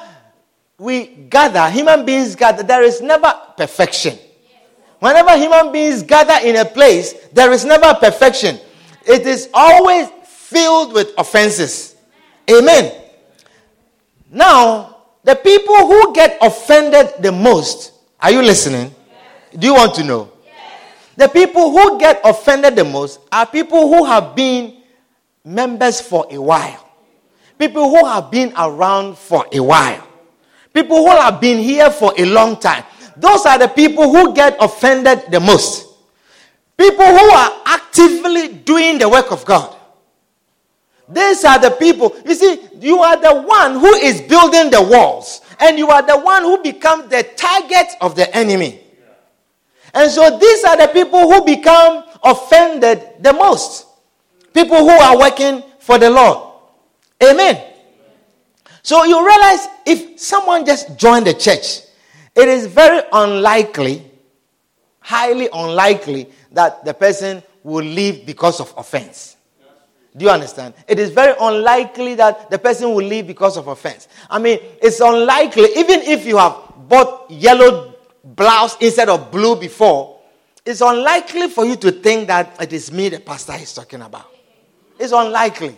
we 0.79 1.07
gather, 1.07 1.69
human 1.69 2.07
beings 2.07 2.37
gather, 2.37 2.63
there 2.63 2.85
is 2.85 3.01
never 3.01 3.35
perfection. 3.57 4.17
Whenever 5.01 5.37
human 5.37 5.73
beings 5.73 6.05
gather 6.05 6.47
in 6.47 6.57
a 6.57 6.65
place, 6.65 7.15
there 7.33 7.51
is 7.51 7.65
never 7.65 7.93
perfection. 7.95 8.61
It 9.05 9.27
is 9.27 9.49
always 9.53 10.09
filled 10.25 10.93
with 10.93 11.13
offenses. 11.19 11.97
Amen. 12.49 13.03
Now, 14.31 14.97
the 15.25 15.35
people 15.35 15.89
who 15.89 16.15
get 16.15 16.39
offended 16.41 17.15
the 17.21 17.33
most, 17.33 17.93
are 18.21 18.31
you 18.31 18.43
listening? 18.43 18.95
Do 19.53 19.67
you 19.67 19.75
want 19.75 19.95
to 19.97 20.05
know? 20.05 20.33
Yes. 20.45 20.55
The 21.17 21.29
people 21.29 21.71
who 21.71 21.99
get 21.99 22.21
offended 22.25 22.77
the 22.77 22.85
most 22.85 23.21
are 23.31 23.47
people 23.47 23.89
who 23.89 24.05
have 24.05 24.35
been 24.35 24.83
members 25.45 26.01
for 26.01 26.27
a 26.31 26.41
while. 26.41 26.89
People 27.59 27.89
who 27.89 28.05
have 28.05 28.31
been 28.31 28.53
around 28.57 29.17
for 29.17 29.47
a 29.53 29.61
while. 29.61 30.07
People 30.75 30.99
who 30.99 31.11
have 31.11 31.41
been 31.41 31.59
here 31.59 31.91
for 31.91 32.13
a 32.19 32.25
long 32.25 32.59
time. 32.61 32.85
Those 33.17 33.47
are 33.47 33.59
the 33.59 33.69
people 33.69 34.11
who 34.11 34.35
get 34.35 34.57
offended 34.61 35.31
the 35.31 35.41
most. 35.41 35.87
People 36.77 37.07
who 37.07 37.31
are 37.31 37.63
actively 37.65 38.49
doing 38.49 38.99
the 38.99 39.09
work 39.09 39.33
of 39.33 39.45
God. 39.47 39.75
These 41.09 41.45
are 41.45 41.59
the 41.59 41.71
people. 41.71 42.15
You 42.27 42.35
see, 42.35 42.61
you 42.81 42.99
are 42.99 43.17
the 43.17 43.41
one 43.43 43.75
who 43.75 43.95
is 43.95 44.21
building 44.21 44.71
the 44.71 44.83
walls, 44.83 45.41
and 45.61 45.79
you 45.79 45.89
are 45.89 46.03
the 46.03 46.19
one 46.19 46.43
who 46.43 46.63
becomes 46.63 47.09
the 47.09 47.23
target 47.37 47.87
of 48.01 48.17
the 48.17 48.35
enemy. 48.37 48.83
And 49.97 50.11
so 50.11 50.39
these 50.39 50.63
are 50.65 50.77
the 50.77 50.89
people 50.89 51.21
who 51.21 51.43
become 51.43 52.05
offended 52.23 53.03
the 53.19 53.33
most. 53.33 53.87
People 54.53 54.77
who 54.77 54.91
are 54.91 55.19
working 55.19 55.63
for 55.79 55.97
the 55.97 56.11
Lord. 56.11 56.53
Amen. 57.23 57.73
So 58.83 59.05
you 59.05 59.27
realize 59.27 59.67
if 59.87 60.21
someone 60.21 60.67
just 60.67 60.99
joined 60.99 61.27
the 61.27 61.33
church, 61.33 61.81
it 62.35 62.47
is 62.47 62.67
very 62.67 63.03
unlikely, 63.11 64.05
highly 65.01 65.49
unlikely, 65.51 66.29
that 66.53 66.85
the 66.85 66.93
person 66.93 67.43
will 67.63 67.85
leave 67.85 68.27
because 68.27 68.61
of 68.61 68.75
offense. 68.77 69.39
Do 70.15 70.27
you 70.27 70.31
understand? 70.31 70.75
It 70.87 70.99
is 70.99 71.11
very 71.11 71.35
unlikely 71.41 72.17
that 72.17 72.51
the 72.51 72.59
person 72.59 72.91
will 72.91 73.05
leave 73.05 73.27
because 73.27 73.57
of 73.57 73.67
offense. 73.69 74.09
I 74.29 74.39
mean, 74.39 74.59
it's 74.83 75.01
unlikely, 75.01 75.71
even 75.77 76.03
if 76.03 76.27
you 76.27 76.37
have 76.37 76.55
bought 76.87 77.31
yellow 77.31 77.96
blouse 78.35 78.77
instead 78.81 79.09
of 79.09 79.31
blue 79.31 79.57
before, 79.57 80.21
it's 80.65 80.81
unlikely 80.81 81.49
for 81.49 81.65
you 81.65 81.77
to 81.77 81.93
think 81.93 82.27
that 82.27 82.61
it 82.61 82.73
is 82.73 82.91
me 82.91 83.09
the 83.09 83.21
pastor 83.21 83.55
is 83.55 83.73
talking 83.73 84.03
about. 84.03 84.27
It's 84.99 85.13
unlikely. 85.13 85.77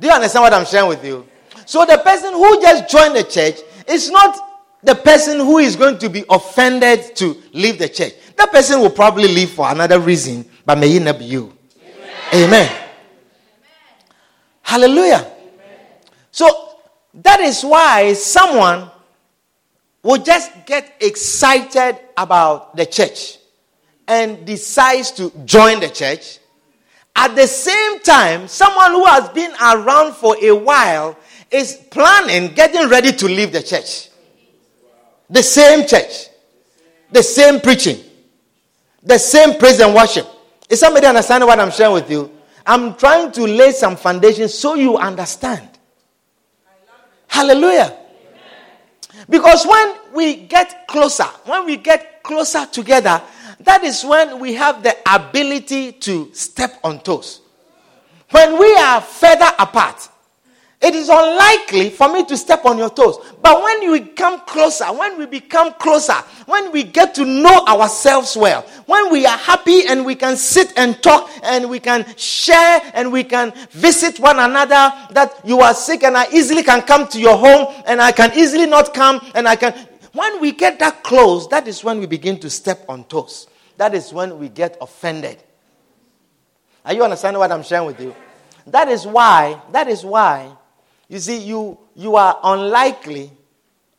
Do 0.00 0.06
you 0.06 0.12
understand 0.12 0.44
what 0.44 0.52
I'm 0.54 0.66
sharing 0.66 0.88
with 0.88 1.04
you? 1.04 1.26
So 1.66 1.84
the 1.84 1.98
person 1.98 2.32
who 2.32 2.60
just 2.60 2.88
joined 2.88 3.16
the 3.16 3.24
church 3.24 3.60
is 3.88 4.10
not 4.10 4.38
the 4.82 4.94
person 4.94 5.38
who 5.38 5.58
is 5.58 5.74
going 5.74 5.98
to 5.98 6.08
be 6.08 6.24
offended 6.30 7.16
to 7.16 7.42
leave 7.52 7.78
the 7.78 7.88
church. 7.88 8.12
That 8.36 8.52
person 8.52 8.80
will 8.80 8.90
probably 8.90 9.26
leave 9.26 9.50
for 9.50 9.68
another 9.68 9.98
reason, 9.98 10.48
but 10.64 10.78
may 10.78 10.94
it 10.94 11.02
not 11.02 11.18
be 11.18 11.24
you. 11.24 11.52
Amen. 12.32 12.44
Amen. 12.44 12.82
Hallelujah. 14.62 15.16
Amen. 15.16 15.76
So 16.30 16.76
that 17.14 17.40
is 17.40 17.62
why 17.62 18.12
someone 18.12 18.90
will 20.02 20.22
just 20.22 20.66
get 20.66 20.94
excited 21.00 21.98
about 22.16 22.76
the 22.76 22.86
church 22.86 23.38
and 24.06 24.46
decides 24.46 25.10
to 25.12 25.30
join 25.44 25.80
the 25.80 25.88
church. 25.88 26.38
At 27.14 27.34
the 27.34 27.46
same 27.46 28.00
time, 28.00 28.48
someone 28.48 28.92
who 28.92 29.04
has 29.06 29.28
been 29.30 29.52
around 29.60 30.14
for 30.14 30.36
a 30.40 30.52
while 30.52 31.16
is 31.50 31.76
planning, 31.90 32.54
getting 32.54 32.88
ready 32.88 33.12
to 33.12 33.26
leave 33.26 33.52
the 33.52 33.62
church. 33.62 34.08
The 35.28 35.42
same 35.42 35.86
church, 35.86 36.28
the 37.10 37.22
same 37.22 37.60
preaching, 37.60 37.98
the 39.02 39.18
same 39.18 39.58
praise 39.58 39.80
and 39.80 39.94
worship. 39.94 40.26
Is 40.70 40.80
somebody 40.80 41.06
understanding 41.06 41.46
what 41.46 41.58
I'm 41.58 41.70
sharing 41.70 41.94
with 41.94 42.10
you? 42.10 42.30
I'm 42.64 42.94
trying 42.94 43.32
to 43.32 43.42
lay 43.42 43.72
some 43.72 43.96
foundation 43.96 44.48
so 44.48 44.74
you 44.74 44.96
understand. 44.96 45.68
Hallelujah. 47.26 47.96
Because 49.28 49.66
when 49.66 49.94
we 50.14 50.36
get 50.36 50.86
closer, 50.86 51.24
when 51.44 51.66
we 51.66 51.76
get 51.76 52.22
closer 52.22 52.66
together, 52.66 53.20
that 53.60 53.84
is 53.84 54.04
when 54.04 54.38
we 54.38 54.54
have 54.54 54.82
the 54.82 54.96
ability 55.12 55.92
to 55.92 56.32
step 56.32 56.78
on 56.82 57.00
toes. 57.00 57.40
When 58.30 58.58
we 58.58 58.74
are 58.76 59.00
further 59.00 59.50
apart, 59.58 60.08
it 60.80 60.94
is 60.94 61.08
unlikely 61.08 61.90
for 61.90 62.12
me 62.12 62.24
to 62.26 62.36
step 62.36 62.64
on 62.64 62.78
your 62.78 62.90
toes. 62.90 63.18
But 63.42 63.60
when 63.60 63.90
we 63.90 64.00
come 64.00 64.40
closer, 64.42 64.84
when 64.86 65.18
we 65.18 65.26
become 65.26 65.72
closer, 65.74 66.14
when 66.46 66.70
we 66.70 66.84
get 66.84 67.16
to 67.16 67.24
know 67.24 67.64
ourselves 67.66 68.36
well, 68.36 68.62
when 68.86 69.10
we 69.10 69.26
are 69.26 69.36
happy 69.36 69.88
and 69.88 70.06
we 70.06 70.14
can 70.14 70.36
sit 70.36 70.72
and 70.76 71.02
talk 71.02 71.30
and 71.42 71.68
we 71.68 71.80
can 71.80 72.06
share 72.16 72.80
and 72.94 73.10
we 73.10 73.24
can 73.24 73.52
visit 73.70 74.20
one 74.20 74.38
another, 74.38 74.92
that 75.10 75.40
you 75.44 75.58
are 75.60 75.74
sick 75.74 76.04
and 76.04 76.16
I 76.16 76.28
easily 76.32 76.62
can 76.62 76.82
come 76.82 77.08
to 77.08 77.20
your 77.20 77.36
home 77.36 77.74
and 77.84 78.00
I 78.00 78.12
can 78.12 78.38
easily 78.38 78.66
not 78.66 78.94
come 78.94 79.20
and 79.34 79.48
I 79.48 79.56
can. 79.56 79.74
When 80.12 80.40
we 80.40 80.52
get 80.52 80.78
that 80.78 81.02
close, 81.02 81.48
that 81.48 81.66
is 81.66 81.82
when 81.82 81.98
we 81.98 82.06
begin 82.06 82.38
to 82.38 82.48
step 82.48 82.84
on 82.88 83.02
toes. 83.04 83.48
That 83.78 83.94
is 83.94 84.12
when 84.12 84.38
we 84.38 84.48
get 84.48 84.78
offended. 84.80 85.42
Are 86.84 86.94
you 86.94 87.02
understanding 87.02 87.40
what 87.40 87.50
I'm 87.50 87.64
sharing 87.64 87.86
with 87.86 88.00
you? 88.00 88.14
That 88.68 88.88
is 88.88 89.08
why, 89.08 89.60
that 89.72 89.88
is 89.88 90.04
why 90.04 90.52
you 91.08 91.18
see, 91.18 91.38
you, 91.38 91.78
you 91.94 92.16
are 92.16 92.38
unlikely 92.42 93.30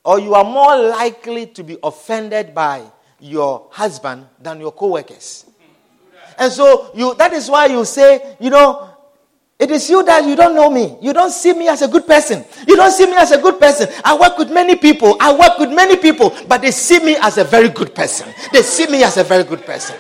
or 0.04 0.20
you 0.20 0.34
are 0.36 0.44
more 0.44 0.78
likely 0.78 1.48
to 1.48 1.64
be 1.64 1.78
offended 1.84 2.54
by 2.54 2.84
your 3.20 3.68
husband 3.72 4.26
than 4.42 4.60
your 4.60 4.72
co 4.72 4.88
workers. 4.88 5.46
And 6.38 6.52
so 6.52 6.92
you, 6.96 7.16
that 7.16 7.34
is 7.34 7.50
why 7.50 7.66
you 7.66 7.84
say, 7.84 8.36
you 8.40 8.50
know, 8.50 8.90
it 9.60 9.70
is 9.72 9.90
you 9.90 10.04
that 10.06 10.24
you 10.26 10.38
don't 10.38 10.56
know 10.56 10.70
me. 10.70 10.98
You 11.02 11.12
don't 11.12 11.32
see 11.32 11.52
me 11.54 11.68
as 11.68 11.82
a 11.82 11.88
good 11.90 12.08
person. 12.08 12.46
You 12.66 12.78
don't 12.78 12.92
see 12.92 13.06
me 13.06 13.16
as 13.16 13.32
a 13.32 13.42
good 13.42 13.60
person. 13.60 13.90
I 14.06 14.18
work 14.18 14.38
with 14.38 14.50
many 14.52 14.78
people. 14.78 15.18
I 15.20 15.34
work 15.34 15.60
with 15.60 15.70
many 15.74 15.98
people, 15.98 16.34
but 16.48 16.62
they 16.62 16.72
see 16.72 17.00
me 17.00 17.18
as 17.22 17.38
a 17.38 17.44
very 17.44 17.68
good 17.68 17.94
person. 17.94 18.30
They 18.54 18.62
see 18.62 18.88
me 18.88 19.04
as 19.04 19.18
a 19.18 19.24
very 19.26 19.44
good 19.44 19.66
person. 19.66 19.98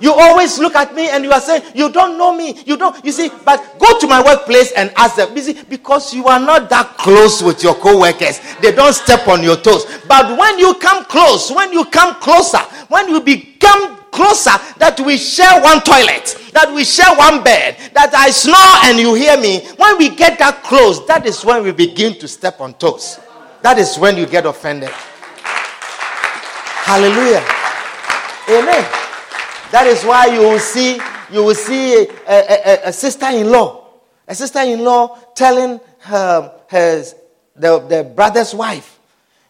You 0.00 0.12
always 0.12 0.58
look 0.58 0.74
at 0.74 0.94
me 0.94 1.08
and 1.08 1.24
you 1.24 1.32
are 1.32 1.40
saying, 1.40 1.62
You 1.74 1.90
don't 1.90 2.18
know 2.18 2.36
me. 2.36 2.62
You 2.64 2.76
don't, 2.76 3.02
you 3.04 3.12
see, 3.12 3.30
but 3.44 3.78
go 3.78 3.98
to 3.98 4.06
my 4.06 4.22
workplace 4.22 4.72
and 4.72 4.92
ask 4.96 5.16
them. 5.16 5.34
Busy 5.34 5.54
because 5.68 6.14
you 6.14 6.26
are 6.26 6.40
not 6.40 6.68
that 6.70 6.96
close 6.98 7.42
with 7.42 7.62
your 7.62 7.74
co 7.74 8.00
workers. 8.00 8.40
They 8.60 8.72
don't 8.72 8.92
step 8.94 9.26
on 9.28 9.42
your 9.42 9.56
toes. 9.56 9.84
But 10.08 10.38
when 10.38 10.58
you 10.58 10.74
come 10.74 11.04
close, 11.04 11.50
when 11.50 11.72
you 11.72 11.84
come 11.86 12.14
closer, 12.16 12.58
when 12.88 13.08
you 13.08 13.20
become 13.20 13.96
closer, 14.10 14.56
that 14.78 14.98
we 15.04 15.18
share 15.18 15.60
one 15.62 15.80
toilet, 15.82 16.50
that 16.52 16.72
we 16.74 16.84
share 16.84 17.14
one 17.16 17.44
bed, 17.44 17.76
that 17.92 18.14
I 18.14 18.30
snore 18.30 18.90
and 18.90 18.98
you 18.98 19.14
hear 19.14 19.36
me, 19.38 19.66
when 19.76 19.98
we 19.98 20.08
get 20.08 20.38
that 20.38 20.62
close, 20.62 21.06
that 21.06 21.26
is 21.26 21.44
when 21.44 21.62
we 21.62 21.72
begin 21.72 22.18
to 22.20 22.28
step 22.28 22.60
on 22.60 22.74
toes. 22.74 23.20
That 23.62 23.78
is 23.78 23.98
when 23.98 24.16
you 24.16 24.26
get 24.26 24.46
offended. 24.46 24.90
Hallelujah. 26.86 27.44
Amen. 28.48 29.05
That 29.72 29.86
is 29.86 30.04
why 30.04 30.26
you 30.26 30.40
will 30.40 30.58
see 30.58 31.00
you 31.30 31.42
will 31.42 31.54
see 31.54 31.94
a, 31.94 32.06
a, 32.28 32.38
a, 32.84 32.88
a 32.88 32.92
sister-in-law, 32.92 33.84
a 34.28 34.34
sister-in-law 34.34 35.18
telling 35.34 35.80
her, 36.00 36.60
her 36.68 37.02
the, 37.56 37.78
the 37.80 38.04
brother's 38.14 38.54
wife. 38.54 38.98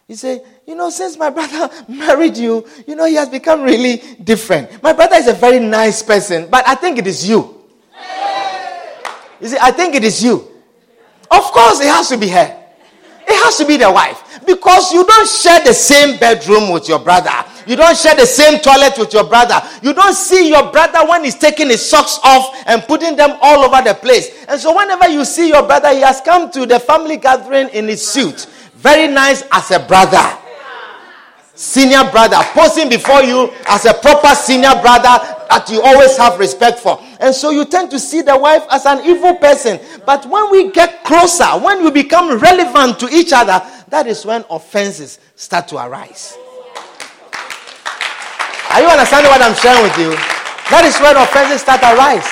He 0.07 0.15
say, 0.15 0.41
you 0.65 0.75
know, 0.75 0.89
since 0.89 1.17
my 1.17 1.29
brother 1.29 1.69
married 1.87 2.37
you, 2.37 2.65
you 2.87 2.95
know, 2.95 3.05
he 3.05 3.15
has 3.15 3.29
become 3.29 3.61
really 3.61 3.97
different. 4.23 4.81
My 4.81 4.93
brother 4.93 5.17
is 5.17 5.27
a 5.27 5.33
very 5.33 5.59
nice 5.59 6.01
person, 6.01 6.47
but 6.49 6.67
I 6.67 6.75
think 6.75 6.97
it 6.97 7.07
is 7.07 7.27
you. 7.27 7.53
You 9.39 9.47
see, 9.49 9.57
I 9.61 9.71
think 9.71 9.93
it 9.93 10.03
is 10.03 10.23
you. 10.23 10.47
Of 11.29 11.43
course, 11.51 11.79
it 11.81 11.87
has 11.87 12.09
to 12.09 12.17
be 12.17 12.27
her. 12.29 12.63
It 13.27 13.43
has 13.43 13.57
to 13.57 13.65
be 13.67 13.77
the 13.77 13.91
wife. 13.91 14.23
Because 14.47 14.91
you 14.93 15.05
don't 15.05 15.29
share 15.29 15.63
the 15.63 15.73
same 15.73 16.17
bedroom 16.17 16.71
with 16.71 16.87
your 16.87 16.99
brother. 16.99 17.29
You 17.67 17.75
don't 17.75 17.97
share 17.97 18.15
the 18.15 18.25
same 18.25 18.59
toilet 18.59 18.97
with 18.97 19.13
your 19.13 19.25
brother. 19.25 19.61
You 19.81 19.93
don't 19.93 20.15
see 20.15 20.49
your 20.49 20.71
brother 20.71 21.07
when 21.07 21.25
he's 21.25 21.35
taking 21.35 21.67
his 21.69 21.87
socks 21.87 22.19
off 22.23 22.55
and 22.65 22.81
putting 22.83 23.15
them 23.15 23.37
all 23.41 23.65
over 23.65 23.83
the 23.83 23.93
place. 23.93 24.45
And 24.47 24.59
so, 24.59 24.75
whenever 24.75 25.09
you 25.09 25.25
see 25.25 25.49
your 25.49 25.63
brother, 25.63 25.93
he 25.93 26.01
has 26.01 26.21
come 26.21 26.49
to 26.51 26.65
the 26.65 26.79
family 26.79 27.17
gathering 27.17 27.69
in 27.69 27.87
his 27.87 28.05
suit. 28.05 28.47
Very 28.75 29.11
nice 29.11 29.43
as 29.51 29.71
a 29.71 29.79
brother. 29.79 30.37
Senior 31.55 32.09
brother, 32.11 32.37
posing 32.53 32.87
before 32.87 33.23
you 33.23 33.51
as 33.67 33.85
a 33.85 33.93
proper 33.95 34.35
senior 34.35 34.79
brother 34.79 35.17
that 35.49 35.67
you 35.71 35.81
always 35.81 36.15
have 36.15 36.37
respect 36.39 36.79
for. 36.79 37.01
And 37.19 37.33
so 37.33 37.49
you 37.49 37.65
tend 37.65 37.89
to 37.91 37.99
see 37.99 38.21
the 38.21 38.37
wife 38.37 38.63
as 38.69 38.85
an 38.85 39.03
evil 39.05 39.35
person. 39.35 39.79
But 40.05 40.25
when 40.27 40.51
we 40.51 40.71
get 40.71 41.03
closer, 41.03 41.45
when 41.45 41.83
we 41.83 41.89
become 41.89 42.37
relevant 42.37 42.99
to 42.99 43.09
each 43.09 43.33
other, 43.33 43.59
that 43.89 44.05
is 44.05 44.23
when 44.25 44.45
offenses 44.51 45.19
start 45.35 45.67
to 45.69 45.83
arise. 45.83 46.37
Are 48.71 48.81
you 48.81 48.87
understanding 48.87 49.31
what 49.31 49.41
I'm 49.41 49.55
sharing 49.55 49.83
with 49.83 49.97
you? 49.97 50.11
That 50.69 50.83
is 50.85 50.99
when 50.99 51.15
offenses 51.15 51.61
start 51.61 51.81
to 51.81 51.95
arise. 51.95 52.27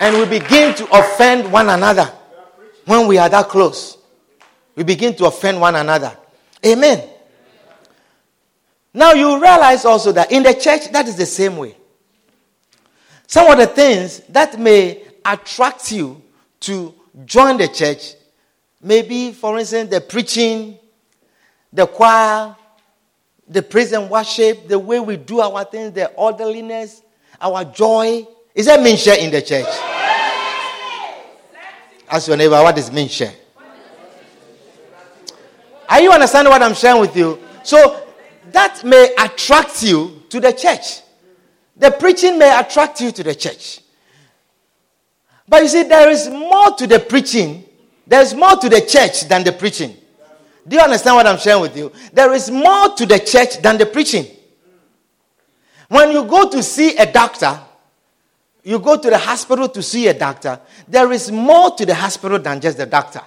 And 0.00 0.16
we 0.16 0.38
begin 0.38 0.74
to 0.76 0.84
offend 0.92 1.50
one 1.50 1.68
another 1.68 2.10
when 2.84 3.06
we 3.06 3.18
are 3.18 3.28
that 3.28 3.48
close. 3.48 3.98
We 4.76 4.84
begin 4.84 5.14
to 5.16 5.26
offend 5.26 5.60
one 5.60 5.76
another. 5.76 6.16
Amen. 6.64 7.08
Now 8.92 9.12
you 9.12 9.40
realize 9.40 9.84
also 9.84 10.12
that 10.12 10.32
in 10.32 10.42
the 10.42 10.54
church, 10.54 10.90
that 10.92 11.06
is 11.06 11.16
the 11.16 11.26
same 11.26 11.56
way. 11.56 11.76
Some 13.26 13.50
of 13.50 13.58
the 13.58 13.66
things 13.66 14.20
that 14.30 14.58
may 14.58 15.04
attract 15.24 15.92
you 15.92 16.20
to 16.60 16.94
join 17.24 17.56
the 17.56 17.68
church, 17.68 18.14
maybe, 18.82 19.32
for 19.32 19.58
instance, 19.58 19.90
the 19.90 20.00
preaching, 20.00 20.78
the 21.72 21.86
choir, 21.86 22.56
the 23.50 23.62
praise 23.62 23.92
and 23.92 24.08
worship, 24.08 24.68
the 24.68 24.78
way 24.78 25.00
we 25.00 25.16
do 25.16 25.40
our 25.40 25.64
things, 25.64 25.92
the 25.92 26.08
orderliness, 26.12 27.02
our 27.40 27.64
joy. 27.64 28.26
Is 28.54 28.66
there 28.66 28.78
minshare 28.78 29.18
in 29.18 29.30
the 29.30 29.42
church? 29.42 29.66
Ask 32.08 32.28
your 32.28 32.36
neighbor, 32.36 32.62
what 32.62 32.78
is 32.78 32.88
minshare? 32.90 33.34
Are 35.88 36.00
you 36.00 36.12
understanding 36.12 36.52
what 36.52 36.62
I'm 36.62 36.74
sharing 36.74 37.00
with 37.00 37.16
you? 37.16 37.40
So 37.64 38.06
that 38.52 38.84
may 38.84 39.12
attract 39.18 39.82
you 39.82 40.22
to 40.28 40.38
the 40.38 40.52
church. 40.52 41.00
The 41.76 41.90
preaching 41.90 42.38
may 42.38 42.56
attract 42.56 43.00
you 43.00 43.10
to 43.10 43.22
the 43.24 43.34
church. 43.34 43.80
But 45.48 45.62
you 45.62 45.68
see, 45.68 45.82
there 45.82 46.08
is 46.08 46.28
more 46.28 46.70
to 46.76 46.86
the 46.86 47.00
preaching, 47.00 47.64
there's 48.06 48.32
more 48.32 48.54
to 48.56 48.68
the 48.68 48.80
church 48.82 49.28
than 49.28 49.42
the 49.42 49.50
preaching. 49.52 49.96
Do 50.66 50.76
you 50.76 50.82
understand 50.82 51.16
what 51.16 51.26
I'm 51.26 51.38
sharing 51.38 51.62
with 51.62 51.76
you? 51.76 51.92
There 52.12 52.32
is 52.32 52.50
more 52.50 52.94
to 52.94 53.06
the 53.06 53.18
church 53.18 53.60
than 53.62 53.78
the 53.78 53.86
preaching. 53.86 54.26
When 55.88 56.12
you 56.12 56.24
go 56.24 56.48
to 56.48 56.62
see 56.62 56.96
a 56.96 57.10
doctor, 57.10 57.58
you 58.62 58.78
go 58.78 58.96
to 58.96 59.10
the 59.10 59.18
hospital 59.18 59.68
to 59.68 59.82
see 59.82 60.06
a 60.08 60.14
doctor, 60.14 60.60
there 60.86 61.10
is 61.12 61.32
more 61.32 61.74
to 61.76 61.86
the 61.86 61.94
hospital 61.94 62.38
than 62.38 62.60
just 62.60 62.76
the 62.76 62.86
doctor. 62.86 63.22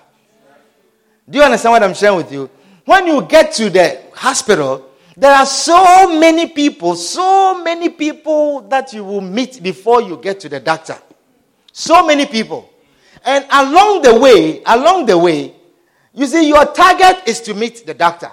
Do 1.30 1.40
you 1.40 1.44
understand 1.44 1.72
what 1.72 1.84
I'm 1.84 1.94
sharing 1.94 2.18
with 2.18 2.32
you? 2.32 2.50
When 2.86 3.08
you 3.08 3.22
get 3.24 3.54
to 3.54 3.70
the 3.70 4.02
hospital, 4.14 4.92
there 5.16 5.34
are 5.34 5.46
so 5.46 6.20
many 6.20 6.48
people, 6.48 6.96
so 6.96 7.62
many 7.64 7.90
people 7.90 8.62
that 8.62 8.94
you 8.94 9.04
will 9.04 9.22
meet 9.22 9.62
before 9.62 10.02
you 10.02 10.18
get 10.18 10.40
to 10.42 10.50
the 10.50 10.60
doctor. 10.60 10.98
So 11.72 12.06
many 12.06 12.26
people. 12.26 12.70
And 13.26 13.46
along 13.52 14.02
the 14.02 14.20
way, 14.20 14.62
along 14.66 15.06
the 15.06 15.18
way, 15.18 15.54
you 16.14 16.26
see, 16.28 16.48
your 16.48 16.66
target 16.74 17.28
is 17.28 17.42
to 17.42 17.54
meet 17.54 17.86
the 17.86 17.94
doctor. 17.94 18.32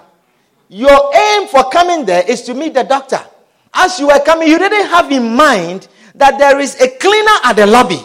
Your 0.69 1.13
aim 1.15 1.47
for 1.47 1.69
coming 1.69 2.05
there 2.05 2.23
is 2.29 2.43
to 2.43 2.53
meet 2.53 2.73
the 2.73 2.83
doctor. 2.83 3.19
As 3.73 3.99
you 3.99 4.07
were 4.07 4.19
coming, 4.19 4.47
you 4.47 4.57
didn't 4.59 4.87
have 4.87 5.11
in 5.11 5.35
mind 5.35 5.87
that 6.15 6.37
there 6.37 6.59
is 6.59 6.79
a 6.79 6.87
cleaner 6.97 7.37
at 7.43 7.53
the 7.53 7.65
lobby 7.67 8.01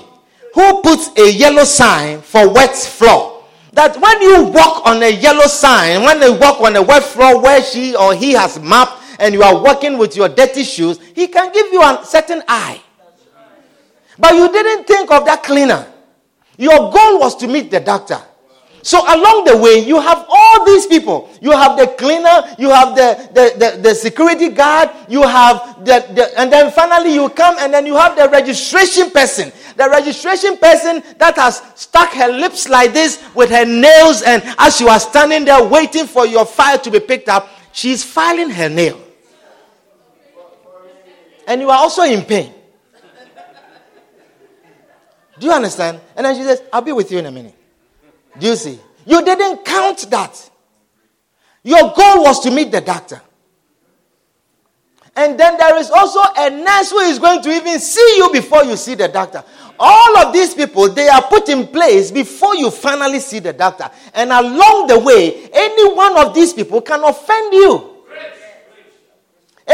who 0.55 0.83
puts 0.83 1.11
a 1.19 1.31
yellow 1.31 1.65
sign 1.65 2.21
for 2.23 2.53
wet 2.53 2.75
floor. 2.75 3.45
That 3.73 4.01
when 4.01 4.23
you 4.23 4.45
walk 4.45 4.87
on 4.87 5.03
a 5.03 5.11
yellow 5.11 5.47
sign, 5.47 6.03
when 6.03 6.19
they 6.19 6.31
walk 6.31 6.61
on 6.61 6.77
a 6.77 6.83
wet 6.83 7.03
floor 7.03 7.43
where 7.43 7.63
she 7.63 7.95
or 7.95 8.15
he 8.15 8.33
has 8.33 8.59
mapped, 8.59 9.03
and 9.19 9.35
you 9.35 9.43
are 9.43 9.63
walking 9.63 9.99
with 9.99 10.17
your 10.17 10.29
dirty 10.29 10.65
shoes, 10.65 10.99
he 11.15 11.29
can 11.29 11.53
give 11.53 11.73
you 11.73 11.83
a 11.83 12.01
certain 12.05 12.43
eye. 12.49 12.81
But 14.19 14.35
you 14.35 14.51
didn't 14.51 14.87
think 14.87 15.11
of 15.11 15.25
that 15.27 15.43
cleaner. 15.43 15.87
Your 16.57 16.91
goal 16.91 17.21
was 17.21 17.37
to 17.37 17.49
meet 17.49 17.71
the 17.71 17.81
doctor. 17.81 18.19
So 18.87 19.01
along 19.03 19.47
the 19.47 19.57
way, 19.57 19.85
you 19.85 19.99
have 19.99 20.25
all 20.29 20.65
these 20.65 20.87
people. 20.87 21.29
You 21.41 21.51
have 21.51 21.77
the 21.77 21.89
cleaner, 21.99 22.55
you 22.57 22.71
have 22.71 22.95
the, 22.95 23.19
the, 23.35 23.59
the, 23.59 23.83
the 23.83 23.95
security 23.97 24.49
guard, 24.49 24.91
you 25.09 25.23
have 25.23 25.85
the, 25.85 26.07
the, 26.15 26.39
and 26.39 26.53
then 26.53 26.71
finally 26.71 27.13
you 27.13 27.29
come 27.31 27.57
and 27.59 27.75
then 27.75 27.85
you 27.85 27.97
have 27.97 28.15
the 28.15 28.29
registration 28.29 29.11
person. 29.11 29.51
The 29.77 29.91
registration 29.91 30.57
person 30.59 31.03
that 31.19 31.35
has 31.35 31.65
stuck 31.75 32.11
her 32.13 32.29
lips 32.29 32.69
like 32.69 32.93
this 32.93 33.21
with 33.35 33.51
her 33.51 33.65
nails, 33.65 34.23
and 34.23 34.41
as 34.57 34.81
you 34.81 34.87
are 34.87 35.01
standing 35.01 35.45
there 35.45 35.65
waiting 35.67 36.07
for 36.07 36.25
your 36.25 36.47
file 36.47 36.79
to 36.79 36.89
be 36.89 37.01
picked 37.01 37.29
up, 37.29 37.49
she's 37.73 38.05
filing 38.05 38.51
her 38.51 38.69
nail. 38.69 39.01
And 41.49 41.61
you 41.61 41.71
are 41.71 41.79
also 41.79 42.05
in 42.05 42.23
pain. 42.23 42.55
Do 45.41 45.47
you 45.47 45.53
understand? 45.53 45.99
And 46.15 46.25
then 46.25 46.37
she 46.37 46.45
says, 46.45 46.63
I'll 46.73 46.83
be 46.83 46.93
with 46.93 47.11
you 47.11 47.19
in 47.19 47.27
a 47.27 47.33
minute. 47.33 47.57
Do 48.39 48.47
you 48.47 48.57
see? 48.57 48.79
You 49.05 49.25
didn't 49.25 49.65
count 49.65 50.11
that. 50.11 50.51
Your 51.63 51.93
goal 51.95 52.23
was 52.23 52.41
to 52.41 52.51
meet 52.51 52.71
the 52.71 52.81
doctor. 52.81 53.21
And 55.17 55.41
then 55.41 55.57
there 55.57 55.77
is 55.79 55.91
also 55.91 56.21
a 56.37 56.51
nurse 56.51 56.91
who 56.91 56.99
is 56.99 57.19
going 57.19 57.43
to 57.43 57.51
even 57.51 57.81
see 57.81 58.17
you 58.19 58.31
before 58.31 58.65
you 58.65 58.77
see 58.77 58.95
the 58.95 59.09
doctor. 59.09 59.43
All 59.79 60.19
of 60.19 60.33
these 60.33 60.55
people, 60.55 60.91
they 60.91 61.09
are 61.09 61.23
put 61.23 61.49
in 61.49 61.67
place 61.69 62.11
before 62.11 62.55
you 62.55 62.71
finally 62.71 63.21
see 63.21 63.39
the 63.39 63.53
doctor. 63.53 63.91
And 64.15 64.31
along 64.31 64.89
the 64.89 64.99
way, 64.99 65.49
any 65.53 65.95
one 65.95 66.19
of 66.19 66.35
these 66.35 66.53
people 66.53 66.83
can 66.83 67.03
offend 67.03 67.55
you. 67.55 67.96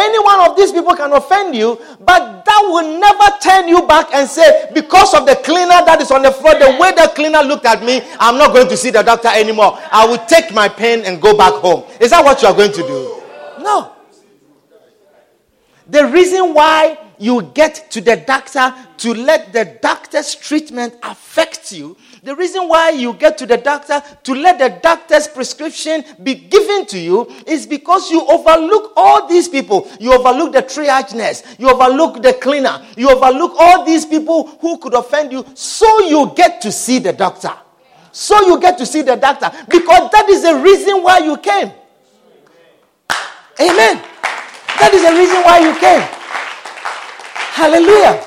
Any 0.03 0.19
one 0.19 0.51
of 0.51 0.57
these 0.57 0.73
people 0.73 0.97
can 0.97 1.13
offend 1.13 1.55
you, 1.55 1.79
but 2.01 2.45
that 2.45 2.61
will 2.67 2.99
never 2.99 3.39
turn 3.41 3.69
you 3.69 3.87
back 3.87 4.09
and 4.13 4.29
say, 4.29 4.69
because 4.75 5.15
of 5.15 5.27
the 5.27 5.37
cleaner 5.37 5.79
that 5.87 6.01
is 6.03 6.11
on 6.11 6.23
the 6.23 6.33
floor, 6.33 6.55
the 6.55 6.77
way 6.81 6.91
the 6.91 7.13
cleaner 7.15 7.41
looked 7.43 7.67
at 7.67 7.85
me, 7.85 8.03
I'm 8.19 8.37
not 8.37 8.53
going 8.53 8.69
to 8.69 8.77
see 8.77 8.91
the 8.91 9.03
doctor 9.03 9.29
anymore. 9.29 9.79
I 9.93 10.05
will 10.07 10.25
take 10.27 10.53
my 10.53 10.69
pen 10.69 11.05
and 11.05 11.23
go 11.23 11.37
back 11.37 11.53
home. 11.55 11.85
Is 12.01 12.11
that 12.11 12.25
what 12.25 12.43
you 12.43 12.49
are 12.49 12.55
going 12.55 12.73
to 12.73 12.83
do? 12.83 13.23
No. 13.63 13.93
The 15.89 16.07
reason 16.07 16.53
why 16.53 16.99
you 17.19 17.43
get 17.55 17.89
to 17.93 18.01
the 18.01 18.17
doctor 18.17 18.75
to 18.97 19.15
let 19.15 19.53
the 19.53 19.79
doctor's 19.81 20.35
treatment 20.35 20.95
affect 21.05 21.71
you 21.71 21.97
the 22.23 22.37
reason 22.37 22.69
why 22.69 22.91
you 22.91 23.15
get 23.15 23.37
to 23.39 23.47
the 23.47 23.57
doctor 23.57 24.01
to 24.23 24.35
let 24.35 24.59
the 24.59 24.79
doctor's 24.81 25.27
prescription 25.27 26.05
be 26.23 26.35
given 26.37 26.87
to 26.87 26.99
you 26.99 27.29
is 27.49 27.67
because 27.67 28.13
you 28.13 28.25
overlook 28.29 28.93
all 28.97 29.27
these 29.27 29.49
people. 29.49 29.91
You 29.99 30.15
overlook 30.15 30.53
the 30.53 30.63
triage 30.63 31.15
nurse. 31.15 31.43
You 31.59 31.69
overlook 31.69 32.23
the 32.23 32.35
cleaner. 32.35 32.87
You 32.97 33.11
overlook 33.11 33.55
all 33.59 33.85
these 33.85 34.07
people 34.07 34.47
who 34.61 34.79
could 34.79 34.95
offend 34.95 35.33
you. 35.33 35.45
So 35.55 36.07
you 36.07 36.33
get 36.37 36.61
to 36.61 36.71
see 36.71 37.01
the 37.01 37.13
doctor. 37.13 37.53
So 38.13 38.41
you 38.47 38.61
get 38.61 38.79
to 38.79 38.87
see 38.87 39.03
the 39.03 39.17
doctor 39.17 39.51
because 39.69 40.11
that 40.13 40.29
is 40.29 40.43
the 40.43 40.55
reason 40.55 41.03
why 41.03 41.19
you 41.19 41.37
came. 41.39 41.73
Amen. 43.61 44.01
That 44.79 44.91
is 44.95 45.03
the 45.03 45.13
reason 45.13 45.43
why 45.43 45.59
you 45.59 45.75
came. 45.79 46.03
Hallelujah. 47.53 48.25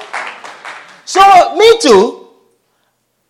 So, 1.05 1.55
me 1.55 1.79
too. 1.79 2.24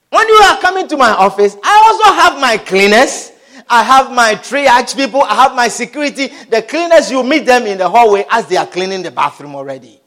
When 0.09 0.27
you 0.27 0.35
are 0.35 0.59
coming 0.59 0.87
to 0.87 0.97
my 0.97 1.11
office, 1.11 1.57
I 1.63 1.83
also 1.87 2.13
have 2.13 2.39
my 2.39 2.57
cleaners. 2.57 3.31
I 3.69 3.83
have 3.83 4.11
my 4.11 4.35
triage 4.35 4.95
people. 4.95 5.23
I 5.23 5.35
have 5.35 5.55
my 5.55 5.67
security. 5.67 6.27
The 6.49 6.61
cleaners, 6.61 7.11
you 7.11 7.23
meet 7.23 7.45
them 7.45 7.65
in 7.65 7.77
the 7.77 7.89
hallway 7.89 8.25
as 8.29 8.47
they 8.47 8.57
are 8.57 8.67
cleaning 8.67 9.01
the 9.01 9.11
bathroom 9.11 9.55
already. 9.55 9.99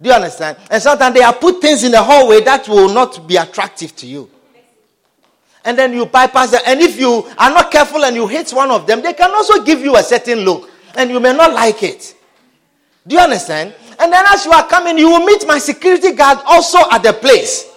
Do 0.00 0.08
you 0.08 0.14
understand? 0.14 0.56
And 0.70 0.82
sometimes 0.82 1.14
they 1.14 1.22
are 1.22 1.32
put 1.32 1.60
things 1.60 1.84
in 1.84 1.92
the 1.92 2.02
hallway 2.02 2.40
that 2.40 2.66
will 2.68 2.92
not 2.92 3.28
be 3.28 3.36
attractive 3.36 3.94
to 3.96 4.06
you. 4.06 4.28
And 5.64 5.78
then 5.78 5.92
you 5.92 6.06
bypass 6.06 6.50
them. 6.50 6.62
And 6.66 6.80
if 6.80 6.98
you 6.98 7.24
are 7.38 7.50
not 7.50 7.70
careful 7.70 8.04
and 8.04 8.16
you 8.16 8.26
hit 8.26 8.50
one 8.50 8.70
of 8.72 8.86
them, 8.86 9.00
they 9.00 9.12
can 9.12 9.30
also 9.30 9.62
give 9.62 9.80
you 9.80 9.94
a 9.96 10.02
certain 10.02 10.40
look. 10.40 10.68
And 10.96 11.08
you 11.08 11.20
may 11.20 11.32
not 11.32 11.52
like 11.52 11.82
it. 11.84 12.16
Do 13.06 13.14
you 13.14 13.20
understand? 13.20 13.74
And 14.00 14.12
then 14.12 14.24
as 14.28 14.44
you 14.44 14.50
are 14.50 14.66
coming, 14.66 14.98
you 14.98 15.08
will 15.08 15.24
meet 15.24 15.46
my 15.46 15.58
security 15.58 16.12
guard 16.12 16.38
also 16.46 16.78
at 16.90 17.02
the 17.04 17.12
place. 17.12 17.71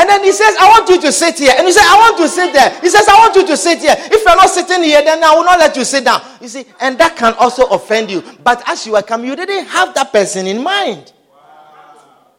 And 0.00 0.08
then 0.08 0.24
he 0.24 0.32
says, 0.32 0.56
I 0.58 0.66
want 0.70 0.88
you 0.88 0.98
to 0.98 1.12
sit 1.12 1.38
here. 1.38 1.52
And 1.58 1.66
he 1.66 1.72
says, 1.72 1.84
I 1.84 1.94
want 2.00 2.16
to 2.16 2.26
sit 2.26 2.54
there. 2.54 2.70
He 2.80 2.88
says, 2.88 3.06
I 3.06 3.18
want 3.18 3.36
you 3.36 3.46
to 3.46 3.54
sit 3.54 3.80
here. 3.80 3.94
If 3.94 4.24
you're 4.24 4.34
not 4.34 4.48
sitting 4.48 4.82
here, 4.82 5.04
then 5.04 5.22
I 5.22 5.34
will 5.34 5.44
not 5.44 5.58
let 5.58 5.76
you 5.76 5.84
sit 5.84 6.06
down. 6.06 6.22
You 6.40 6.48
see, 6.48 6.64
and 6.80 6.96
that 6.96 7.16
can 7.16 7.34
also 7.34 7.66
offend 7.66 8.10
you. 8.10 8.24
But 8.42 8.66
as 8.66 8.86
you 8.86 8.92
were 8.92 9.02
coming, 9.02 9.28
you 9.28 9.36
didn't 9.36 9.66
have 9.66 9.92
that 9.92 10.10
person 10.10 10.46
in 10.46 10.62
mind. 10.64 11.12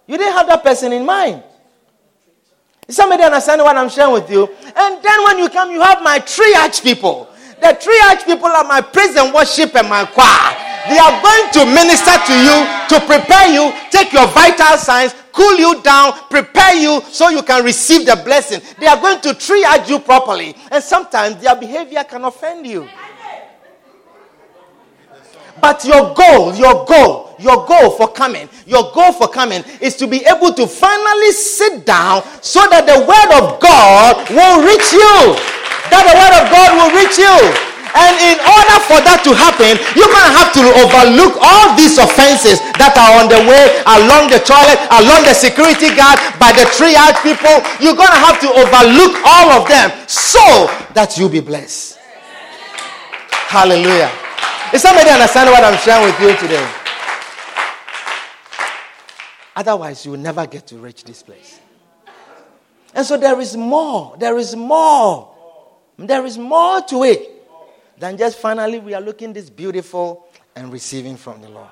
You 0.07 0.17
didn't 0.17 0.33
have 0.33 0.47
that 0.47 0.63
person 0.63 0.91
in 0.91 1.05
mind. 1.05 1.43
Somebody 2.89 3.21
understand 3.21 3.61
what 3.61 3.77
I'm 3.77 3.89
sharing 3.89 4.13
with 4.13 4.31
you? 4.31 4.49
And 4.75 5.03
then 5.03 5.23
when 5.23 5.37
you 5.37 5.47
come, 5.47 5.69
you 5.69 5.81
have 5.81 6.01
my 6.01 6.17
triage 6.17 6.81
people. 6.81 7.29
The 7.61 7.77
triage 7.77 8.25
people 8.25 8.47
are 8.47 8.63
my 8.63 8.81
praise 8.81 9.15
and 9.15 9.31
worship 9.31 9.75
and 9.75 9.87
my 9.87 10.05
choir. 10.05 10.57
They 10.89 10.97
are 10.97 11.13
going 11.21 11.45
to 11.61 11.65
minister 11.77 12.17
to 12.17 12.33
you, 12.41 12.57
to 12.89 13.05
prepare 13.05 13.53
you, 13.53 13.71
take 13.91 14.11
your 14.11 14.25
vital 14.33 14.79
signs, 14.79 15.13
cool 15.33 15.57
you 15.57 15.81
down, 15.81 16.13
prepare 16.29 16.75
you 16.75 17.01
so 17.09 17.29
you 17.29 17.43
can 17.43 17.63
receive 17.63 18.05
the 18.05 18.15
blessing. 18.23 18.61
They 18.79 18.87
are 18.87 18.99
going 18.99 19.21
to 19.21 19.29
triage 19.29 19.89
you 19.89 19.99
properly. 19.99 20.55
And 20.71 20.83
sometimes 20.83 21.41
their 21.41 21.55
behavior 21.55 22.03
can 22.03 22.25
offend 22.25 22.67
you. 22.67 22.87
But 25.59 25.85
your 25.85 26.13
goal, 26.15 26.55
your 26.55 26.85
goal, 26.85 27.35
your 27.37 27.65
goal 27.67 27.91
for 27.91 28.07
coming, 28.07 28.49
your 28.65 28.91
goal 28.93 29.11
for 29.13 29.27
coming 29.27 29.63
is 29.79 29.95
to 29.97 30.07
be 30.07 30.25
able 30.25 30.53
to 30.53 30.65
finally 30.65 31.31
sit 31.31 31.85
down 31.85 32.23
so 32.41 32.61
that 32.69 32.85
the 32.89 32.97
word 33.05 33.31
of 33.37 33.59
God 33.61 34.29
will 34.29 34.65
reach 34.65 34.89
you. 34.91 35.37
That 35.93 36.07
the 36.07 36.15
word 36.17 36.33
of 36.41 36.45
God 36.49 36.69
will 36.81 36.91
reach 36.97 37.17
you. 37.19 37.70
And 37.91 38.15
in 38.23 38.37
order 38.39 38.77
for 38.87 38.99
that 39.03 39.19
to 39.27 39.35
happen, 39.35 39.75
you're 39.99 40.07
going 40.07 40.27
to 40.31 40.35
have 40.39 40.51
to 40.55 40.63
overlook 40.79 41.35
all 41.43 41.75
these 41.75 41.99
offenses 41.99 42.63
that 42.79 42.95
are 42.95 43.19
on 43.19 43.27
the 43.27 43.41
way 43.43 43.83
along 43.99 44.31
the 44.31 44.39
toilet, 44.39 44.79
along 44.95 45.27
the 45.27 45.35
security 45.35 45.91
guard, 45.91 46.15
by 46.39 46.55
the 46.55 46.63
triage 46.71 47.19
people. 47.19 47.51
You're 47.83 47.97
going 47.97 48.11
to 48.11 48.21
have 48.23 48.39
to 48.39 48.49
overlook 48.55 49.19
all 49.27 49.59
of 49.59 49.67
them 49.67 49.91
so 50.07 50.71
that 50.95 51.19
you'll 51.19 51.33
be 51.33 51.43
blessed. 51.43 51.99
Hallelujah. 53.51 54.11
Is 54.71 54.81
somebody 54.81 55.11
understand 55.11 55.51
what 55.51 55.63
I'm 55.63 55.77
sharing 55.83 56.07
with 56.07 56.19
you 56.23 56.31
today? 56.39 56.63
Otherwise, 59.55 60.05
you 60.05 60.11
will 60.11 60.23
never 60.23 60.47
get 60.47 60.65
to 60.67 60.77
reach 60.77 61.03
this 61.03 61.21
place. 61.21 61.59
And 62.95 63.05
so 63.05 63.17
there 63.17 63.39
is 63.41 63.57
more. 63.57 64.15
There 64.17 64.37
is 64.37 64.55
more. 64.55 65.35
There 65.97 66.25
is 66.25 66.37
more 66.37 66.81
to 66.87 67.03
it 67.03 67.40
than 68.01 68.17
just 68.17 68.39
finally 68.39 68.79
we 68.79 68.95
are 68.95 68.99
looking 68.99 69.31
this 69.31 69.47
beautiful 69.47 70.27
and 70.55 70.73
receiving 70.73 71.15
from 71.15 71.39
the 71.39 71.49
Lord. 71.49 71.69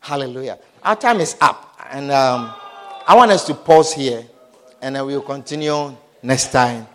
Hallelujah. 0.00 0.58
Our 0.82 0.96
time 0.96 1.20
is 1.20 1.36
up. 1.42 1.78
And 1.90 2.10
um, 2.10 2.54
I 3.06 3.14
want 3.14 3.30
us 3.30 3.44
to 3.44 3.54
pause 3.54 3.92
here 3.92 4.24
and 4.80 4.96
then 4.96 5.04
we'll 5.04 5.20
continue 5.20 5.94
next 6.22 6.50
time 6.50 6.86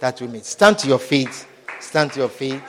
that 0.00 0.18
we 0.22 0.26
meet. 0.26 0.46
Stand 0.46 0.78
to 0.78 0.88
your 0.88 0.98
feet. 0.98 1.46
Stand 1.80 2.12
to 2.14 2.20
your 2.20 2.28
feet. 2.30 2.62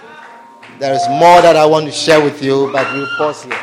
There 0.77 0.93
is 0.93 1.07
more 1.07 1.41
that 1.41 1.55
I 1.55 1.65
want 1.65 1.85
to 1.85 1.91
share 1.93 2.21
with 2.21 2.43
you, 2.43 2.69
but 2.73 2.91
we'll 2.93 3.07
pause 3.17 3.45
here. 3.45 3.57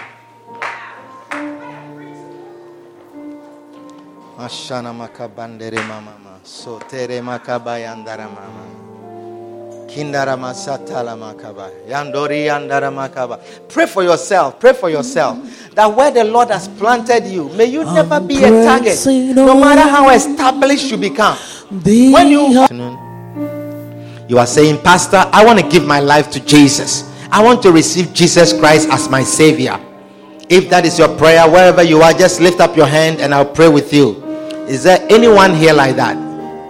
Ashana 4.38 4.94
makabandere 4.96 5.86
mama. 5.86 6.40
Sotere 6.42 7.20
makabayandara 7.20 8.24
mama. 8.32 8.89
Pray 13.68 13.86
for 13.86 14.02
yourself. 14.02 14.60
Pray 14.60 14.72
for 14.72 14.88
yourself. 14.90 15.38
That 15.74 15.86
where 15.94 16.10
the 16.10 16.24
Lord 16.24 16.50
has 16.50 16.68
planted 16.68 17.26
you, 17.26 17.48
may 17.50 17.66
you 17.66 17.84
never 17.84 18.20
be 18.20 18.42
a 18.44 18.50
target. 18.64 18.98
No 19.34 19.54
matter 19.58 19.82
how 19.82 20.10
established 20.10 20.90
you 20.90 20.96
become. 20.96 21.36
When 21.84 22.28
you 22.28 22.66
you 24.28 24.38
are 24.38 24.46
saying, 24.46 24.78
Pastor, 24.82 25.28
I 25.32 25.44
want 25.44 25.58
to 25.58 25.68
give 25.68 25.84
my 25.84 25.98
life 25.98 26.30
to 26.30 26.40
Jesus. 26.40 27.04
I 27.32 27.42
want 27.42 27.62
to 27.62 27.72
receive 27.72 28.12
Jesus 28.12 28.52
Christ 28.52 28.88
as 28.88 29.08
my 29.08 29.24
Savior. 29.24 29.78
If 30.48 30.68
that 30.70 30.84
is 30.84 30.98
your 30.98 31.08
prayer, 31.16 31.48
wherever 31.50 31.82
you 31.82 32.00
are, 32.02 32.12
just 32.12 32.40
lift 32.40 32.60
up 32.60 32.76
your 32.76 32.86
hand 32.86 33.20
and 33.20 33.34
I'll 33.34 33.44
pray 33.44 33.68
with 33.68 33.92
you. 33.92 34.22
Is 34.68 34.84
there 34.84 35.04
anyone 35.10 35.54
here 35.54 35.72
like 35.72 35.96
that? 35.96 36.16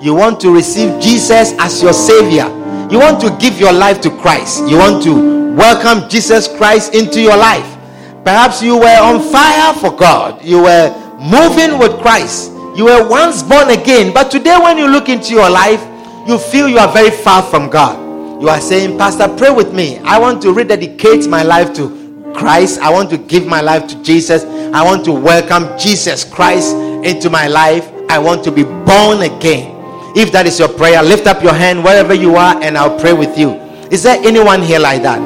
You 0.03 0.15
want 0.15 0.41
to 0.41 0.55
receive 0.55 1.01
Jesus 1.03 1.53
as 1.59 1.83
your 1.83 1.93
Savior? 1.93 2.60
You 2.91 2.99
want 2.99 3.21
to 3.21 3.37
give 3.39 3.61
your 3.61 3.73
life 3.73 4.01
to 4.03 4.11
Christ. 4.11 4.69
You 4.69 4.79
want 4.79 5.03
to 5.05 5.55
welcome 5.55 6.09
Jesus 6.09 6.49
Christ 6.49 6.95
into 6.95 7.21
your 7.21 7.37
life. 7.37 7.77
Perhaps 8.25 8.63
you 8.63 8.77
were 8.77 9.01
on 9.01 9.21
fire 9.31 9.73
for 9.75 9.97
God. 9.97 10.45
You 10.45 10.63
were 10.63 10.91
moving 11.21 11.79
with 11.79 12.01
Christ. 12.01 12.51
You 12.77 12.87
were 12.87 13.09
once 13.09 13.43
born 13.43 13.71
again, 13.71 14.13
but 14.13 14.31
today, 14.31 14.57
when 14.59 14.79
you 14.79 14.87
look 14.89 15.09
into 15.09 15.33
your 15.33 15.51
life, 15.51 15.81
you 16.27 16.39
feel 16.39 16.69
you 16.69 16.79
are 16.79 16.93
very 16.93 17.11
far 17.11 17.43
from 17.43 17.69
God. 17.69 18.43
You 18.43 18.49
are 18.49 18.61
saying, 18.61 18.97
Pastor, 18.99 19.29
pray 19.37 19.51
with 19.51 19.75
me. 19.75 19.99
I 19.99 20.19
want 20.19 20.41
to 20.43 20.53
rededicate 20.53 21.29
my 21.29 21.43
life 21.43 21.75
to 21.75 22.33
Christ. 22.35 22.81
I 22.81 22.91
want 22.91 23.11
to 23.11 23.19
give 23.19 23.47
my 23.47 23.61
life 23.61 23.87
to 23.89 24.03
Jesus. 24.03 24.45
I 24.45 24.83
want 24.85 25.05
to 25.05 25.13
welcome 25.13 25.79
Jesus 25.79 26.25
Christ 26.25 26.75
into 26.75 27.29
my 27.29 27.49
life. 27.49 27.89
I 28.09 28.19
want 28.19 28.43
to 28.45 28.51
be 28.51 28.63
born 28.63 29.23
again. 29.23 29.80
If 30.17 30.33
that 30.33 30.47
is 30.47 30.59
your 30.59 30.69
prayer, 30.69 31.03
lift 31.03 31.27
up 31.27 31.43
your 31.43 31.55
hand 31.55 31.85
wherever 31.85 32.15
you 32.15 32.37
are 32.37 32.61
and 32.63 32.77
I'll 32.77 32.99
pray 32.99 33.13
with 33.13 33.39
you. 33.39 33.53
Is 33.91 34.03
there 34.03 34.19
anyone 34.25 34.63
here 34.63 34.79
like 34.79 35.03
that? 35.03 35.21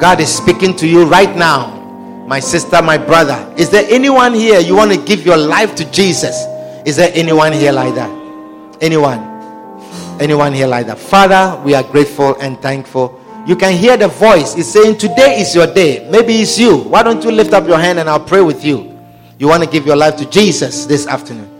God 0.00 0.20
is 0.20 0.34
speaking 0.34 0.76
to 0.76 0.86
you 0.86 1.04
right 1.04 1.34
now. 1.36 1.74
My 2.26 2.40
sister, 2.40 2.82
my 2.82 2.98
brother. 2.98 3.52
Is 3.56 3.70
there 3.70 3.86
anyone 3.88 4.34
here 4.34 4.58
you 4.58 4.74
want 4.74 4.92
to 4.92 4.98
give 5.04 5.24
your 5.24 5.36
life 5.36 5.74
to 5.76 5.90
Jesus? 5.90 6.34
Is 6.84 6.96
there 6.96 7.10
anyone 7.14 7.52
here 7.52 7.72
like 7.72 7.94
that? 7.94 8.10
Anyone? 8.80 9.18
Anyone 10.20 10.52
here 10.52 10.66
like 10.66 10.86
that? 10.86 10.98
Father, 10.98 11.60
we 11.64 11.74
are 11.74 11.84
grateful 11.84 12.36
and 12.40 12.60
thankful. 12.60 13.20
You 13.46 13.54
can 13.54 13.74
hear 13.76 13.96
the 13.96 14.08
voice. 14.08 14.56
It's 14.56 14.68
saying, 14.68 14.98
Today 14.98 15.40
is 15.40 15.54
your 15.54 15.72
day. 15.72 16.08
Maybe 16.10 16.34
it's 16.42 16.58
you. 16.58 16.78
Why 16.78 17.04
don't 17.04 17.22
you 17.22 17.30
lift 17.30 17.52
up 17.52 17.66
your 17.68 17.78
hand 17.78 18.00
and 18.00 18.10
I'll 18.10 18.18
pray 18.24 18.40
with 18.40 18.64
you? 18.64 18.98
You 19.38 19.48
want 19.48 19.62
to 19.62 19.70
give 19.70 19.86
your 19.86 19.96
life 19.96 20.16
to 20.16 20.28
Jesus 20.28 20.84
this 20.86 21.06
afternoon. 21.06 21.55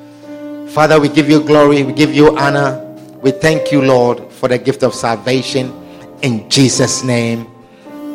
Father, 0.77 1.01
we 1.01 1.09
give 1.09 1.31
you 1.31 1.41
glory, 1.41 1.85
we 1.85 1.95
give 1.95 2.15
you 2.15 2.37
honor. 2.37 2.77
We 3.23 3.31
thank 3.31 3.73
you, 3.73 3.81
Lord, 3.81 4.31
for 4.31 4.47
the 4.47 4.59
gift 4.59 4.83
of 4.83 4.93
salvation. 4.93 5.73
In 6.21 6.51
Jesus' 6.51 7.03
name, 7.03 7.47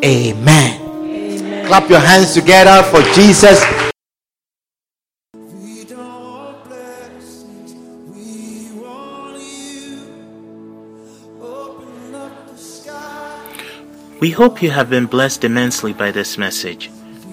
amen. 0.05 0.79
amen. 0.79 1.65
Clap 1.65 1.89
your 1.89 1.97
hands 1.97 2.35
together 2.35 2.83
for 2.83 3.01
Jesus. 3.17 3.57
We 14.19 14.29
hope 14.29 14.61
you 14.61 14.69
have 14.69 14.91
been 14.91 15.07
blessed 15.07 15.43
immensely 15.43 15.93
by 15.93 16.11
this 16.11 16.37
message. 16.37 16.91